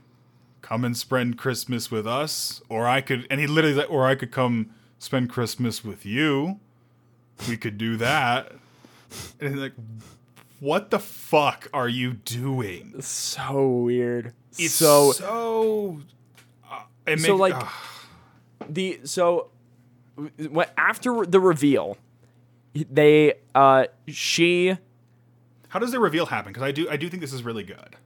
come 0.63 0.85
and 0.85 0.97
spend 0.97 1.37
Christmas 1.37 1.91
with 1.91 2.07
us, 2.07 2.63
or 2.69 2.87
I 2.87 3.01
could, 3.01 3.27
and 3.29 3.41
he 3.41 3.49
literally, 3.49 3.75
like, 3.75 3.91
or 3.91 4.07
I 4.07 4.15
could 4.15 4.31
come 4.31 4.71
spend 5.01 5.29
Christmas 5.31 5.83
with 5.85 6.07
you. 6.07 6.61
We 7.49 7.57
could 7.57 7.77
do 7.79 7.97
that. 7.97 8.53
And 9.41 9.51
he's 9.55 9.61
like, 9.61 9.73
what 10.61 10.91
the 10.91 10.99
fuck 11.01 11.69
are 11.75 11.89
you 11.89 12.13
doing? 12.13 12.95
so 13.03 13.67
weird. 13.69 14.35
It's 14.59 14.75
so 14.75 15.11
so. 15.13 16.01
uh, 16.71 16.83
it 17.07 17.19
So, 17.19 17.33
make- 17.33 17.55
like- 17.55 17.55
ugh. 17.65 17.73
the 18.69 19.01
so 19.05 19.51
what 20.51 20.73
after 20.77 21.25
the 21.25 21.41
reveal 21.41 21.97
they 22.75 23.35
uh 23.55 23.87
she 24.07 24.77
how 25.69 25.79
does 25.79 25.93
the 25.93 25.99
reveal 26.01 26.27
happen? 26.27 26.53
Because 26.53 26.63
I 26.65 26.73
do, 26.73 26.89
I 26.91 26.97
do 26.97 27.09
think 27.09 27.21
this 27.23 27.33
is 27.33 27.43
really 27.43 27.63
good. 27.65 27.97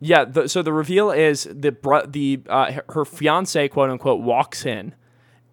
yeah 0.00 0.24
the, 0.24 0.48
so 0.48 0.62
the 0.62 0.72
reveal 0.72 1.10
is 1.10 1.44
the 1.44 1.74
the 2.08 2.40
uh, 2.48 2.80
her 2.90 3.04
fiance 3.04 3.68
quote 3.68 3.90
unquote 3.90 4.20
walks 4.22 4.64
in 4.64 4.94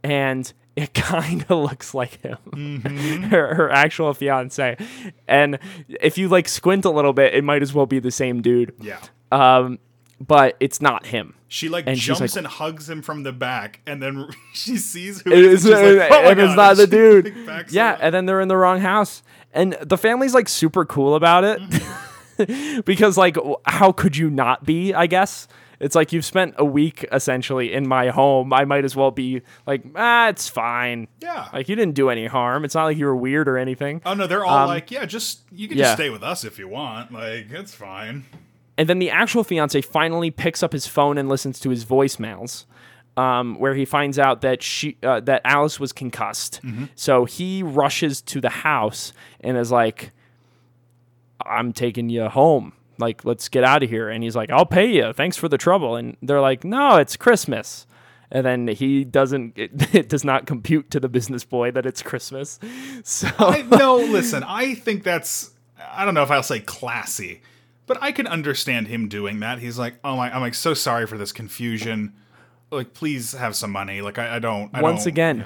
and 0.04 0.54
it 0.76 0.94
kind 0.96 1.44
of 1.50 1.60
looks 1.60 1.94
like 1.94 2.22
him 2.22 2.82
her, 3.30 3.56
her 3.56 3.70
actual 3.72 4.14
fiance 4.14 4.78
and 5.28 5.60
if 5.88 6.18
you 6.18 6.28
like 6.30 6.48
squint 6.48 6.86
a 6.86 6.90
little 6.90 7.14
bit 7.14 7.34
it 7.34 7.44
might 7.44 7.62
as 7.62 7.74
well 7.74 7.86
be 7.86 8.00
the 8.00 8.12
same 8.12 8.42
dude 8.42 8.74
Yeah. 8.80 9.00
um 9.32 9.80
but 10.20 10.56
it's 10.60 10.80
not 10.82 11.08
him 11.08 11.34
She 11.48 11.68
like 11.68 11.86
And 11.88 11.98
jumps 11.98 12.22
like- 12.22 12.36
and 12.36 12.46
hugs 12.48 12.88
him 12.90 13.02
from 13.02 13.24
the 13.24 13.32
back, 13.34 13.82
and 13.88 14.02
then 14.02 14.28
she 14.54 14.78
sees 14.78 15.22
who 15.22 15.32
It 15.32 15.40
is. 15.40 15.66
is, 15.66 15.72
and 15.72 15.80
she's 15.88 15.98
like, 15.98 16.12
"Oh 16.12 16.30
and 16.30 16.40
it's 16.40 16.56
not 16.56 16.70
and 16.72 16.80
the 16.80 16.88
dude. 17.32 17.72
Yeah, 17.74 17.98
and 18.00 18.14
then 18.14 18.26
they're 18.28 18.40
in 18.40 18.48
the 18.48 18.56
wrong 18.56 18.80
house, 18.82 19.24
and 19.52 19.74
the 19.82 19.98
family's 19.98 20.34
like 20.36 20.48
super 20.48 20.86
cool 20.86 21.16
about 21.16 21.44
it 21.44 21.60
Mm-hmm. 21.60 22.82
because 22.86 23.18
like, 23.18 23.36
how 23.66 23.92
could 23.92 24.16
you 24.16 24.30
not 24.30 24.64
be? 24.66 24.94
I 24.94 25.08
guess 25.08 25.48
it's 25.82 25.96
like 25.96 26.14
you've 26.14 26.24
spent 26.24 26.54
a 26.58 26.64
week 26.64 27.06
essentially 27.12 27.74
in 27.74 27.88
my 27.88 28.08
home. 28.10 28.54
I 28.54 28.64
might 28.66 28.86
as 28.86 28.96
well 28.96 29.12
be 29.12 29.42
like, 29.68 29.84
ah, 29.96 30.30
it's 30.30 30.48
fine. 30.48 31.08
yeah. 31.20 31.50
Like 31.52 31.68
you 31.68 31.76
didn't 31.76 31.96
do 31.96 32.10
any 32.10 32.28
harm. 32.28 32.64
It's 32.64 32.76
not 32.76 32.86
like 32.86 32.98
you 32.98 33.06
were 33.06 33.16
weird 33.16 33.50
or 33.50 33.58
anything. 33.58 34.02
Oh 34.06 34.14
no, 34.14 34.28
they're 34.28 34.46
all 34.46 34.60
Um, 34.60 34.68
like, 34.68 34.92
yeah, 34.92 35.06
just 35.06 35.42
you 35.52 35.68
can 35.68 35.78
yeah. 35.78 35.84
just 35.86 35.96
stay 35.96 36.10
with 36.10 36.24
us 36.24 36.44
if 36.46 36.58
you 36.58 36.68
want. 36.70 37.12
Like, 37.12 37.52
it's 37.52 37.74
fine. 37.76 38.26
And 38.78 38.88
then 38.88 39.00
the 39.00 39.10
actual 39.10 39.44
fiance 39.44 39.82
finally 39.82 40.32
picks 40.32 40.64
up 40.64 40.72
his 40.72 40.88
phone 40.88 41.18
and 41.18 41.28
listens 41.28 41.60
to 41.60 41.70
his 41.70 41.84
voicemails, 41.86 42.66
um, 43.18 43.56
where 43.60 43.76
he 43.76 43.84
finds 43.86 44.18
out 44.18 44.42
that 44.42 44.64
she 44.64 44.98
uh, 45.04 45.20
that 45.20 45.42
Alice 45.44 45.80
was 45.80 45.92
concussed. 45.92 46.62
So 46.96 47.26
he 47.26 47.62
rushes 47.64 48.22
to 48.24 48.40
the 48.42 48.50
house 48.50 49.14
and 49.42 49.58
is 49.58 49.72
like, 49.72 50.12
"I'm 51.46 51.74
taking 51.74 52.10
you 52.10 52.28
home. 52.30 52.74
Like, 53.02 53.26
let's 53.26 53.50
get 53.50 53.66
out 53.66 53.84
of 53.84 53.90
here." 53.90 54.08
And 54.10 54.24
he's 54.24 54.36
like, 54.36 54.50
"I'll 54.50 54.66
pay 54.66 54.86
you. 54.86 55.12
Thanks 55.12 55.36
for 55.36 55.50
the 55.50 55.58
trouble." 55.58 55.98
And 55.98 56.16
they're 56.22 56.40
like, 56.40 56.64
"No, 56.64 56.98
it's 56.98 57.18
Christmas." 57.18 57.86
And 58.34 58.46
then 58.46 58.68
he 58.70 59.04
doesn't. 59.04 59.58
It, 59.58 59.94
it 59.96 60.08
does 60.08 60.24
not 60.24 60.46
compute 60.46 60.90
to 60.92 61.02
the 61.02 61.10
business 61.10 61.44
boy 61.44 61.72
that 61.72 61.86
it's 61.86 62.02
Christmas. 62.02 62.60
So 63.04 63.28
I, 63.40 63.64
no, 63.64 63.98
listen, 63.98 64.44
I 64.44 64.76
think 64.76 65.04
that's 65.04 65.52
I 65.92 66.06
don't 66.06 66.14
know 66.14 66.24
if 66.24 66.32
I'll 66.32 66.44
say 66.44 66.60
classy, 66.62 67.42
but 67.88 67.98
I 68.02 68.12
can 68.14 68.28
understand 68.28 68.88
him 68.88 69.10
doing 69.10 69.40
that. 69.42 69.58
He's 69.60 69.78
like, 69.80 69.96
oh 70.04 70.16
my, 70.16 70.34
I'm 70.34 70.40
like 70.42 70.54
so 70.54 70.74
sorry 70.74 71.08
for 71.08 71.18
this 71.18 71.32
confusion. 71.34 72.14
Like, 72.70 72.94
please 72.94 73.34
have 73.34 73.56
some 73.56 73.72
money. 73.72 74.02
Like, 74.02 74.18
I, 74.20 74.36
I 74.38 74.40
don't. 74.40 74.70
I 74.74 74.82
once 74.82 75.00
don't- 75.02 75.08
again, 75.10 75.46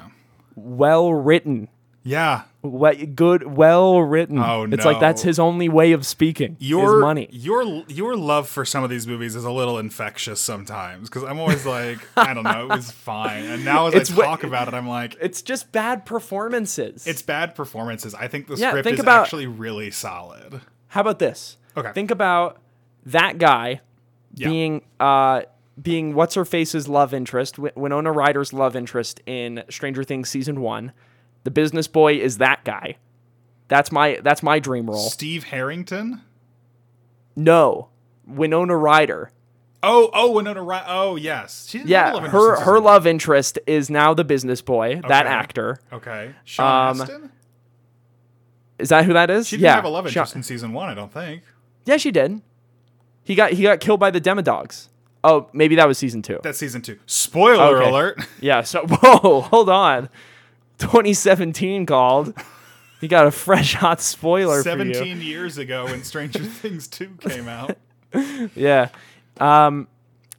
well 0.56 1.12
written. 1.14 1.70
yeah. 2.04 2.44
What 2.72 3.16
good, 3.16 3.44
well 3.56 4.02
written. 4.02 4.40
Oh, 4.40 4.66
no. 4.66 4.74
It's 4.74 4.86
like 4.86 5.00
that's 5.00 5.22
his 5.22 5.40
only 5.40 5.70
way 5.70 5.92
of 5.92 6.06
speaking. 6.06 6.58
Your 6.60 6.98
is 6.98 7.02
money. 7.02 7.30
your 7.32 7.84
your 7.88 8.16
love 8.16 8.48
for 8.48 8.66
some 8.66 8.84
of 8.84 8.90
these 8.90 9.06
movies 9.08 9.36
is 9.36 9.44
a 9.46 9.52
little 9.52 9.78
infectious 9.80 10.40
sometimes 10.42 11.10
because 11.10 11.24
I'm 11.24 11.40
always 11.40 11.66
like, 11.66 12.00
I 12.18 12.34
don't 12.34 12.44
know, 12.44 12.66
it 12.66 12.76
was 12.76 12.92
fine, 13.10 13.46
and 13.46 13.64
now 13.66 13.88
as 13.88 13.94
It's 13.96 14.12
I 14.12 14.14
wh- 14.14 14.26
talk 14.26 14.44
about 14.44 14.68
it, 14.68 14.74
I'm 14.74 14.88
like, 14.88 15.16
It's 15.22 15.42
just 15.42 15.72
bad 15.72 16.06
performances. 16.06 17.08
it's 17.08 17.22
bad 17.22 17.56
performances. 17.56 18.14
I 18.16 18.28
think 18.28 18.48
the 18.48 18.56
Yeah, 18.56 18.70
script 18.70 18.84
think 18.86 18.94
is 18.96 19.00
about- 19.04 19.24
actually 19.24 19.48
really 19.48 19.92
solid. 19.92 20.62
How 20.90 21.02
about 21.02 21.20
this? 21.20 21.58
Okay. 21.78 21.92
Think 21.94 22.12
about 22.12 22.58
that 23.06 23.38
guy 23.38 23.82
Yeah. 24.34 24.50
being 24.50 24.82
uh 25.00 25.42
being 25.82 26.16
what's 26.16 26.36
her 26.36 26.46
face's 26.46 26.88
love 26.88 27.14
interest, 27.14 27.56
Wi- 27.58 27.74
Winona 27.76 28.10
Ryder's 28.12 28.54
love 28.54 28.78
interest 28.78 29.20
in 29.26 29.62
Stranger 29.70 30.06
Things 30.06 30.30
season 30.30 30.62
1. 30.62 30.94
The 31.46 31.52
business 31.52 31.88
boy 31.88 32.16
is 32.16 32.40
that 32.40 32.66
guy. 32.66 32.98
That's 33.70 33.92
my 33.92 34.20
that's 34.24 34.44
my 34.44 34.60
dream 34.60 34.88
role. 34.90 35.10
Steve 35.10 35.46
Harrington. 35.46 36.22
No. 37.36 37.90
Winona 38.28 38.76
Ryder. 38.76 39.32
Oh, 39.84 40.10
oh, 40.14 40.32
Winona 40.32 40.64
Ryder. 40.64 40.86
Oh, 40.88 41.16
yes. 41.16 41.68
She 41.70 41.78
didn't 41.78 41.92
have 41.92 42.08
a 42.08 42.18
Yeah, 42.18 42.24
love 42.24 42.32
her 42.32 42.60
her 42.62 42.80
love 42.80 43.06
interest 43.08 43.60
is 43.68 43.90
now 43.90 44.14
the 44.14 44.24
business 44.24 44.62
boy, 44.62 45.02
that 45.08 45.28
actor. 45.28 45.80
Okay. 45.94 46.34
Sean 46.44 46.92
Um, 46.96 47.02
Astin? 47.02 47.32
Is 48.80 48.90
that 48.90 49.06
who 49.06 49.14
that 49.14 49.30
is? 49.30 49.48
She 49.48 49.56
didn't 49.58 49.66
yeah. 49.66 49.76
have 49.76 49.86
a 49.86 49.90
love 49.90 50.06
interest 50.08 50.36
in 50.36 50.44
season 50.44 50.74
one, 50.74 50.90
I 50.90 50.94
don't 50.94 51.14
think. 51.14 51.44
Yeah, 51.86 51.98
she 51.98 52.12
did. 52.12 52.42
He 53.24 53.36
got 53.36 53.52
he 53.54 53.64
got 53.64 53.80
killed 53.80 54.00
by 54.00 54.12
the 54.12 54.20
Demodogs. 54.22 54.90
Oh, 55.24 55.50
maybe 55.54 55.76
that 55.76 55.88
was 55.88 55.98
season 55.98 56.22
two. 56.22 56.40
That's 56.44 56.58
season 56.60 56.82
two. 56.82 57.00
Spoiler 57.06 57.78
Okay. 57.78 57.90
alert. 57.90 58.20
yeah. 58.42 58.62
So 58.62 58.86
whoa, 58.90 59.42
hold 59.42 59.70
on. 59.70 60.10
2017 60.78 61.86
called. 61.86 62.34
He 63.02 63.08
got 63.08 63.28
a 63.28 63.32
fresh 63.32 63.74
hot 63.76 64.02
spoiler 64.02 64.64
for 64.64 64.70
you. 64.70 64.94
17 64.94 65.22
years 65.22 65.58
ago 65.58 65.86
when 65.86 66.04
Stranger 66.04 66.40
Things 66.44 66.88
2 66.88 67.18
came 67.22 67.48
out. 67.48 67.78
Yeah. 68.56 68.90
Um, 69.42 69.90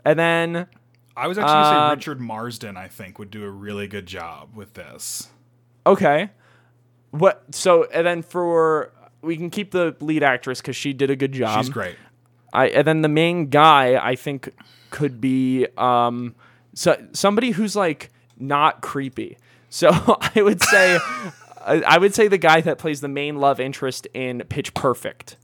and 0.03 0.19
then 0.19 0.67
I 1.15 1.27
was 1.27 1.37
actually 1.37 1.53
going 1.53 1.65
to 1.65 1.69
say 1.71 1.77
Uh, 1.77 1.91
Richard 1.95 2.21
Marsden, 2.23 2.77
I 2.79 2.89
think, 2.89 3.19
would 3.19 3.31
do 3.31 3.45
a 3.45 3.51
really 3.51 3.87
good 3.87 4.07
job 4.07 4.55
with 4.55 4.73
this. 4.73 5.29
okay, 5.87 6.31
what? 7.11 7.45
So 7.55 7.85
and 7.93 8.07
then 8.07 8.23
for 8.23 8.93
we 9.21 9.37
can 9.37 9.51
keep 9.51 9.73
the 9.73 9.95
lead 10.01 10.23
actress 10.23 10.63
because 10.63 10.75
she 10.77 10.95
did 10.95 11.11
a 11.11 11.17
good 11.17 11.33
job. 11.33 11.59
She's 11.63 11.69
great. 11.69 11.97
I 12.55 12.69
and 12.69 12.87
then 12.87 13.03
the 13.03 13.09
main 13.09 13.49
guy 13.51 14.01
I 14.03 14.17
think 14.17 14.49
could 14.89 15.21
be 15.21 15.67
um 15.77 16.35
so 16.73 16.97
somebody 17.13 17.51
who's 17.51 17.77
like 17.77 18.09
not 18.39 18.81
creepy. 18.81 19.37
So 19.69 19.91
I 20.37 20.43
would 20.43 20.63
say, 20.63 20.99
I 21.65 21.99
would 21.99 22.15
say 22.15 22.29
the 22.29 22.39
guy 22.39 22.61
that 22.61 22.79
plays 22.79 23.01
the 23.01 23.09
main 23.09 23.37
love 23.37 23.61
interest 23.61 24.07
in 24.15 24.43
Pitch 24.49 24.75
Perfect 24.75 25.37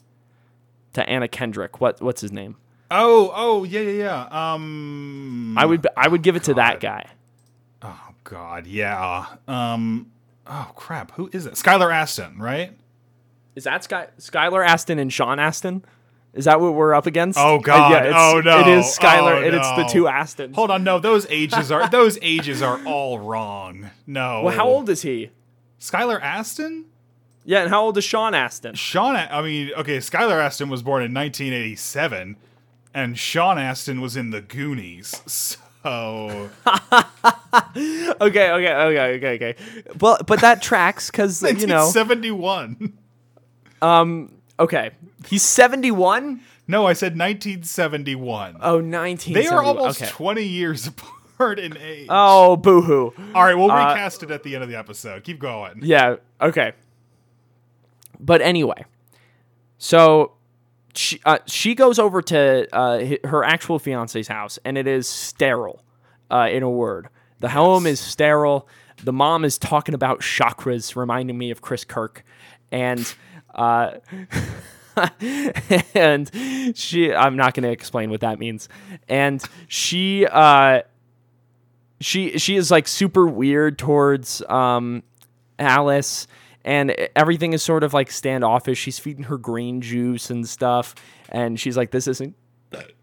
to 0.95 1.09
Anna 1.09 1.29
Kendrick. 1.29 1.81
What 1.81 2.01
what's 2.01 2.21
his 2.21 2.33
name? 2.33 2.57
Oh, 2.91 3.33
oh, 3.35 3.65
yeah, 3.65 3.81
yeah, 3.81 4.27
yeah. 4.31 4.53
Um, 4.53 5.57
I 5.57 5.65
would 5.65 5.87
I 5.97 6.09
would 6.09 6.23
give 6.23 6.37
it 6.37 6.45
to 6.45 6.55
that 6.55 6.81
guy. 6.81 7.07
oh 7.81 8.09
God, 8.25 8.67
yeah. 8.67 9.27
Um, 9.49 10.13
oh 10.47 10.71
crap, 10.77 11.13
who 11.13 11.31
is 11.33 11.47
it? 11.47 11.55
Skylar 11.55 11.93
Astin, 11.93 12.39
right? 12.39 12.77
Is 13.55 13.65
that 13.65 13.85
Sky 13.85 14.09
Skylar 14.19 14.67
Astin 14.67 14.99
and 14.99 15.13
Sean 15.13 15.39
Astin? 15.39 15.85
Is 16.35 16.47
that 16.47 16.61
what 16.61 16.73
we're 16.75 16.95
up 16.95 17.07
against? 17.07 17.39
Oh, 17.39 17.57
Uh, 17.57 17.59
God. 17.59 18.07
it's- 18.07 18.15
Oh, 18.17 18.41
no. 18.41 18.61
It 18.61 18.69
is 18.69 18.87
Skylar, 18.87 19.35
Oh, 19.41 19.43
and 19.43 19.55
it's 19.55 19.69
the 19.77 19.85
two 19.85 20.05
Astins. 20.05 20.55
Hold 20.55 20.71
on, 20.71 20.83
no, 20.83 20.99
those 20.99 21.27
ages 21.29 21.71
are 21.71 21.89
those 21.91 22.19
ages 22.23 22.63
are 22.63 22.81
all 22.87 23.19
wrong. 23.19 23.91
No. 24.07 24.43
Well, 24.45 24.57
how 24.57 24.67
old 24.67 24.89
is 24.89 25.03
he? 25.03 25.31
Skylar 25.81 26.21
Astin? 26.23 26.87
Yeah, 27.45 27.63
and 27.63 27.71
how 27.71 27.83
old 27.83 27.99
is 27.99 28.05
Sean 28.05 28.35
Astin? 28.35 28.75
Sean, 28.77 29.17
I 29.17 29.43
mean, 29.43 29.73
okay, 29.77 29.99
Skylar 29.99 30.41
Astin 30.41 30.69
was 30.69 30.81
born 30.83 31.03
in 31.03 31.13
1987, 31.13 32.37
and 32.95 33.19
Sean 33.19 33.59
Astin 33.59 34.01
was 34.01 34.17
in 34.17 34.31
the 34.31 34.41
Goonies. 34.41 35.21
So 35.27 36.51
Okay, 37.75 38.13
okay, 38.21 38.51
okay, 38.53 38.75
okay, 39.17 39.35
okay. 39.35 39.55
Well, 40.01 40.19
but 40.27 40.41
that 40.41 40.63
tracks 40.63 41.11
because 41.11 41.43
you 41.43 41.67
know. 41.67 41.87
1971. 41.93 42.93
Okay, 44.59 44.91
he's 45.27 45.43
seventy-one. 45.43 46.43
No, 46.69 46.87
I 46.87 46.93
said 46.93 47.13
1971. 47.19 48.57
Oh, 48.61 48.81
19. 48.81 49.35
they 49.35 49.47
are 49.47 49.63
almost 49.63 50.01
okay. 50.01 50.11
20 50.11 50.43
years 50.43 50.87
apart 51.43 51.59
in 51.59 51.77
age. 51.77 52.07
Oh, 52.09 52.57
boo-hoo. 52.57 53.13
All 53.35 53.45
right, 53.45 53.55
we'll 53.55 53.71
uh, 53.71 53.89
recast 53.89 54.23
it 54.23 54.31
at 54.31 54.43
the 54.43 54.55
end 54.55 54.63
of 54.63 54.71
the 54.71 54.77
episode. 54.77 55.25
Keep 55.25 55.41
going. 55.41 55.81
Yeah. 55.83 56.17
Okay. 56.41 56.73
But 58.21 58.41
anyway, 58.41 58.85
so 59.79 60.33
she 60.95 61.21
uh, 61.25 61.39
she 61.47 61.75
goes 61.75 61.99
over 61.99 62.23
to 62.23 62.69
uh, 62.73 63.17
her 63.25 63.43
actual 63.45 63.81
fiance's 63.81 64.29
house, 64.29 64.59
and 64.65 64.79
it 64.79 64.87
is 64.87 65.09
sterile. 65.09 65.83
Uh, 66.31 66.49
in 66.51 66.63
a 66.63 66.71
word, 66.71 67.09
the 67.41 67.49
home 67.49 67.87
is 67.87 67.99
sterile. 67.99 68.69
The 69.03 69.13
mom 69.13 69.45
is 69.45 69.59
talking 69.59 69.95
about 69.95 70.21
chakras, 70.21 70.95
reminding 70.95 71.37
me 71.37 71.51
of 71.51 71.61
Chris 71.61 71.85
Kirk, 71.85 72.25
and. 72.71 73.13
Uh, 73.55 73.99
and 75.95 76.31
she 76.75 77.15
I'm 77.15 77.37
not 77.37 77.55
going 77.55 77.65
to 77.65 77.71
explain 77.71 78.11
what 78.11 78.21
that 78.21 78.39
means. 78.39 78.69
And 79.09 79.43
she 79.69 80.27
uh 80.27 80.83
she 82.01 82.39
she 82.39 82.57
is 82.57 82.71
like 82.71 82.89
super 82.89 83.27
weird 83.27 83.79
towards 83.79 84.43
um 84.49 85.03
Alice 85.59 86.27
and 86.65 86.95
everything 87.17 87.53
is 87.53 87.63
sort 87.63 87.85
of 87.85 87.95
like 87.95 88.11
standoffish. 88.11 88.79
She's 88.79 88.99
feeding 88.99 89.25
her 89.25 89.39
green 89.39 89.81
juice 89.81 90.31
and 90.31 90.47
stuff 90.47 90.95
and 91.31 91.59
she's 91.59 91.77
like 91.77 91.91
this 91.91 92.07
isn't 92.07 92.35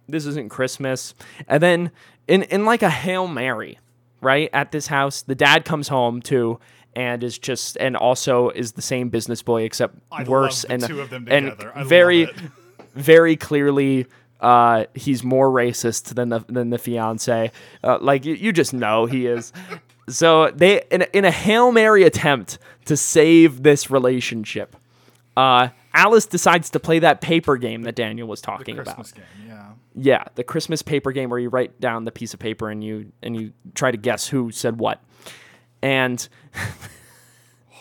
this 0.08 0.26
isn't 0.26 0.50
Christmas. 0.50 1.14
And 1.48 1.62
then 1.62 1.92
in 2.28 2.44
in 2.44 2.66
like 2.66 2.84
a 2.84 2.90
Hail 2.90 3.28
Mary, 3.28 3.80
right? 4.22 4.50
At 4.54 4.72
this 4.72 4.88
house, 4.88 5.22
the 5.22 5.36
dad 5.36 5.66
comes 5.66 5.88
home 5.88 6.22
too 6.22 6.60
and 6.96 7.24
is 7.24 7.38
just 7.38 7.78
and 7.78 7.96
also 7.96 8.50
is 8.50 8.74
the 8.74 8.82
same 8.82 9.10
business 9.10 9.42
boy 9.42 9.64
except 9.64 9.96
I 10.12 10.24
worse 10.24 10.64
the 10.64 10.74
and 10.74 10.84
two 10.84 11.02
of 11.02 11.10
them 11.10 11.28
and 11.30 11.52
together. 11.52 11.72
Love 11.76 11.88
very 11.88 12.28
very 12.96 13.36
clearly 13.36 14.08
uh, 14.42 14.86
he's 14.94 15.24
more 15.24 15.50
racist 15.50 16.16
than 16.16 16.30
the 16.30 16.40
than 16.48 16.70
the 16.70 16.78
fiance. 16.78 17.52
Uh, 17.84 17.98
like 18.00 18.26
you, 18.26 18.34
you 18.34 18.52
just 18.52 18.74
know 18.74 19.06
he 19.06 19.26
is. 19.26 19.52
So 20.10 20.50
they 20.50 20.82
in 20.90 21.04
a, 21.04 21.08
in 21.14 21.24
a 21.24 21.30
hail 21.30 21.72
mary 21.72 22.02
attempt 22.04 22.58
to 22.86 22.98
save 22.98 23.62
this 23.62 23.92
relationship, 23.92 24.76
uh, 25.38 25.70
Alice 25.94 26.26
decides 26.26 26.72
to 26.72 26.80
play 26.80 26.98
that 26.98 27.22
paper 27.22 27.58
game 27.58 27.84
that 27.84 27.94
Daniel 27.94 28.28
was 28.28 28.42
talking 28.42 28.76
Christmas 28.76 29.12
about. 29.12 29.24
game, 29.38 29.48
yeah. 29.48 29.66
Yeah, 29.96 30.24
the 30.36 30.44
Christmas 30.44 30.82
paper 30.82 31.12
game 31.12 31.30
where 31.30 31.40
you 31.40 31.50
write 31.50 31.80
down 31.80 32.06
the 32.06 32.12
piece 32.12 32.34
of 32.34 32.40
paper 32.40 32.70
and 32.70 32.84
you 32.84 33.12
and 33.22 33.40
you 33.40 33.54
try 33.76 33.92
to 33.92 33.98
guess 33.98 34.28
who 34.28 34.52
said 34.52 34.80
what. 34.80 35.00
And 35.82 36.28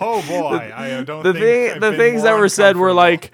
Oh 0.01 0.23
boy, 0.23 0.73
I 0.75 1.03
don't 1.03 1.23
the 1.25 1.33
think 1.33 1.73
thing, 1.73 1.81
the 1.81 1.97
things 1.97 2.23
that 2.23 2.39
were 2.39 2.49
said 2.49 2.77
were 2.77 2.93
like, 2.93 3.33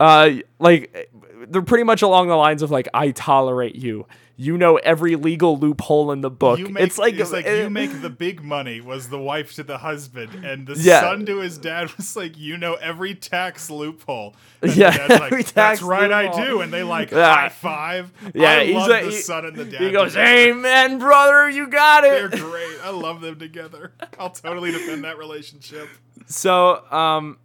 uh, 0.00 0.30
like 0.58 1.10
they're 1.48 1.62
pretty 1.62 1.84
much 1.84 2.02
along 2.02 2.28
the 2.28 2.36
lines 2.36 2.62
of 2.62 2.70
like, 2.70 2.88
I 2.92 3.12
tolerate 3.12 3.76
you. 3.76 4.06
You 4.42 4.56
know 4.56 4.76
every 4.76 5.16
legal 5.16 5.58
loophole 5.58 6.10
in 6.12 6.22
the 6.22 6.30
book. 6.30 6.58
You 6.58 6.68
make, 6.70 6.84
it's 6.84 6.96
like, 6.96 7.12
it's 7.16 7.30
like 7.30 7.46
uh, 7.46 7.50
you 7.50 7.68
make 7.68 8.00
the 8.00 8.08
big 8.08 8.42
money 8.42 8.80
was 8.80 9.10
the 9.10 9.18
wife 9.18 9.52
to 9.56 9.62
the 9.62 9.76
husband, 9.76 10.46
and 10.46 10.66
the 10.66 10.76
Yeah. 10.78 11.02
son 11.02 11.26
to 11.26 11.40
his 11.40 11.58
dad 11.58 11.92
was 11.98 12.16
like, 12.16 12.38
you 12.38 12.56
know 12.56 12.72
every 12.76 13.14
tax 13.14 13.68
loophole. 13.68 14.34
And 14.62 14.74
Yeah, 14.74 15.06
like, 15.10 15.52
that's 15.52 15.82
right, 15.82 16.10
I 16.10 16.46
do, 16.46 16.62
and 16.62 16.72
they 16.72 16.82
like 16.82 17.10
Yeah. 17.10 17.34
high 17.34 17.48
five. 17.50 18.12
Yeah, 18.34 18.50
I 18.52 18.64
he's 18.64 18.76
like- 18.76 19.04
the 19.04 19.10
he- 19.10 19.16
son 19.20 19.44
and 19.44 19.56
the 19.56 19.66
dad. 19.66 19.82
he 19.82 19.90
goes, 19.90 20.12
together. 20.12 20.30
"Amen, 20.30 20.98
brother, 20.98 21.50
you 21.50 21.66
got 21.68 22.04
it." 22.04 22.30
They're 22.30 22.40
great. 22.40 22.78
I 22.82 22.88
love 22.90 23.20
them 23.20 23.38
together. 23.38 23.92
I'll 24.18 24.30
totally 24.30 24.72
defend 24.72 25.04
that 25.04 25.18
relationship. 25.18 25.86
So, 26.24 26.82
um, 26.90 27.36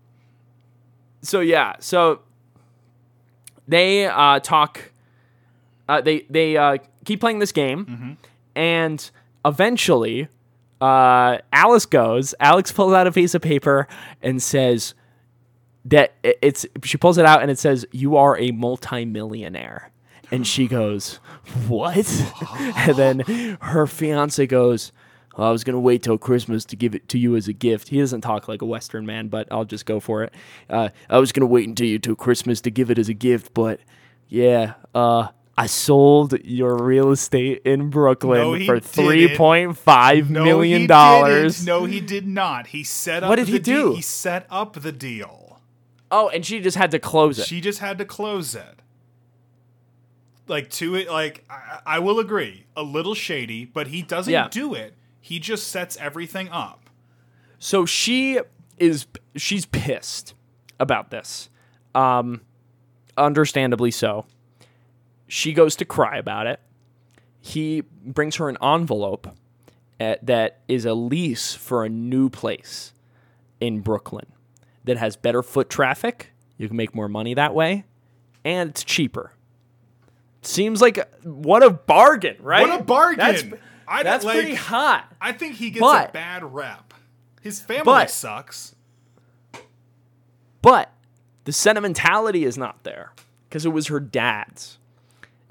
so 1.21 1.41
yeah, 1.41 1.73
so 1.81 2.21
they 3.67 4.05
uh, 4.07 4.39
talk. 4.39 4.91
Uh, 5.87 6.01
they 6.01 6.25
they 6.29 6.57
uh, 6.57 6.77
keep 7.05 7.19
playing 7.19 7.39
this 7.39 7.51
game, 7.51 8.17
and 8.55 9.09
eventually, 9.43 10.27
uh, 10.81 11.37
Alice 11.53 11.85
goes. 11.85 12.33
Alex 12.39 12.71
pulls 12.71 12.93
out 12.93 13.07
a 13.07 13.11
piece 13.11 13.35
of 13.35 13.41
paper 13.41 13.87
and 14.21 14.41
says 14.41 14.93
that 15.85 16.13
it's. 16.23 16.65
She 16.83 16.97
pulls 16.97 17.17
it 17.17 17.25
out 17.25 17.41
and 17.41 17.51
it 17.51 17.59
says, 17.59 17.85
"You 17.91 18.15
are 18.17 18.37
a 18.37 18.51
multimillionaire." 18.51 19.91
And 20.31 20.45
she 20.47 20.67
goes, 20.79 21.19
"What?" 21.67 21.97
and 22.59 22.95
then 22.95 23.19
her 23.61 23.85
fiance 23.85 24.45
goes, 24.47 24.91
"Well, 25.37 25.47
"I 25.47 25.51
was 25.51 25.63
gonna 25.63 25.79
wait 25.79 26.01
till 26.01 26.17
Christmas 26.17 26.65
to 26.65 26.75
give 26.75 26.95
it 26.95 27.07
to 27.09 27.19
you 27.19 27.35
as 27.35 27.47
a 27.47 27.53
gift." 27.53 27.89
He 27.89 27.99
doesn't 27.99 28.21
talk 28.21 28.47
like 28.47 28.63
a 28.63 28.65
Western 28.65 29.05
man, 29.05 29.27
but 29.27 29.47
I'll 29.51 29.65
just 29.65 29.85
go 29.85 29.99
for 29.99 30.23
it. 30.23 30.33
Uh, 30.67 30.89
I 31.09 31.19
was 31.19 31.31
gonna 31.31 31.45
wait 31.45 31.67
until 31.67 31.85
you 31.85 31.99
till 31.99 32.15
Christmas 32.15 32.59
to 32.61 32.71
give 32.71 32.89
it 32.89 32.97
as 32.97 33.07
a 33.07 33.13
gift, 33.13 33.53
but 33.53 33.79
yeah, 34.27 34.73
uh, 34.95 35.27
I 35.57 35.67
sold 35.67 36.37
your 36.43 36.75
real 36.77 37.11
estate 37.11 37.61
in 37.63 37.89
Brooklyn 37.89 38.59
No, 38.59 38.65
for 38.65 38.79
three 38.79 39.35
point 39.37 39.77
five 39.77 40.29
No, 40.29 40.43
million 40.43 40.85
dollars. 40.85 41.65
No, 41.65 41.85
he 41.85 42.01
did 42.01 42.27
not. 42.27 42.67
He 42.67 42.83
set 42.83 43.23
up. 43.23 43.29
What 43.29 43.37
did 43.37 43.47
the 43.47 43.53
he 43.53 43.59
do? 43.59 43.93
He 43.95 44.01
set 44.01 44.45
up 44.49 44.73
the 44.73 44.91
deal. 44.91 45.61
Oh, 46.11 46.27
and 46.29 46.45
she 46.45 46.59
just 46.59 46.75
had 46.77 46.91
to 46.91 46.99
close 46.99 47.39
it. 47.39 47.45
She 47.47 47.61
just 47.61 47.79
had 47.79 47.97
to 47.99 48.05
close 48.05 48.53
it. 48.53 48.81
Like 50.47 50.69
to 50.71 50.95
it, 50.95 51.09
like 51.09 51.43
I, 51.49 51.79
I 51.85 51.99
will 51.99 52.19
agree, 52.19 52.65
a 52.75 52.83
little 52.83 53.15
shady, 53.15 53.65
but 53.65 53.87
he 53.87 54.01
doesn't 54.01 54.31
Yeah. 54.31 54.47
do 54.49 54.73
it. 54.75 54.93
He 55.19 55.39
just 55.39 55.67
sets 55.69 55.97
everything 55.97 56.49
up. 56.49 56.89
So 57.57 57.85
she 57.85 58.39
is 58.77 59.07
she's 59.35 59.65
pissed 59.65 60.33
about 60.79 61.09
this. 61.11 61.49
Um 61.95 62.41
understandably 63.17 63.89
so. 63.91 64.25
She 65.27 65.53
goes 65.53 65.75
to 65.77 65.85
cry 65.85 66.17
about 66.17 66.47
it. 66.47 66.59
He 67.39 67.81
brings 68.03 68.35
her 68.37 68.49
an 68.49 68.57
envelope 68.61 69.27
uh, 69.99 70.15
that 70.23 70.61
is 70.67 70.85
a 70.85 70.93
lease 70.93 71.53
for 71.53 71.85
a 71.85 71.89
new 71.89 72.29
place 72.29 72.93
in 73.59 73.81
Brooklyn 73.81 74.25
that 74.83 74.97
has 74.97 75.15
better 75.15 75.41
foot 75.43 75.69
traffic. 75.69 76.31
You 76.57 76.67
can 76.67 76.77
make 76.77 76.93
more 76.95 77.07
money 77.07 77.33
that 77.33 77.53
way, 77.53 77.85
and 78.43 78.69
it's 78.69 78.83
cheaper. 78.83 79.31
Seems 80.41 80.81
like 80.81 80.97
a- 80.97 81.07
what 81.23 81.63
a 81.63 81.69
bargain, 81.71 82.37
right? 82.39 82.67
What 82.67 82.79
a 82.79 82.83
bargain! 82.83 83.17
That's, 83.17 83.43
I 83.87 84.03
that's 84.03 84.23
like. 84.25 84.35
pretty 84.37 84.55
hot. 84.55 85.11
I 85.19 85.31
think 85.31 85.55
he 85.55 85.69
gets 85.71 85.81
But- 85.81 86.09
a 86.09 86.13
bad 86.13 86.43
rep. 86.53 86.93
His 87.41 87.59
family 87.61 87.83
But- 87.85 88.09
sucks. 88.11 88.75
But 90.61 90.91
the 91.43 91.51
sentimentality 91.51 92.43
is 92.43 92.57
not 92.57 92.83
there 92.83 93.11
because 93.47 93.65
it 93.65 93.69
was 93.69 93.87
her 93.87 93.99
dad's 93.99 94.79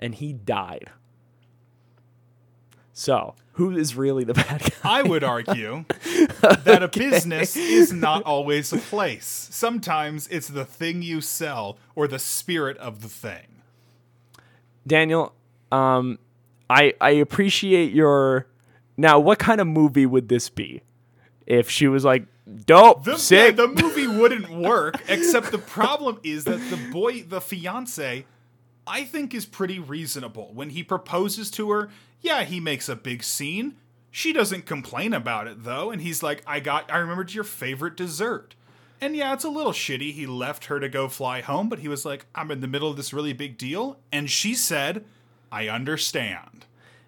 and 0.05 0.15
he 0.15 0.35
died. 0.35 0.91
So, 2.93 3.35
who 3.53 3.71
is 3.77 3.97
really 3.97 4.25
the 4.25 4.35
bad 4.45 4.61
guy? 4.63 4.71
I 4.85 5.03
would 5.03 5.25
argue 5.25 5.87
that 6.43 6.83
a 6.83 6.89
business 6.99 7.57
is 7.57 7.93
not 7.93 8.23
always 8.25 8.73
a 8.73 8.77
place. 8.77 9.49
Sometimes 9.51 10.29
it's 10.29 10.49
the 10.49 10.65
thing 10.67 11.03
you 11.03 11.21
sell 11.23 11.79
or 11.95 12.07
the 12.07 12.19
spirit 12.19 12.77
of 12.79 13.01
the 13.01 13.09
thing. 13.09 13.63
Daniel, 14.87 15.33
um, 15.73 16.19
I 16.69 16.93
I 17.01 17.11
appreciate 17.11 17.93
your. 17.93 18.47
Now, 18.97 19.19
what 19.19 19.39
kind 19.39 19.61
of 19.61 19.67
movie 19.67 20.07
would 20.07 20.29
this 20.29 20.49
be? 20.51 20.83
If 21.47 21.69
she 21.69 21.89
was 21.89 22.05
like, 22.05 22.27
dope, 22.65 23.05
The, 23.05 23.17
sick. 23.19 23.57
the 23.57 23.67
movie 23.69 24.07
wouldn't 24.07 24.51
work, 24.51 24.95
except 25.09 25.51
the 25.51 25.59
problem 25.59 26.21
is 26.23 26.45
that 26.45 26.59
the 26.71 26.79
boy, 26.93 27.23
the 27.23 27.41
fiance, 27.41 28.25
I 28.87 29.05
think 29.05 29.35
is 29.35 29.47
pretty 29.47 29.79
reasonable. 29.79 30.51
When 30.53 30.71
he 30.71 30.83
proposes 30.83 31.51
to 31.53 31.71
her, 31.71 31.91
yeah, 32.21 32.45
he 32.45 32.61
makes 32.61 32.89
a 32.89 32.97
big 32.97 33.23
scene. 33.23 33.77
She 34.11 34.33
doesn't 34.33 34.67
complain 34.67 35.13
about 35.13 35.47
it 35.47 35.65
though, 35.65 35.91
and 35.91 36.01
he's 36.01 36.23
like, 36.23 36.43
"I 36.47 36.61
got 36.61 36.91
I 36.93 36.99
remembered 36.99 37.35
your 37.35 37.45
favorite 37.45 37.97
dessert." 37.97 38.55
And 39.01 39.17
yeah, 39.17 39.33
it's 39.33 39.45
a 39.45 39.49
little 39.51 39.73
shitty. 39.73 40.13
He 40.13 40.27
left 40.27 40.67
her 40.67 40.79
to 40.81 40.89
go 40.89 41.09
fly 41.09 41.41
home, 41.41 41.69
but 41.69 41.81
he 41.81 41.89
was 41.89 42.05
like, 42.05 42.27
"I'm 42.35 42.51
in 42.51 42.61
the 42.61 42.69
middle 42.69 42.91
of 42.91 42.97
this 42.97 43.13
really 43.13 43.33
big 43.33 43.59
deal." 43.59 43.99
And 44.13 44.31
she 44.31 44.55
said, 44.55 45.05
"I 45.51 45.69
understand." 45.69 46.67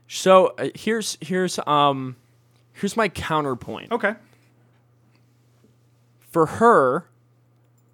So 0.09 0.55
uh, 0.59 0.69
here's 0.75 1.17
here's 1.21 1.59
um 1.67 2.17
here's 2.73 2.97
my 2.97 3.09
counterpoint. 3.09 3.93
Okay. 3.93 4.15
For 6.31 6.47
her, 6.47 7.09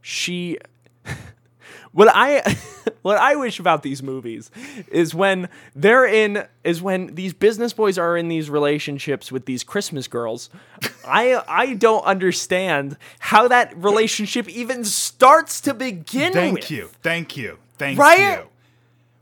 she 0.00 0.58
what 1.92 2.08
I 2.12 2.56
what 3.02 3.18
I 3.18 3.36
wish 3.36 3.58
about 3.60 3.82
these 3.82 4.02
movies 4.02 4.50
is 4.88 5.14
when 5.14 5.48
they're 5.74 6.06
in 6.06 6.46
is 6.64 6.80
when 6.80 7.14
these 7.14 7.34
business 7.34 7.72
boys 7.72 7.98
are 7.98 8.16
in 8.16 8.28
these 8.28 8.48
relationships 8.48 9.30
with 9.30 9.44
these 9.46 9.62
Christmas 9.64 10.08
girls. 10.08 10.50
I 11.06 11.42
I 11.48 11.74
don't 11.74 12.04
understand 12.04 12.96
how 13.18 13.48
that 13.48 13.76
relationship 13.76 14.48
even 14.48 14.84
starts 14.84 15.60
to 15.62 15.74
begin 15.74 16.32
Thank 16.32 16.54
with. 16.54 16.70
you. 16.70 16.90
Thank 17.02 17.36
you. 17.36 17.58
Thank 17.78 17.96
you. 17.96 18.02
Right? 18.02 18.38
you. 18.38 18.48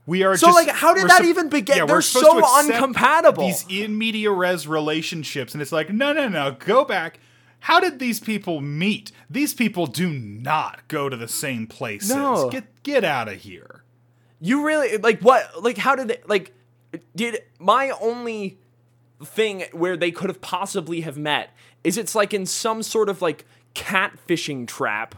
We 0.07 0.23
are 0.23 0.35
So, 0.35 0.47
just, 0.47 0.55
like, 0.67 0.75
how 0.75 0.93
did 0.93 1.03
that 1.05 1.17
sup- 1.17 1.25
even 1.25 1.49
begin? 1.49 1.77
Yeah, 1.77 1.85
They're 1.85 2.01
so 2.01 2.39
accept 2.39 2.69
uncompatible. 2.95 3.37
These 3.37 3.65
in 3.69 3.97
media 3.97 4.31
res 4.31 4.67
relationships, 4.67 5.53
and 5.53 5.61
it's 5.61 5.71
like, 5.71 5.91
no, 5.91 6.11
no, 6.11 6.27
no, 6.27 6.55
go 6.59 6.83
back. 6.83 7.19
How 7.61 7.79
did 7.79 7.99
these 7.99 8.19
people 8.19 8.59
meet? 8.59 9.11
These 9.29 9.53
people 9.53 9.85
do 9.85 10.09
not 10.09 10.87
go 10.87 11.09
to 11.09 11.15
the 11.15 11.27
same 11.27 11.67
places. 11.67 12.09
No. 12.09 12.49
Get 12.49 12.83
get 12.83 13.03
out 13.03 13.27
of 13.27 13.35
here. 13.35 13.83
You 14.39 14.65
really 14.65 14.97
like 14.97 15.21
what? 15.21 15.63
Like 15.63 15.77
how 15.77 15.95
did 15.95 16.07
they 16.09 16.21
like? 16.27 16.53
Did 17.15 17.43
my 17.59 17.91
only 18.01 18.57
thing 19.23 19.63
where 19.71 19.95
they 19.95 20.11
could 20.11 20.29
have 20.29 20.41
possibly 20.41 21.01
have 21.01 21.17
met 21.17 21.51
is 21.83 21.97
it's 21.97 22.15
like 22.15 22.33
in 22.33 22.45
some 22.47 22.81
sort 22.81 23.09
of 23.09 23.21
like 23.21 23.45
catfishing 23.75 24.67
trap 24.67 25.15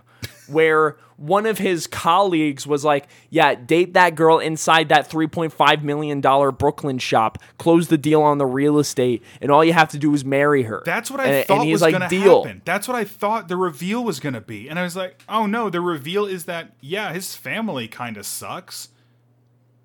where 0.48 0.98
one 1.18 1.46
of 1.46 1.58
his 1.58 1.88
colleagues 1.88 2.66
was 2.68 2.84
like, 2.84 3.08
"Yeah, 3.30 3.56
date 3.56 3.94
that 3.94 4.16
girl 4.16 4.40
inside 4.40 4.90
that 4.90 5.10
3.5 5.10 5.84
million 5.84 6.22
dollar 6.22 6.52
Brooklyn 6.52 6.98
shop, 6.98 7.38
close 7.58 7.88
the 7.88 7.98
deal 7.98 8.22
on 8.22 8.38
the 8.38 8.46
real 8.46 8.80
estate, 8.80 9.24
and 9.42 9.52
all 9.52 9.64
you 9.64 9.74
have 9.74 9.90
to 9.90 9.98
do 9.98 10.14
is 10.14 10.26
marry 10.26 10.64
her." 10.64 10.82
That's 10.86 11.10
what 11.10 11.20
I 11.20 11.26
and, 11.26 11.48
thought 11.48 11.60
and 11.60 11.64
he's 11.66 11.74
was 11.74 11.82
like, 11.82 11.92
going 11.92 12.10
to 12.10 12.20
happen. 12.20 12.62
That's 12.66 12.88
what 12.88 12.96
I 12.96 13.04
thought 13.04 13.48
the 13.48 13.58
reveal 13.58 14.04
was 14.04 14.20
going 14.20 14.34
to 14.34 14.42
be. 14.42 14.70
And 14.70 14.80
I 14.80 14.84
was 14.84 14.96
like, 14.96 15.24
oh 15.30 15.46
no, 15.46 15.70
the 15.70 15.82
reveal 15.82 16.26
is 16.26 16.46
that, 16.46 16.74
yeah, 16.82 17.14
his 17.14 17.36
family 17.36 17.88
kind 17.88 18.18
of 18.18 18.26
sucks. 18.26 18.90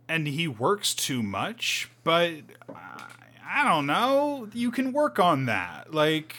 And 0.08 0.26
he 0.26 0.48
works 0.48 0.94
too 0.94 1.22
much. 1.22 1.90
But 2.02 2.32
uh, 2.68 2.74
I 3.46 3.64
don't 3.64 3.86
know. 3.86 4.48
You 4.54 4.70
can 4.70 4.92
work 4.92 5.18
on 5.18 5.46
that. 5.46 5.92
Like, 5.92 6.36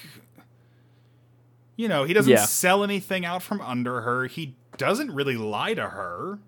you 1.79 1.87
know, 1.87 2.03
he 2.03 2.13
doesn't 2.13 2.29
Yeah. 2.29 2.43
sell 2.43 2.83
anything 2.83 3.23
out 3.23 3.41
from 3.41 3.61
under 3.61 4.01
her. 4.01 4.25
He 4.27 4.55
doesn't 4.77 5.11
really 5.11 5.37
lie 5.37 5.73
to 5.75 5.87
her. 5.89 6.39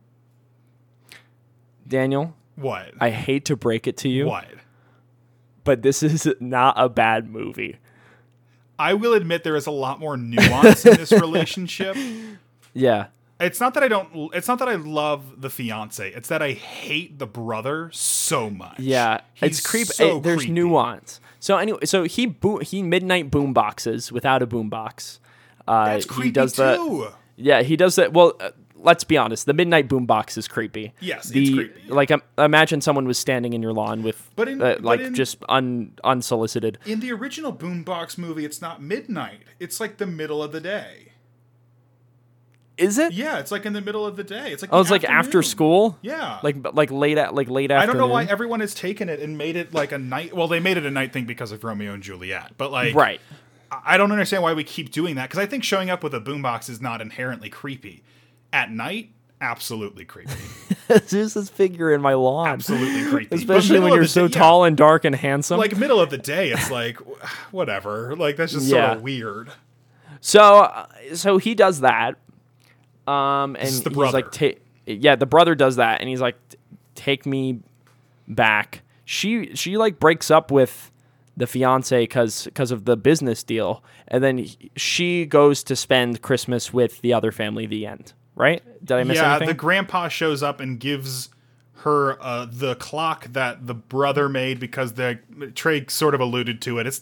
Daniel, 1.88 2.36
What? 2.56 2.91
I 3.00 3.10
hate 3.12 3.46
to 3.46 3.56
break 3.56 3.88
it 3.88 3.96
to 3.98 4.10
you, 4.10 4.26
what? 4.28 4.46
but 5.63 5.82
this 5.84 6.04
is 6.04 6.28
not 6.41 6.76
a 6.78 6.89
bad 6.89 7.30
movie. 7.30 7.78
I 8.78 8.94
will 8.94 9.13
admit 9.13 9.44
there 9.44 9.56
is 9.56 9.67
a 9.67 9.72
lot 9.72 10.00
more 10.00 10.17
nuance 10.17 10.86
in 10.86 10.98
this 10.98 11.12
relationship. 11.28 11.96
Yeah. 12.74 13.08
It's 13.39 13.60
not 13.60 13.74
that 13.76 13.84
I 13.84 13.88
don't. 13.88 14.34
It's 14.36 14.48
not 14.48 14.60
that 14.60 14.67
I 14.70 14.76
love 14.76 15.41
the 15.41 15.50
fiance. 15.50 16.12
It's 16.13 16.28
that 16.30 16.41
I 16.44 16.52
hate 16.52 17.17
the 17.20 17.26
brother 17.26 17.89
so 17.94 18.50
much. 18.50 18.80
Yeah, 18.80 19.22
He's 19.34 19.60
it's 19.60 19.65
creep. 19.67 19.88
so 19.88 20.17
it- 20.17 20.24
there's 20.24 20.39
creepy. 20.39 20.52
nuance. 20.54 21.20
So 21.41 21.58
anyway, 21.58 21.80
so 21.86 22.04
he 22.04 22.27
bo- 22.27 22.60
he 22.60 22.82
midnight 22.84 23.30
boom 23.30 23.51
boxes 23.51 24.12
without 24.12 24.41
a 24.41 24.45
boom 24.45 24.69
box. 24.69 25.19
Uh, 25.67 25.86
That's 25.86 26.06
creepy 26.06 26.27
he 26.27 26.32
does 26.32 26.54
the 26.54 26.75
too. 26.77 27.08
yeah 27.36 27.62
he 27.63 27.75
does 27.75 27.95
that. 27.95 28.13
Well, 28.13 28.34
uh, 28.39 28.51
let's 28.75 29.04
be 29.04 29.17
honest. 29.17 29.45
The 29.47 29.54
midnight 29.54 29.88
boom 29.88 30.06
box 30.06 30.38
is 30.38 30.47
creepy. 30.47 30.93
Yes, 30.99 31.30
the, 31.30 31.41
it's 31.41 31.51
creepy. 31.54 31.89
Like 31.91 32.12
um, 32.12 32.21
imagine 32.38 32.80
someone 32.82 33.08
was 33.08 33.17
standing 33.17 33.54
in 33.54 33.62
your 33.62 33.73
lawn 33.73 34.04
with 34.04 34.30
But 34.36 34.47
in- 34.49 34.62
uh, 34.62 34.75
but 34.75 34.84
like 34.84 34.99
in- 35.01 35.15
just 35.15 35.38
un 35.49 35.93
unsolicited. 36.04 36.77
In 36.86 36.99
the 36.99 37.12
original 37.12 37.51
Boombox 37.54 38.17
movie, 38.17 38.45
it's 38.45 38.62
not 38.62 38.82
midnight. 38.82 39.41
It's 39.60 39.80
like 39.80 39.97
the 39.97 40.08
middle 40.08 40.41
of 40.43 40.51
the 40.51 40.62
day. 40.62 41.11
Is 42.82 42.98
it? 42.98 43.13
Yeah, 43.13 43.39
it's 43.39 43.52
like 43.52 43.65
in 43.65 43.74
the 43.74 43.82
middle 43.82 44.06
of 44.06 44.15
the 44.15 44.24
day. 44.24 44.52
It's 44.52 44.62
like 44.62 44.74
Oh, 44.74 44.82
it's 44.82 44.89
like 44.91 45.04
after 45.04 45.41
school. 45.44 45.98
Yeah, 46.02 46.39
Like 46.44 46.58
like 46.74 46.91
late 46.91 47.17
at 47.17 47.34
like 47.36 47.50
late 47.50 47.72
I 47.72 47.86
don't 47.86 47.98
know 47.98 48.08
why 48.08 48.24
everyone 48.26 48.60
has 48.60 48.74
taken 48.74 49.08
it 49.10 49.20
and 49.20 49.38
made 49.38 49.56
it 49.56 49.74
like 49.74 49.91
a 49.91 49.98
night. 49.98 50.36
Well, 50.36 50.48
they 50.48 50.60
made 50.60 50.78
it 50.78 50.86
a 50.86 50.91
night 50.91 51.13
thing 51.13 51.26
because 51.26 51.52
of 51.52 51.63
Romeo 51.63 51.94
and 51.94 52.02
Juliet. 52.04 52.54
But 52.58 52.72
like, 52.72 52.96
Right. 52.96 53.22
I 53.86 53.96
don't 53.98 54.12
understand 54.12 54.44
why 54.44 54.54
we 54.54 54.63
keep 54.65 54.91
doing 54.91 55.15
that 55.15 55.30
because 55.30 55.39
I 55.39 55.46
think 55.46 55.63
showing 55.63 55.89
up 55.89 56.04
with 56.04 56.13
a 56.13 56.20
boombox 56.20 56.70
is 56.70 56.82
not 56.82 57.00
inherently 57.02 57.50
creepy. 57.50 58.04
At 58.52 58.70
night, 58.70 59.12
absolutely 59.39 60.04
creepy. 60.04 60.34
There's 60.88 61.36
this 61.36 61.50
figure 61.50 61.94
in 61.94 62.02
my 62.02 62.15
lawn. 62.15 62.50
Absolutely 62.50 63.10
creepy. 63.10 63.34
Especially 63.36 63.80
when 63.80 63.94
you're 63.94 64.06
so 64.06 64.28
day- 64.28 64.34
yeah. 64.34 64.39
tall 64.41 64.63
and 64.65 64.76
dark 64.76 65.06
and 65.06 65.15
handsome. 65.15 65.58
like 65.58 65.78
middle 65.78 66.02
of 66.02 66.10
the 66.10 66.17
day, 66.17 66.52
it's 66.52 66.70
like 66.70 66.98
whatever. 67.52 68.13
Like 68.17 68.36
that's 68.36 68.52
just 68.52 68.67
Yeah. 68.67 68.88
sort 68.88 68.98
of 68.98 69.04
weird. 69.04 69.52
So, 70.20 70.41
uh, 70.60 70.88
so 71.15 71.38
he 71.38 71.56
does 71.56 71.80
that, 71.80 72.15
um, 73.08 73.56
and 73.56 73.68
the 73.68 73.90
he's 73.90 73.96
brother. 73.98 74.30
like, 74.42 74.62
yeah, 74.86 75.16
the 75.16 75.26
brother 75.26 75.56
does 75.56 75.78
that, 75.78 76.02
and 76.02 76.10
he's 76.10 76.22
like, 76.22 76.38
take 76.96 77.26
me 77.26 77.60
back. 78.28 78.82
She 79.06 79.56
she 79.56 79.78
like 79.78 80.00
breaks 80.00 80.32
up 80.32 80.52
with 80.52 80.92
the 81.38 81.48
fiance 81.48 82.02
because 82.04 82.46
because 82.46 82.72
of 82.72 82.86
the 82.86 82.96
business 82.98 83.44
deal, 83.44 83.84
and 84.08 84.24
then 84.24 84.40
he- 84.40 84.72
she 84.76 85.26
goes 85.26 85.64
to 85.64 85.76
spend 85.76 86.22
Christmas 86.22 86.74
with 86.74 87.02
the 87.02 87.14
other 87.14 87.32
family. 87.32 87.66
The 87.66 87.86
end, 87.86 88.14
right? 88.36 88.62
Did 88.86 88.98
I 88.98 89.04
miss 89.04 89.18
yeah, 89.18 89.32
anything? 89.32 89.48
the 89.50 89.54
grandpa 89.54 90.08
shows 90.08 90.44
up 90.44 90.60
and 90.60 90.80
gives 90.80 91.30
her 91.78 92.22
uh, 92.22 92.46
the 92.50 92.76
clock 92.76 93.26
that 93.34 93.66
the 93.66 93.74
brother 93.74 94.30
made 94.30 94.60
because 94.60 94.94
the 94.94 95.20
Trey 95.56 95.86
sort 95.88 96.14
of 96.14 96.22
alluded 96.22 96.62
to 96.62 96.78
it. 96.78 96.86
It's 96.88 97.02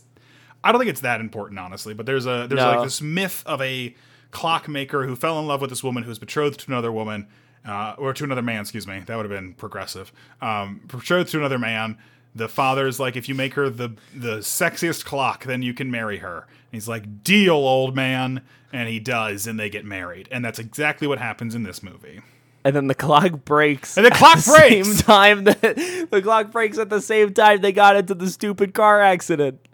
I 0.64 0.72
don't 0.72 0.80
think 0.80 0.90
it's 0.90 1.02
that 1.02 1.20
important, 1.20 1.60
honestly. 1.60 1.94
But 1.94 2.06
there's 2.06 2.26
a 2.26 2.48
there's 2.50 2.60
No. 2.62 2.72
like 2.76 2.84
this 2.84 3.02
myth 3.02 3.44
of 3.46 3.62
a 3.62 3.94
clockmaker 4.32 5.06
who 5.06 5.16
fell 5.16 5.40
in 5.40 5.48
love 5.48 5.62
with 5.62 5.70
this 5.70 5.84
woman 5.84 6.04
who's 6.04 6.20
betrothed 6.20 6.60
to 6.62 6.72
another 6.72 6.92
woman. 6.92 7.28
Uh, 7.68 7.94
or 7.98 8.14
to 8.14 8.24
another 8.24 8.42
man, 8.42 8.62
excuse 8.62 8.88
me. 8.88 9.00
That 9.06 9.16
would 9.18 9.30
have 9.30 9.42
been 9.42 9.54
progressive. 9.54 10.14
Um, 10.42 10.82
betrothed 10.88 11.30
to 11.32 11.38
another 11.40 11.60
man. 11.60 11.98
The 12.34 12.48
father's 12.48 13.00
like, 13.00 13.16
if 13.18 13.28
you 13.28 13.36
make 13.36 13.56
her 13.56 13.70
the 13.70 13.90
the 14.16 14.38
sexiest 14.38 15.04
clock, 15.04 15.44
then 15.44 15.62
you 15.62 15.74
can 15.74 15.92
marry 15.92 16.20
her. 16.20 16.38
And 16.48 16.72
he's 16.72 16.88
like, 16.88 17.24
deal, 17.24 17.56
old 17.56 17.96
man. 17.96 18.44
And 18.72 18.88
he 18.88 19.00
does, 19.00 19.46
and 19.48 19.60
they 19.60 19.70
get 19.70 19.84
married. 19.84 20.30
And 20.32 20.46
that's 20.46 20.60
exactly 20.60 21.08
what 21.08 21.18
happens 21.20 21.54
in 21.56 21.64
this 21.64 21.82
movie. 21.84 22.22
and 22.64 22.76
then 22.76 22.88
the 22.88 22.96
clock 22.96 23.44
breaks. 23.46 23.98
And 23.98 24.06
the 24.06 24.12
at 24.12 24.18
clock 24.18 24.38
the 24.40 24.52
breaks! 24.58 24.88
Same 24.88 25.06
time 25.06 25.44
that 25.46 25.62
the 26.12 26.22
clock 26.22 26.52
breaks 26.52 26.78
at 26.78 26.90
the 26.90 27.02
same 27.02 27.34
time 27.34 27.62
they 27.62 27.72
got 27.72 27.96
into 27.98 28.14
the 28.14 28.30
stupid 28.30 28.74
car 28.74 29.02
accident. 29.02 29.68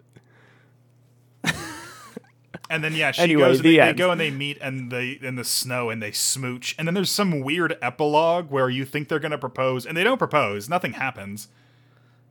And 2.68 2.82
then 2.82 2.94
yeah, 2.94 3.12
she 3.12 3.22
Anyway, 3.22 3.42
goes. 3.42 3.58
And 3.58 3.64
the 3.64 3.76
they, 3.78 3.86
they 3.86 3.92
go 3.92 4.10
and 4.10 4.20
they 4.20 4.30
meet 4.30 4.58
and 4.60 4.90
they 4.90 5.10
in 5.22 5.36
the 5.36 5.44
snow 5.44 5.88
and 5.90 6.02
they 6.02 6.10
smooch. 6.12 6.74
And 6.78 6.86
then 6.88 6.94
there's 6.94 7.10
some 7.10 7.40
weird 7.40 7.78
epilogue 7.80 8.50
where 8.50 8.68
you 8.68 8.84
think 8.84 9.08
they're 9.08 9.18
gonna 9.20 9.38
propose 9.38 9.86
and 9.86 9.96
they 9.96 10.02
don't 10.04 10.18
propose. 10.18 10.68
Nothing 10.68 10.94
happens. 10.94 11.48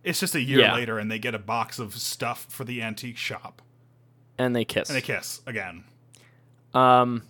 It's 0.04 0.20
just 0.20 0.36
a 0.36 0.42
year 0.42 0.60
Yeah. 0.60 0.76
later 0.76 1.00
and 1.00 1.10
they 1.10 1.20
get 1.20 1.34
a 1.34 1.40
box 1.40 1.80
of 1.80 1.96
stuff 1.96 2.46
for 2.50 2.64
the 2.64 2.82
antique 2.82 3.18
shop 3.18 3.62
And 4.38 4.56
they 4.56 4.66
kiss. 4.66 4.90
and 4.90 4.96
they 4.98 5.02
kiss 5.02 5.42
again. 5.48 5.84
Um, 6.74 7.24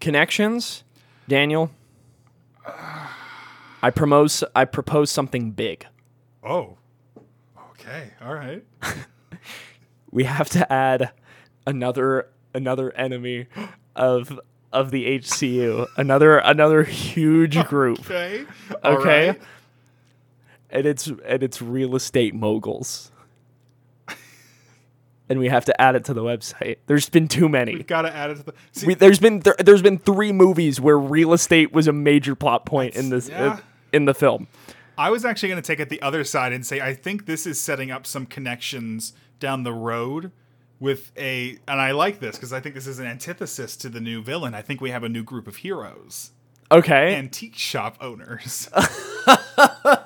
connections, 0.00 0.82
Daniel. 1.28 1.70
I 2.66 3.90
propose. 3.94 4.42
I 4.56 4.64
propose 4.64 5.10
something 5.10 5.50
big. 5.50 5.86
Oh, 6.42 6.78
okay, 7.72 8.12
all 8.22 8.34
right. 8.34 8.64
We 10.10 10.24
have 10.24 10.48
to 10.50 10.72
add 10.72 11.10
another 11.66 12.28
another 12.54 12.92
enemy 12.92 13.46
of 13.96 14.38
of 14.72 14.90
the 14.90 15.06
HCU. 15.20 15.86
Another 15.96 16.38
another 16.38 16.82
huge 16.84 17.62
group. 17.68 18.00
Okay, 18.00 18.44
Okay. 18.84 19.28
right. 19.30 19.42
And 20.70 20.86
it's 20.86 21.06
and 21.06 21.42
it's 21.42 21.62
real 21.62 21.94
estate 21.94 22.34
moguls. 22.34 23.10
and 25.28 25.38
we 25.38 25.48
have 25.48 25.64
to 25.64 25.80
add 25.80 25.94
it 25.94 26.04
to 26.06 26.14
the 26.14 26.22
website. 26.22 26.76
There's 26.86 27.08
been 27.08 27.28
too 27.28 27.48
many. 27.48 27.82
Got 27.82 28.02
to 28.02 28.14
add 28.14 28.30
it 28.30 28.34
to 28.36 28.42
the. 28.44 28.54
See, 28.72 28.86
We, 28.88 28.94
there's 28.94 29.18
been 29.18 29.40
th- 29.40 29.56
there's 29.58 29.82
been 29.82 29.98
three 29.98 30.32
movies 30.32 30.80
where 30.80 30.98
real 30.98 31.32
estate 31.32 31.72
was 31.72 31.86
a 31.86 31.92
major 31.92 32.34
plot 32.34 32.66
point 32.66 32.94
in 32.96 33.10
this 33.10 33.28
yeah. 33.28 33.44
uh, 33.44 33.56
in 33.92 34.04
the 34.04 34.14
film. 34.14 34.48
I 34.98 35.10
was 35.10 35.24
actually 35.24 35.48
going 35.50 35.62
to 35.62 35.66
take 35.66 35.80
it 35.80 35.88
the 35.88 36.02
other 36.02 36.22
side 36.24 36.52
and 36.52 36.64
say 36.64 36.80
I 36.80 36.94
think 36.94 37.26
this 37.26 37.46
is 37.46 37.60
setting 37.60 37.90
up 37.90 38.06
some 38.06 38.26
connections 38.26 39.12
down 39.40 39.62
the 39.62 39.72
road 39.72 40.30
with 40.84 41.10
a 41.16 41.58
and 41.66 41.80
I 41.80 41.92
like 41.92 42.20
this 42.20 42.36
because 42.36 42.52
I 42.52 42.60
think 42.60 42.74
this 42.74 42.86
is 42.86 42.98
an 42.98 43.06
antithesis 43.06 43.74
to 43.78 43.88
the 43.88 44.00
new 44.00 44.22
villain. 44.22 44.54
I 44.54 44.60
think 44.60 44.82
we 44.82 44.90
have 44.90 45.02
a 45.02 45.08
new 45.08 45.22
group 45.24 45.48
of 45.48 45.56
heroes. 45.56 46.30
Okay. 46.70 47.14
Antique 47.16 47.56
shop 47.56 47.96
owners. 48.02 48.68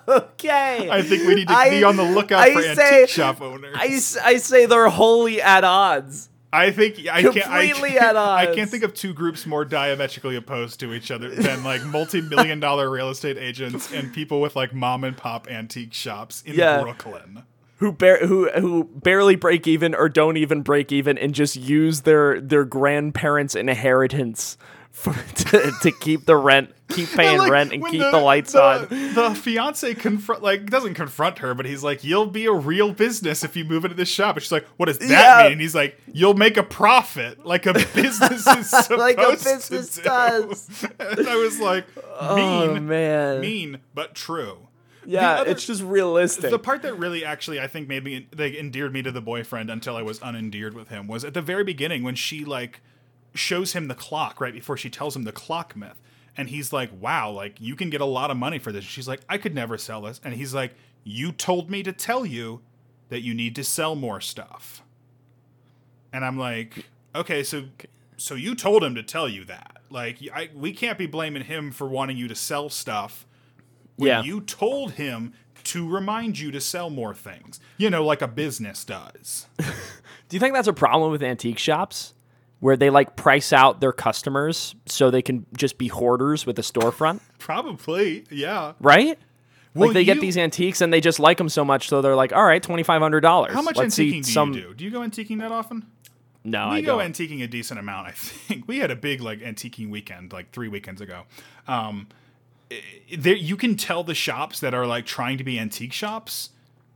okay. 0.08 0.88
I 0.90 1.02
think 1.02 1.26
we 1.26 1.34
need 1.34 1.48
to 1.48 1.54
I- 1.54 1.70
be 1.70 1.84
on 1.84 1.96
the 1.96 2.04
lookout 2.04 2.40
I 2.40 2.52
for 2.54 2.62
say- 2.62 2.70
antique 3.02 3.08
shop 3.08 3.40
owners. 3.40 3.74
I, 3.76 4.30
I 4.30 4.36
say 4.36 4.66
they're 4.66 4.88
wholly 4.88 5.42
at 5.42 5.64
odds. 5.64 6.28
I 6.50 6.70
think 6.70 7.00
I 7.08 7.22
can't. 7.22 7.36
I 7.50 7.66
Completely 7.66 7.90
can't, 7.98 8.16
at 8.16 8.16
I 8.16 8.54
can't 8.54 8.70
think 8.70 8.82
of 8.82 8.94
two 8.94 9.12
groups 9.12 9.44
more 9.46 9.66
diametrically 9.66 10.34
opposed 10.36 10.80
to 10.80 10.94
each 10.94 11.10
other 11.10 11.28
than 11.28 11.62
like 11.62 11.84
multi-million 11.84 12.58
dollar 12.58 12.88
real 12.88 13.10
estate 13.10 13.36
agents 13.36 13.92
and 13.92 14.14
people 14.14 14.40
with 14.40 14.56
like 14.56 14.72
mom 14.72 15.04
and 15.04 15.14
pop 15.14 15.46
antique 15.50 15.92
shops 15.92 16.42
in 16.46 16.54
Yeah. 16.54 16.80
Brooklyn. 16.80 17.42
Who 17.78 17.92
bar- 17.92 18.26
who 18.26 18.50
who 18.50 18.84
barely 18.84 19.36
break 19.36 19.66
even 19.68 19.94
or 19.94 20.08
don't 20.08 20.36
even 20.36 20.62
break 20.62 20.90
even 20.92 21.16
and 21.16 21.32
just 21.34 21.54
use 21.56 22.00
their 22.02 22.40
their 22.40 22.64
grandparents' 22.64 23.54
inheritance 23.54 24.56
for, 24.90 25.12
to, 25.36 25.70
to 25.82 25.92
keep 26.00 26.24
the 26.24 26.34
rent, 26.34 26.72
keep 26.88 27.08
paying 27.10 27.38
Like, 27.38 27.52
rent, 27.52 27.72
and 27.72 27.86
keep 27.86 28.00
the, 28.00 28.18
lights 28.18 28.56
on. 28.56 28.88
The 28.88 29.32
fiance 29.40 29.94
confront 29.94 30.42
like 30.42 30.66
doesn't 30.66 30.94
confront 30.94 31.38
her, 31.38 31.54
but 31.54 31.66
he's 31.66 31.84
like, 31.84 32.02
"You'll 32.02 32.26
be 32.26 32.46
a 32.46 32.52
real 32.52 32.92
business 32.92 33.44
if 33.44 33.54
you 33.56 33.64
move 33.64 33.84
into 33.84 33.94
this 33.96 34.08
shop." 34.08 34.34
And 34.34 34.42
she's 34.42 34.50
like, 34.50 34.66
"What 34.76 34.86
does 34.86 34.98
that 34.98 35.08
Yeah. 35.08 35.42
mean?" 35.44 35.52
And 35.52 35.60
he's 35.60 35.74
like, 35.76 36.00
"You'll 36.12 36.34
make 36.34 36.56
a 36.56 36.64
profit, 36.64 37.46
like 37.46 37.66
a 37.66 37.74
business 37.74 38.44
is 38.44 38.70
supposed 38.70 38.90
Like 38.98 39.18
a 39.18 39.30
business 39.30 39.94
do." 39.94 40.02
does. 40.02 40.84
and 40.98 41.28
I 41.28 41.36
was 41.36 41.60
like, 41.60 41.86
Oh 42.18 42.34
"Mean, 42.74 42.88
man, 42.88 43.40
mean, 43.40 43.78
but 43.94 44.16
true." 44.16 44.66
Yeah, 45.08 45.40
other- 45.40 45.50
it's 45.50 45.66
just 45.66 45.82
realistic. 45.82 46.50
The 46.50 46.58
part 46.58 46.82
that 46.82 46.94
really 46.94 47.24
actually 47.24 47.58
I 47.60 47.66
think 47.66 47.88
made 47.88 48.04
me 48.04 48.28
like 48.36 48.54
endeared 48.54 48.92
me 48.92 49.02
to 49.02 49.10
the 49.10 49.22
boyfriend 49.22 49.70
until 49.70 49.96
I 49.96 50.02
was 50.02 50.18
unendeared 50.20 50.74
with 50.74 50.88
him 50.88 51.06
was 51.06 51.24
at 51.24 51.34
the 51.34 51.42
very 51.42 51.64
beginning 51.64 52.02
when 52.02 52.14
she 52.14 52.44
like 52.44 52.80
shows 53.34 53.72
him 53.72 53.88
the 53.88 53.94
clock 53.94 54.40
right 54.40 54.52
before 54.52 54.76
she 54.76 54.90
tells 54.90 55.16
him 55.16 55.24
the 55.24 55.32
clock 55.32 55.74
myth. 55.74 56.00
And 56.36 56.50
he's 56.50 56.72
like, 56.72 56.90
"Wow, 57.00 57.30
like 57.30 57.60
you 57.60 57.74
can 57.74 57.90
get 57.90 58.00
a 58.00 58.06
lot 58.06 58.30
of 58.30 58.36
money 58.36 58.58
for 58.58 58.70
this." 58.70 58.84
She's 58.84 59.08
like, 59.08 59.20
"I 59.28 59.38
could 59.38 59.54
never 59.54 59.78
sell 59.78 60.02
this." 60.02 60.20
And 60.22 60.34
he's 60.34 60.54
like, 60.54 60.74
"You 61.04 61.32
told 61.32 61.70
me 61.70 61.82
to 61.82 61.92
tell 61.92 62.24
you 62.26 62.60
that 63.08 63.22
you 63.22 63.34
need 63.34 63.56
to 63.56 63.64
sell 63.64 63.96
more 63.96 64.20
stuff." 64.20 64.82
And 66.12 66.24
I'm 66.24 66.38
like, 66.38 66.86
"Okay, 67.14 67.42
so 67.42 67.64
so 68.18 68.34
you 68.34 68.54
told 68.54 68.84
him 68.84 68.94
to 68.94 69.02
tell 69.02 69.28
you 69.28 69.44
that. 69.46 69.78
Like 69.90 70.18
I, 70.34 70.50
we 70.54 70.72
can't 70.72 70.98
be 70.98 71.06
blaming 71.06 71.44
him 71.44 71.72
for 71.72 71.88
wanting 71.88 72.18
you 72.18 72.28
to 72.28 72.34
sell 72.34 72.68
stuff 72.68 73.26
when 73.98 74.08
yeah, 74.08 74.22
you 74.22 74.40
told 74.40 74.92
him 74.92 75.34
to 75.64 75.88
remind 75.88 76.38
you 76.38 76.50
to 76.50 76.60
sell 76.60 76.88
more 76.88 77.14
things. 77.14 77.60
You 77.76 77.90
know, 77.90 78.04
like 78.04 78.22
a 78.22 78.28
business 78.28 78.84
does. 78.84 79.46
Do 79.58 80.36
you 80.36 80.40
think 80.40 80.54
that's 80.54 80.68
a 80.68 80.72
problem 80.72 81.10
with 81.10 81.22
antique 81.22 81.58
shops? 81.58 82.14
Where 82.60 82.76
they 82.76 82.90
like 82.90 83.14
price 83.14 83.52
out 83.52 83.80
their 83.80 83.92
customers 83.92 84.74
so 84.86 85.10
they 85.10 85.22
can 85.22 85.46
just 85.56 85.78
be 85.78 85.88
hoarders 85.88 86.44
with 86.44 86.58
a 86.58 86.62
storefront, 86.62 87.20
Probably, 87.38 88.24
yeah. 88.30 88.72
right? 88.80 89.16
Well, 89.74 89.88
like 89.88 89.94
they 89.94 90.00
you- 90.00 90.06
get 90.06 90.20
these 90.20 90.36
antiques 90.36 90.80
and 90.80 90.92
they 90.92 91.00
just 91.00 91.20
like 91.20 91.38
them 91.38 91.48
so 91.48 91.64
much, 91.64 91.88
so 91.88 92.02
they're 92.02 92.16
like, 92.16 92.32
"All 92.32 92.42
right, 92.44 92.60
twenty 92.62 92.82
five 92.82 93.00
hundred 93.00 93.20
dollars." 93.20 93.52
How 93.52 93.62
much 93.62 93.76
Let's 93.76 93.96
antiquing 93.96 94.24
do 94.24 94.30
some... 94.32 94.54
you 94.54 94.60
do? 94.60 94.74
Do 94.74 94.84
you 94.84 94.90
go 94.90 95.00
antiquing 95.00 95.38
that 95.38 95.52
often? 95.52 95.86
No, 96.42 96.70
we 96.70 96.76
I 96.76 96.80
go 96.80 96.98
don't. 96.98 97.12
antiquing 97.12 97.44
a 97.44 97.46
decent 97.46 97.78
amount. 97.78 98.08
I 98.08 98.10
think 98.16 98.66
we 98.66 98.78
had 98.78 98.90
a 98.90 98.96
big 98.96 99.20
like 99.20 99.40
antiquing 99.40 99.90
weekend 99.90 100.32
like 100.32 100.50
three 100.50 100.68
weekends 100.68 101.00
ago. 101.00 101.24
Um, 101.68 102.08
there 103.16 103.34
you 103.34 103.56
can 103.56 103.76
tell 103.76 104.04
the 104.04 104.14
shops 104.14 104.60
that 104.60 104.74
are 104.74 104.86
like 104.86 105.06
trying 105.06 105.38
to 105.38 105.44
be 105.44 105.58
antique 105.58 105.92
shops, 105.92 106.50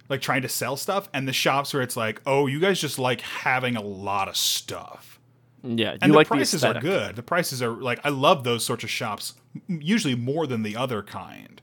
like 0.09 0.21
trying 0.21 0.43
to 0.43 0.49
sell 0.49 0.77
stuff, 0.77 1.09
and 1.13 1.27
the 1.27 1.33
shops 1.33 1.73
where 1.73 1.83
it's 1.83 1.97
like, 1.97 2.21
oh, 2.27 2.47
you 2.47 2.61
guys 2.61 2.81
just 2.81 2.99
like 2.99 3.21
having 3.21 3.77
a 3.77 3.83
lot 3.83 4.29
of 4.29 4.37
stuff. 4.37 5.19
yeah, 5.63 5.93
you 5.93 5.99
and 6.03 6.13
the 6.13 6.17
like 6.17 6.27
prices 6.29 6.63
the 6.63 6.77
are 6.77 6.81
good. 6.81 7.17
The 7.17 7.23
prices 7.23 7.63
are 7.63 7.71
like 7.71 8.01
I 8.05 8.11
love 8.11 8.45
those 8.45 8.65
sorts 8.65 8.85
of 8.85 8.91
shops, 8.91 9.35
usually 9.69 10.15
more 10.15 10.47
than 10.47 10.63
the 10.63 10.77
other 10.77 11.03
kind. 11.03 11.61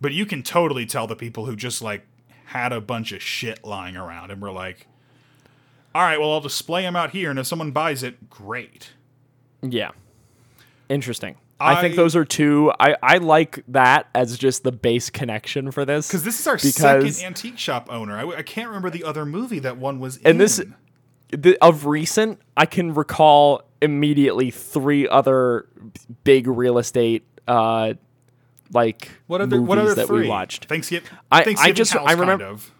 But 0.00 0.12
you 0.12 0.26
can 0.26 0.42
totally 0.42 0.86
tell 0.86 1.06
the 1.06 1.16
people 1.16 1.46
who 1.46 1.56
just 1.56 1.82
like 1.82 2.06
had 2.46 2.72
a 2.72 2.80
bunch 2.80 3.12
of 3.12 3.22
shit 3.22 3.64
lying 3.64 3.96
around 3.96 4.30
and 4.30 4.40
were 4.40 4.52
like, 4.52 4.86
"All 5.94 6.02
right, 6.02 6.20
well 6.20 6.32
I'll 6.32 6.40
display 6.40 6.82
them 6.82 6.96
out 6.96 7.10
here, 7.10 7.30
and 7.30 7.38
if 7.38 7.46
someone 7.46 7.72
buys 7.72 8.02
it, 8.02 8.30
great." 8.30 8.90
Yeah. 9.62 9.90
Interesting. 10.88 11.36
I, 11.60 11.80
think 11.80 11.96
those 11.96 12.14
are 12.16 12.24
two. 12.24 12.72
I, 12.78 12.96
I 13.02 13.18
like 13.18 13.64
that 13.68 14.08
as 14.14 14.38
just 14.38 14.62
the 14.62 14.72
base 14.72 15.10
connection 15.10 15.70
for 15.70 15.84
this. 15.84 16.06
Because 16.08 16.22
this 16.22 16.38
is 16.40 16.46
our 16.46 16.58
second 16.58 17.16
antique 17.24 17.58
shop 17.58 17.88
owner. 17.90 18.16
I 18.16 18.42
can't 18.42 18.68
remember 18.68 18.90
the 18.90 19.04
other 19.04 19.24
movie 19.26 19.58
that 19.60 19.76
one 19.76 19.98
was 20.00 20.16
in. 20.18 20.26
And 20.26 20.40
this- 20.40 20.62
the, 21.30 21.58
of 21.62 21.84
recent, 21.84 22.40
I 22.56 22.64
can 22.64 22.94
recall 22.94 23.62
immediately 23.82 24.50
three 24.50 25.06
other 25.06 25.68
big 26.24 26.46
real 26.48 26.78
estate 26.78 27.24
uh 27.46 27.94
like 28.72 29.10
what 29.26 29.40
other 29.40 29.56
movies 29.56 29.68
what 29.68 29.78
other 29.78 29.94
that 29.94 30.06
three? 30.06 30.22
we 30.22 30.28
watched. 30.28 30.64
Thanksgiving. 30.66 31.08
I- 31.30 31.40
I 31.40 31.44
Thanksgiving 31.44 31.74
just- 31.74 31.92
House, 31.92 32.04
I 32.06 32.12
remember- 32.12 32.44
Kind 32.44 32.54
of. 32.54 32.72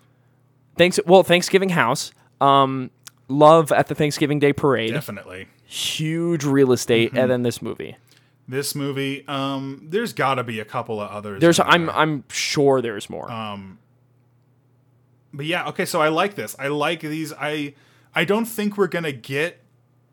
Thanks 0.76 1.00
well, 1.06 1.22
Thanksgiving 1.22 1.68
House. 1.70 2.12
Um 2.40 2.90
Love 3.28 3.70
at 3.72 3.88
the 3.88 3.94
Thanksgiving 3.94 4.38
Day 4.38 4.52
Parade. 4.54 4.92
Definitely. 4.92 5.48
Huge 5.64 6.44
real 6.44 6.72
estate 6.72 7.10
Mm-hmm. 7.10 7.18
and 7.18 7.30
then 7.30 7.42
this 7.42 7.60
movie. 7.60 7.96
This 8.48 8.74
movie, 8.74 9.28
um, 9.28 9.86
there's 9.90 10.14
got 10.14 10.36
to 10.36 10.44
be 10.44 10.58
a 10.58 10.64
couple 10.64 11.00
of 11.02 11.10
others. 11.10 11.40
There's 11.40 11.60
I'm 11.60 11.86
there. 11.86 11.96
I'm 11.96 12.24
sure 12.30 12.80
there's 12.80 13.10
more. 13.10 13.30
Um, 13.30 13.78
but 15.34 15.44
yeah, 15.44 15.68
okay. 15.68 15.84
So 15.84 16.00
I 16.00 16.08
like 16.08 16.34
this. 16.34 16.56
I 16.58 16.68
like 16.68 17.00
these. 17.00 17.32
I 17.34 17.74
I 18.14 18.24
don't 18.24 18.46
think 18.46 18.78
we're 18.78 18.86
gonna 18.88 19.12
get. 19.12 19.62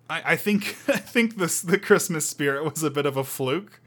I, 0.10 0.34
I 0.34 0.36
think 0.36 0.76
I 0.88 0.98
think 0.98 1.38
this 1.38 1.62
the 1.62 1.80
Christmas 1.80 2.28
spirit 2.28 2.66
was 2.70 2.84
a 2.84 2.92
bit 2.92 3.06
of 3.06 3.16
a 3.16 3.24
fluke 3.24 3.80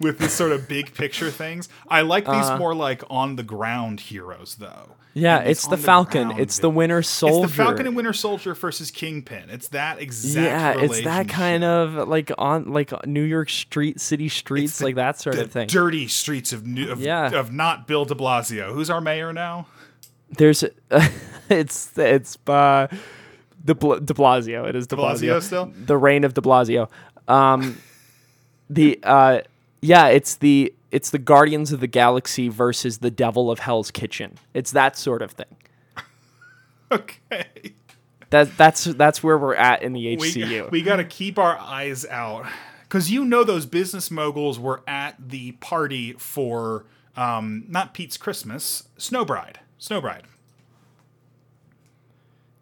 with 0.00 0.18
this 0.18 0.32
sort 0.32 0.52
of 0.52 0.68
big 0.68 0.94
picture 0.94 1.30
things. 1.30 1.68
I 1.88 2.02
like 2.02 2.26
these 2.26 2.50
more 2.58 2.74
like 2.74 3.02
on 3.08 3.36
the 3.36 3.42
ground 3.42 4.00
heroes 4.00 4.56
though. 4.58 4.90
yeah, 5.14 5.40
these 5.42 5.50
it's 5.52 5.66
the 5.68 5.76
on 5.76 5.82
Falcon. 5.82 6.30
It's 6.32 6.58
the 6.58 6.68
Winter 6.70 7.02
Soldier. 7.02 7.44
It's 7.46 7.56
the 7.56 7.62
Falcon 7.62 7.86
and 7.86 7.96
Winter 7.96 8.12
Soldier 8.12 8.54
versus 8.54 8.90
Kingpin. 8.90 9.48
It's 9.48 9.68
that 9.68 9.98
exact. 10.00 10.44
yeah, 10.78 10.84
it's 10.84 11.00
that 11.04 11.28
kind 11.28 11.64
of 11.64 12.08
like 12.08 12.30
on 12.36 12.72
like 12.72 13.06
New 13.06 13.22
York 13.22 13.48
street, 13.48 14.00
city 14.00 14.28
streets, 14.28 14.78
the- 14.78 14.84
like 14.86 14.94
that 14.96 15.18
sort 15.18 15.38
of 15.38 15.50
thing. 15.50 15.68
dirty 15.68 16.08
streets 16.08 16.52
of 16.52 16.66
New, 16.66 16.90
of, 16.90 17.00
Yeah. 17.00 17.30
of 17.38 17.52
not 17.52 17.86
Bill 17.86 18.04
De 18.04 18.14
Blasio. 18.14 18.72
Who's 18.74 18.90
our 18.90 19.00
mayor 19.00 19.32
now? 19.32 19.66
There's, 20.36 20.64
it's 21.48 21.96
it's 21.96 22.36
uh, 22.48 22.88
De, 23.64 23.74
Bla- 23.74 24.00
De 24.00 24.12
Blasio. 24.12 24.68
It 24.68 24.74
is 24.76 24.86
De 24.88 24.96
Blasio. 24.96 25.36
Blasio 25.36 25.42
still? 25.42 25.72
The 25.86 25.96
reign 25.96 26.24
of 26.24 26.34
De 26.34 26.40
Blasio. 26.40 26.88
Um, 27.28 27.78
the 28.68 28.98
uh, 29.02 29.40
yeah, 29.80 30.08
it's 30.08 30.36
the 30.36 30.72
it's 30.90 31.10
the 31.10 31.18
Guardians 31.18 31.72
of 31.72 31.80
the 31.80 31.86
Galaxy 31.86 32.48
versus 32.48 32.98
the 32.98 33.10
Devil 33.10 33.50
of 33.50 33.58
Hell's 33.60 33.90
Kitchen. 33.90 34.34
It's 34.54 34.70
that 34.72 34.96
sort 34.96 35.22
of 35.22 35.32
thing. 35.32 35.46
Okay. 36.92 37.72
That 38.30 38.56
that's 38.56 38.84
that's 38.84 39.20
where 39.22 39.36
we're 39.36 39.56
at 39.56 39.82
in 39.82 39.92
the 39.92 40.16
we, 40.16 40.32
HCU. 40.32 40.70
we 40.70 40.82
got 40.82 40.96
to 40.96 41.04
keep 41.04 41.36
our 41.36 41.58
eyes 41.58 42.06
out 42.06 42.46
because 42.82 43.10
you 43.10 43.24
know 43.24 43.42
those 43.42 43.66
business 43.66 44.08
moguls 44.10 44.58
were 44.58 44.82
at 44.86 45.16
the 45.18 45.52
party 45.52 46.12
for 46.12 46.84
um, 47.16 47.64
not 47.68 47.92
Pete's 47.92 48.16
Christmas, 48.16 48.88
Snowbride, 48.96 49.58
Snowbride. 49.78 50.22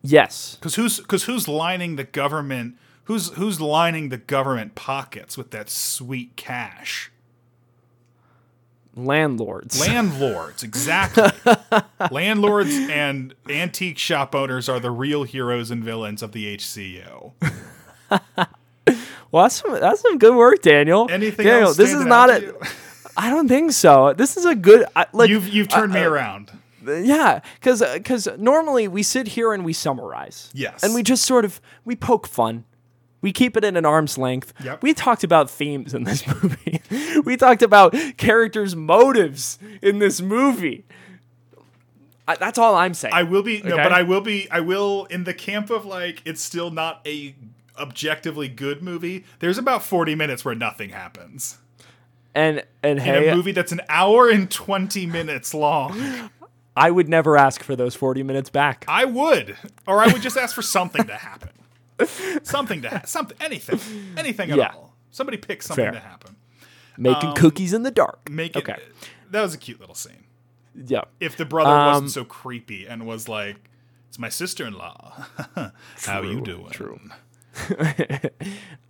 yes. 0.03 0.57
Because 0.57 0.75
who's 0.77 1.01
because 1.01 1.25
who's 1.25 1.49
lining 1.49 1.97
the 1.97 2.05
government? 2.05 2.77
Who's 3.05 3.31
who's 3.35 3.61
lining 3.61 4.09
the 4.09 4.17
government 4.17 4.75
pockets 4.75 5.37
with 5.37 5.51
that 5.51 5.69
sweet 5.69 6.37
cash? 6.37 7.11
Landlords. 8.97 9.81
Landlords, 9.81 10.63
exactly. 10.63 11.29
Landlords 12.13 12.71
and 12.75 13.35
antique 13.49 13.99
shop 13.99 14.35
owners 14.37 14.69
are 14.69 14.79
the 14.79 14.93
real 14.93 15.25
heroes 15.25 15.71
and 15.73 15.83
villains 15.83 16.23
of 16.23 16.31
the 16.33 16.57
HCU. 16.57 17.33
well, 19.33 19.45
that's 19.45 19.57
some, 19.57 19.73
that's 19.81 20.01
some 20.01 20.19
good 20.19 20.37
work, 20.37 20.63
Daniel. 20.63 21.09
Anything 21.11 21.45
Daniel, 21.45 21.69
else? 21.69 21.77
this 21.77 21.93
is 21.93 22.05
not 22.05 22.31
a. 22.31 22.55
I 23.17 23.31
don't 23.31 23.49
think 23.49 23.73
so. 23.73 24.13
This 24.13 24.37
is 24.37 24.45
a 24.45 24.55
good. 24.55 24.87
I, 24.95 25.07
like 25.13 25.29
You've 25.29 25.49
you've 25.49 25.69
turned 25.69 25.93
me 25.93 26.05
uh, 26.05 26.11
around. 26.11 26.53
yeah 26.87 27.41
because 27.55 27.83
because 27.95 28.29
normally 28.39 28.87
we 28.87 29.03
sit 29.03 29.27
here 29.29 29.53
and 29.53 29.65
we 29.65 29.73
summarize 29.73 30.51
Yes. 30.53 30.83
and 30.85 30.95
we 30.95 31.03
just 31.03 31.25
sort 31.25 31.45
of 31.45 31.61
we 31.85 31.97
poke 31.97 32.27
fun 32.29 32.65
we 33.25 33.33
keep 33.33 33.57
it 33.57 33.65
in 33.65 33.77
an 33.77 33.85
arm's 33.87 34.17
length 34.19 34.53
Yep. 34.63 34.83
we 34.83 34.93
talked 34.95 35.25
about 35.25 35.51
themes 35.51 35.95
in 35.95 36.05
this 36.05 36.25
movie 36.43 36.81
we 37.25 37.37
talked 37.37 37.63
about 37.63 37.95
characters 38.19 38.77
motives 38.77 39.59
in 39.83 39.99
this 39.99 40.21
movie 40.21 40.85
I, 42.27 42.37
that's 42.37 42.59
all 42.59 42.75
i'm 42.75 42.95
saying 42.95 43.13
I 43.15 43.23
will 43.23 43.43
be 43.43 43.61
no, 43.63 43.77
but 43.77 43.93
I 43.93 44.03
will 44.03 44.21
be 44.23 44.49
I 44.51 44.61
will 44.61 45.05
in 45.07 45.25
the 45.25 45.35
camp 45.35 45.71
of 45.71 45.85
like 45.85 46.23
it's 46.25 46.41
still 46.43 46.71
not 46.71 47.01
a 47.07 47.35
objectively 47.79 48.47
good 48.49 48.83
movie. 48.83 49.25
There's 49.41 49.59
about 49.59 49.83
40 49.83 50.15
minutes 50.15 50.45
where 50.45 50.55
nothing 50.55 50.91
happens. 50.91 51.59
and 52.35 52.63
and 52.83 52.99
In 52.99 53.05
hey 53.05 53.29
a 53.29 53.35
movie 53.37 53.53
that's 53.53 53.73
an 53.73 53.81
hour 53.89 54.31
and 54.31 54.51
20 54.51 55.07
minutes 55.07 55.53
long. 55.53 56.31
i 56.77 56.91
would 56.91 57.09
never 57.09 57.37
ask 57.37 57.63
for 57.63 57.75
those 57.77 57.95
40 57.95 58.23
minutes 58.23 58.49
back 58.51 58.85
I 58.89 59.05
would 59.05 59.57
or 59.87 60.01
I 60.03 60.07
would 60.13 60.23
just 60.23 60.37
ask 60.37 60.55
for 60.55 60.63
something 60.63 61.05
to 61.07 61.17
happen. 61.17 61.51
Something 62.43 62.83
to 62.83 62.89
happen. 62.89 63.07
Something 63.09 63.37
anything. 63.41 63.79
Anything 64.17 64.51
at 64.51 64.57
Yeah. 64.59 64.73
all. 64.75 64.97
Somebody 65.11 65.37
pick 65.39 65.63
something 65.63 65.85
Fair. 65.85 65.93
to 65.93 66.01
happen. 66.01 66.37
making 66.97 67.35
cookies 67.35 67.73
in 67.73 67.83
the 67.83 67.91
dark 67.91 68.31
Make 68.31 68.55
it 68.57 68.59
okay 68.69 68.81
That 69.31 69.43
was 69.43 69.53
a 69.55 69.59
cute 69.59 69.81
little 69.81 69.95
scene. 69.95 70.25
yeah. 70.75 71.03
If 71.21 71.37
the 71.37 71.45
brother 71.45 71.71
Um, 71.71 71.87
wasn't 71.93 72.11
so 72.13 72.25
creepy 72.25 72.87
and 72.87 73.05
was 73.07 73.29
like, 73.29 73.57
"It's 74.09 74.19
my 74.19 74.29
sister-in-law. 74.29 75.27
How 76.05 76.23
you 76.23 76.41
doing?" 76.41 76.71
true. 76.71 77.01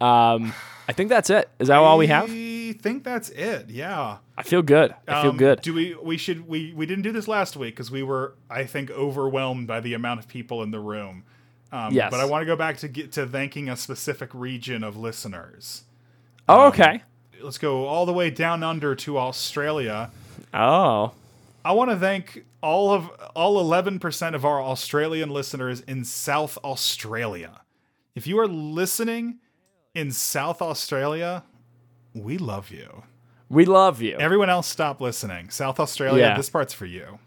Um, 0.00 0.52
I 0.88 0.92
think 0.92 1.08
that's 1.08 1.30
it. 1.30 1.48
Is 1.58 1.68
that 1.68 1.76
all 1.78 1.96
we 1.98 2.06
have? 2.08 2.24
I 2.30 2.74
think 2.80 3.04
that's 3.04 3.30
it. 3.30 3.70
Yeah. 3.70 4.18
I 4.36 4.42
feel 4.42 4.62
good. 4.62 4.94
I 5.08 5.22
feel 5.22 5.30
Um, 5.30 5.36
good. 5.36 5.60
Do 5.62 5.72
we? 5.72 5.94
We 6.02 6.16
should. 6.16 6.46
We 6.48 6.72
we 6.74 6.84
didn't 6.86 7.02
do 7.02 7.12
this 7.12 7.28
last 7.28 7.56
week 7.56 7.74
because 7.74 7.90
we 7.90 8.02
were, 8.02 8.34
I 8.50 8.64
think, 8.64 8.90
overwhelmed 8.90 9.66
by 9.66 9.80
the 9.80 9.94
amount 9.94 10.20
of 10.20 10.28
people 10.28 10.62
in 10.62 10.70
the 10.72 10.80
room. 10.80 11.24
Um, 11.74 11.92
Yes. 11.92 12.10
But 12.10 12.20
I 12.20 12.24
want 12.24 12.42
to 12.42 12.46
go 12.46 12.54
back 12.56 12.76
to 12.78 12.88
get 12.88 13.10
to 13.12 13.26
thanking 13.26 13.68
a 13.68 13.76
specific 13.76 14.30
region 14.32 14.84
of 14.84 14.96
listeners. 14.96 15.82
oh, 16.48 16.66
okay. 16.68 17.02
Let's 17.42 17.58
go 17.58 17.86
all 17.86 18.06
the 18.06 18.12
way 18.12 18.30
down 18.30 18.62
under 18.62 18.94
to 18.94 19.18
Australia. 19.18 20.10
Oh, 20.54 21.12
I 21.64 21.72
want 21.72 21.90
to 21.90 21.96
thank 21.96 22.44
all 22.62 22.92
of 22.92 23.08
all 23.34 23.62
11% 23.62 24.34
of 24.34 24.44
our 24.44 24.62
Australian 24.62 25.30
listeners 25.30 25.80
in 25.80 26.04
South 26.04 26.56
Australia. 26.64 27.60
If 28.14 28.26
you 28.26 28.38
are 28.38 28.46
listening 28.46 29.38
in 29.94 30.10
South 30.12 30.62
Australia, 30.62 31.42
we 32.14 32.38
love 32.38 32.70
you. 32.70 33.02
we 33.50 33.64
love 33.64 34.00
you. 34.00 34.16
Everyone 34.18 34.48
else 34.50 34.66
stop 34.68 35.00
listening. 35.00 35.50
South 35.50 35.78
Australia, 35.80 36.22
Yeah. 36.24 36.36
this 36.36 36.48
part's 36.50 36.72
for 36.72 36.86
you. 36.86 37.18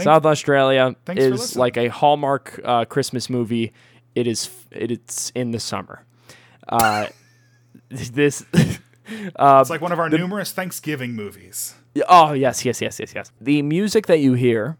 South 0.00 0.24
Australia 0.24 0.94
thanks 1.04 1.22
is 1.22 1.56
like 1.56 1.76
a 1.76 1.88
Hallmark 1.88 2.60
uh, 2.64 2.84
Christmas 2.84 3.28
movie. 3.28 3.72
It 4.14 4.26
is. 4.26 4.50
It's 4.70 5.30
in 5.34 5.50
the 5.50 5.60
summer. 5.60 6.04
Uh, 6.68 7.06
this. 7.88 8.44
It's 9.14 9.68
like 9.68 9.82
one 9.82 9.92
of 9.92 9.98
our 9.98 10.08
numerous 10.08 10.52
Thanksgiving 10.52 11.12
movies. 11.12 11.74
Oh 12.08 12.32
yes, 12.32 12.64
yes, 12.64 12.80
yes, 12.80 12.98
yes, 12.98 13.12
yes. 13.14 13.30
The 13.40 13.60
music 13.60 14.06
that 14.06 14.20
you 14.20 14.32
hear 14.32 14.78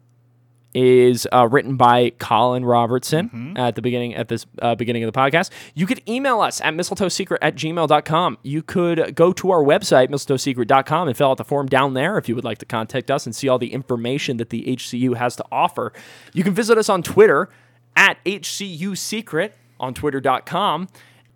is 0.74 1.28
uh, 1.32 1.46
written 1.50 1.76
by 1.76 2.10
Colin 2.18 2.64
Robertson 2.64 3.28
Mm-hmm. 3.28 3.56
at 3.56 3.74
the 3.74 3.82
beginning 3.82 4.14
at 4.14 4.28
this 4.28 4.46
uh, 4.60 4.74
beginning 4.74 5.04
of 5.04 5.12
the 5.12 5.18
podcast. 5.18 5.50
You 5.74 5.86
could 5.86 6.00
email 6.08 6.40
us 6.40 6.60
at 6.62 6.72
mistletoesecret 6.74 7.38
at 7.42 7.54
gmail.com. 7.56 8.38
You 8.42 8.62
could 8.62 9.14
go 9.14 9.32
to 9.34 9.50
our 9.50 9.62
website, 9.62 10.08
mistletoesecret.com, 10.08 11.08
and 11.08 11.16
fill 11.16 11.30
out 11.30 11.36
the 11.36 11.44
form 11.44 11.66
down 11.66 11.94
there 11.94 12.16
if 12.18 12.28
you 12.28 12.34
would 12.34 12.44
like 12.44 12.58
to 12.58 12.66
contact 12.66 13.10
us 13.10 13.26
and 13.26 13.34
see 13.36 13.48
all 13.48 13.58
the 13.58 13.72
information 13.72 14.38
that 14.38 14.50
the 14.50 14.64
HCU 14.64 15.16
has 15.16 15.36
to 15.36 15.44
offer. 15.52 15.92
You 16.32 16.42
can 16.44 16.54
visit 16.54 16.78
us 16.78 16.88
on 16.88 17.02
Twitter 17.02 17.48
at 17.94 18.16
HCU 18.24 18.96
Secret 18.96 19.54
on 19.78 19.92
twitter.com. 19.94 20.88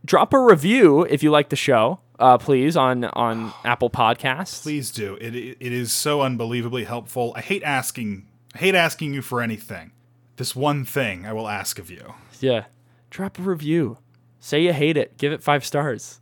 Drop 0.05 0.32
a 0.32 0.39
review 0.41 1.03
if 1.03 1.22
you 1.22 1.30
like 1.30 1.49
the 1.49 1.57
show, 1.57 1.99
uh, 2.18 2.39
please, 2.39 2.76
on, 2.76 3.05
on 3.05 3.53
Apple 3.64 3.91
Podcasts. 3.91 4.62
Please 4.62 4.91
do. 4.91 5.16
It, 5.20 5.34
it 5.34 5.57
it 5.61 5.72
is 5.72 5.93
so 5.93 6.22
unbelievably 6.22 6.84
helpful. 6.84 7.32
I 7.37 7.41
hate 7.41 7.62
asking 7.64 8.26
hate 8.57 8.74
asking 8.74 9.14
you 9.14 9.22
for 9.22 9.40
anything. 9.40 9.92
This 10.36 10.54
one 10.54 10.84
thing 10.84 11.24
I 11.24 11.32
will 11.32 11.48
ask 11.48 11.78
of 11.78 11.90
you. 11.90 12.14
Yeah. 12.40 12.64
Drop 13.11 13.38
a 13.38 13.42
review. 13.42 13.98
Say 14.40 14.62
you 14.62 14.72
hate 14.72 14.96
it. 14.96 15.16
Give 15.18 15.32
it 15.32 15.42
five 15.42 15.64
stars. 15.64 16.20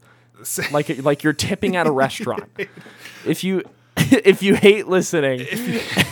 Like 0.70 1.03
like 1.03 1.22
you're 1.22 1.32
tipping 1.32 1.76
at 1.76 1.87
a 1.87 1.91
restaurant. 1.93 2.45
if 3.26 3.45
you 3.45 3.62
if 3.97 4.43
you 4.43 4.55
hate 4.55 4.89
listening, 4.89 5.47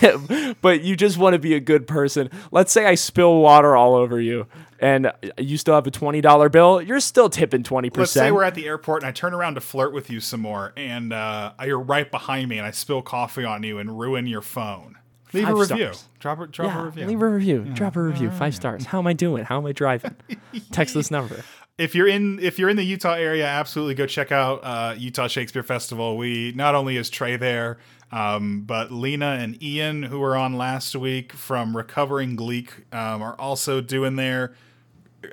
but 0.63 0.83
you 0.83 0.97
just 0.97 1.19
want 1.19 1.35
to 1.35 1.39
be 1.39 1.55
a 1.55 1.61
good 1.61 1.87
person. 1.87 2.31
Let's 2.51 2.73
say 2.73 2.87
I 2.87 2.95
spill 2.95 3.41
water 3.41 3.77
all 3.77 3.95
over 3.95 4.21
you 4.21 4.47
and 4.83 5.13
you 5.39 5.57
still 5.57 5.77
have 5.77 5.87
a 5.87 5.91
$20 5.91 6.51
bill, 6.51 6.83
you're 6.83 7.01
still 7.01 7.31
tipping 7.31 7.63
20%. 7.63 7.97
Let's 7.97 8.11
say 8.11 8.33
we're 8.33 8.43
at 8.43 8.57
the 8.57 8.67
airport 8.67 9.03
and 9.03 9.09
I 9.09 9.13
turn 9.13 9.33
around 9.33 9.55
to 9.55 9.61
flirt 9.61 9.95
with 9.95 10.11
you 10.11 10.19
some 10.19 10.41
more, 10.41 10.73
and 10.77 11.13
uh, 11.13 11.53
you're 11.65 11.79
right 11.79 12.11
behind 12.11 12.49
me, 12.49 12.59
and 12.59 12.67
I 12.67 12.73
spill 12.73 13.01
coffee 13.01 13.45
on 13.45 13.63
you 13.63 13.79
and 13.79 13.99
ruin 13.99 14.27
your 14.27 14.43
phone. 14.43 14.99
Leave 15.33 15.45
Five 15.45 15.55
a 15.55 15.57
review. 15.59 15.77
stars. 15.93 16.05
Drop 16.21 16.41
a 16.41 16.47
drop 16.47 16.77
a 16.77 16.85
review. 16.85 17.07
leave 17.07 17.23
a 17.23 17.29
review. 17.29 17.65
Drop 17.75 17.97
a 17.97 18.03
review. 18.03 18.31
Five 18.31 18.55
stars. 18.55 18.85
How 18.87 18.99
am 18.99 19.07
I 19.07 19.13
doing? 19.13 19.45
How 19.45 19.59
am 19.59 19.67
I 19.67 19.73
driving? 19.73 20.15
Text 20.73 20.95
this 20.95 21.11
number. 21.11 21.43
if 21.79 21.95
you're 21.95 22.09
in 22.09 22.39
if 22.41 22.59
you're 22.59 22.69
in 22.69 22.77
the 22.77 22.85
Utah 22.85 23.15
area, 23.15 23.47
absolutely 23.47 23.95
go 23.95 24.07
check 24.07 24.31
out 24.33 24.61
uh, 24.63 24.95
Utah 24.97 25.29
Shakespeare 25.29 25.63
Festival. 25.63 26.17
We 26.17 26.53
not 26.55 26.75
only 26.75 26.97
is 26.97 27.09
Trey 27.11 27.37
there, 27.37 27.79
um, 28.11 28.63
but 28.63 28.93
Lena 28.93 29.39
and 29.41 29.61
Ian, 29.63 30.03
who 30.03 30.19
were 30.21 30.37
on 30.37 30.53
last 30.59 30.95
week 30.95 31.33
from 31.33 31.75
Recovering 31.77 32.37
Gleek, 32.37 32.71
um, 32.95 33.23
are 33.23 33.35
also 33.39 33.81
doing 33.81 34.17
their 34.17 34.55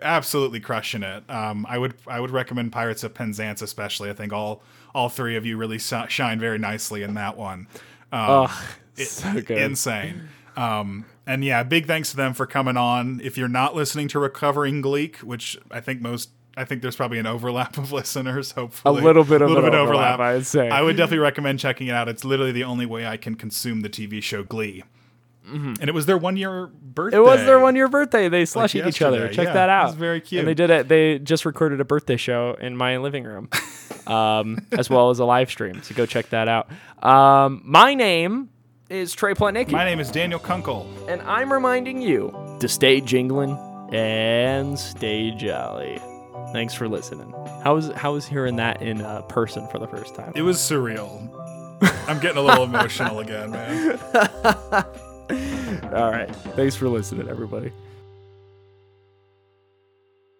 absolutely 0.01 0.59
crushing 0.59 1.03
it. 1.03 1.29
Um, 1.29 1.65
I 1.67 1.77
would 1.77 1.95
I 2.07 2.19
would 2.19 2.31
recommend 2.31 2.71
Pirates 2.71 3.03
of 3.03 3.13
Penzance 3.13 3.61
especially. 3.61 4.09
I 4.09 4.13
think 4.13 4.31
all 4.33 4.61
all 4.95 5.09
three 5.09 5.35
of 5.35 5.45
you 5.45 5.57
really 5.57 5.77
shine 5.79 6.39
very 6.39 6.57
nicely 6.57 7.03
in 7.03 7.13
that 7.15 7.37
one. 7.37 7.67
Um, 8.11 8.47
Oh, 8.49 8.65
so 9.07 9.33
good. 9.41 9.57
insane. 9.57 10.29
Um, 10.55 11.05
and 11.25 11.43
yeah, 11.45 11.63
big 11.63 11.85
thanks 11.85 12.11
to 12.11 12.17
them 12.17 12.33
for 12.33 12.45
coming 12.45 12.75
on. 12.75 13.21
If 13.23 13.37
you're 13.37 13.47
not 13.47 13.75
listening 13.75 14.07
to 14.09 14.19
Recovering 14.19 14.81
Gleek, 14.81 15.17
which 15.17 15.57
I 15.71 15.79
think 15.79 16.01
most, 16.01 16.29
I 16.57 16.65
think 16.65 16.81
there's 16.81 16.95
probably 16.95 17.19
an 17.19 17.27
overlap 17.27 17.77
of 17.77 17.91
listeners. 17.93 18.51
Hopefully, 18.51 18.99
a 18.99 19.03
little 19.03 19.23
bit 19.23 19.41
of 19.41 19.49
little 19.49 19.63
bit 19.63 19.75
overlap, 19.75 20.19
I'd 20.19 20.45
say. 20.45 20.69
I 20.69 20.81
would 20.81 20.97
definitely 20.97 21.19
recommend 21.19 21.59
checking 21.59 21.87
it 21.87 21.91
out. 21.93 22.09
It's 22.09 22.25
literally 22.25 22.51
the 22.51 22.63
only 22.65 22.85
way 22.85 23.05
I 23.07 23.15
can 23.17 23.35
consume 23.35 23.81
the 23.81 23.89
TV 23.89 24.21
show 24.21 24.43
Glee. 24.43 24.83
And 25.51 25.79
it 25.89 25.95
was 25.95 26.05
their 26.05 26.17
one 26.17 26.37
year 26.37 26.67
birthday. 26.67 27.17
Mm-hmm. 27.17 27.25
It 27.27 27.29
was 27.37 27.45
their 27.45 27.59
one 27.59 27.75
year 27.75 27.87
birthday. 27.87 28.29
They 28.29 28.43
slushied 28.43 28.85
each 28.85 29.01
other. 29.01 29.29
Check 29.29 29.47
yeah. 29.47 29.53
that 29.53 29.63
It 29.63 29.71
out. 29.71 29.85
was 29.87 29.95
very 29.95 30.21
cute. 30.21 30.39
And 30.39 30.47
they 30.47 30.53
did 30.53 30.69
it. 30.69 30.87
They 30.87 31.17
just 31.17 31.43
recorded 31.43 31.81
a 31.81 31.85
birthday 31.85 32.17
show 32.17 32.55
in 32.61 32.77
my 32.77 32.97
living 32.97 33.23
room, 33.23 33.49
um, 34.07 34.63
as 34.71 34.91
well 34.91 35.09
as 35.09 35.17
a 35.17 35.25
live 35.25 35.49
stream. 35.49 35.81
So 35.81 35.95
go 35.95 36.05
check 36.05 36.29
that 36.29 36.47
out. 36.47 36.69
Um, 37.03 37.63
my 37.65 37.95
name 37.95 38.49
is 38.89 39.13
Trey 39.13 39.33
Plotnicki, 39.33 39.71
My 39.71 39.85
name 39.85 39.99
is 39.99 40.09
Daniel 40.11 40.39
Kunkel. 40.39 40.87
and 41.07 41.21
I'm 41.23 41.51
reminding 41.53 42.01
you 42.01 42.33
to 42.59 42.67
stay 42.67 43.01
jingling 43.01 43.57
and 43.91 44.77
stay 44.77 45.31
jolly. 45.31 45.99
Thanks 46.53 46.73
for 46.73 46.87
listening. 46.87 47.31
How 47.63 47.75
was 47.75 47.91
how 47.91 48.13
was 48.13 48.25
hearing 48.27 48.55
that 48.55 48.81
in 48.81 49.01
uh, 49.01 49.21
person 49.23 49.67
for 49.67 49.77
the 49.77 49.87
first 49.87 50.15
time? 50.15 50.31
It 50.35 50.41
was 50.41 50.57
surreal. 50.57 51.29
I'm 52.07 52.19
getting 52.19 52.37
a 52.37 52.41
little 52.41 52.63
emotional 52.63 53.19
again, 53.19 53.51
man. 53.51 53.99
All 55.93 56.09
right. 56.11 56.33
Thanks 56.55 56.75
for 56.75 56.89
listening, 56.89 57.29
everybody. 57.29 57.71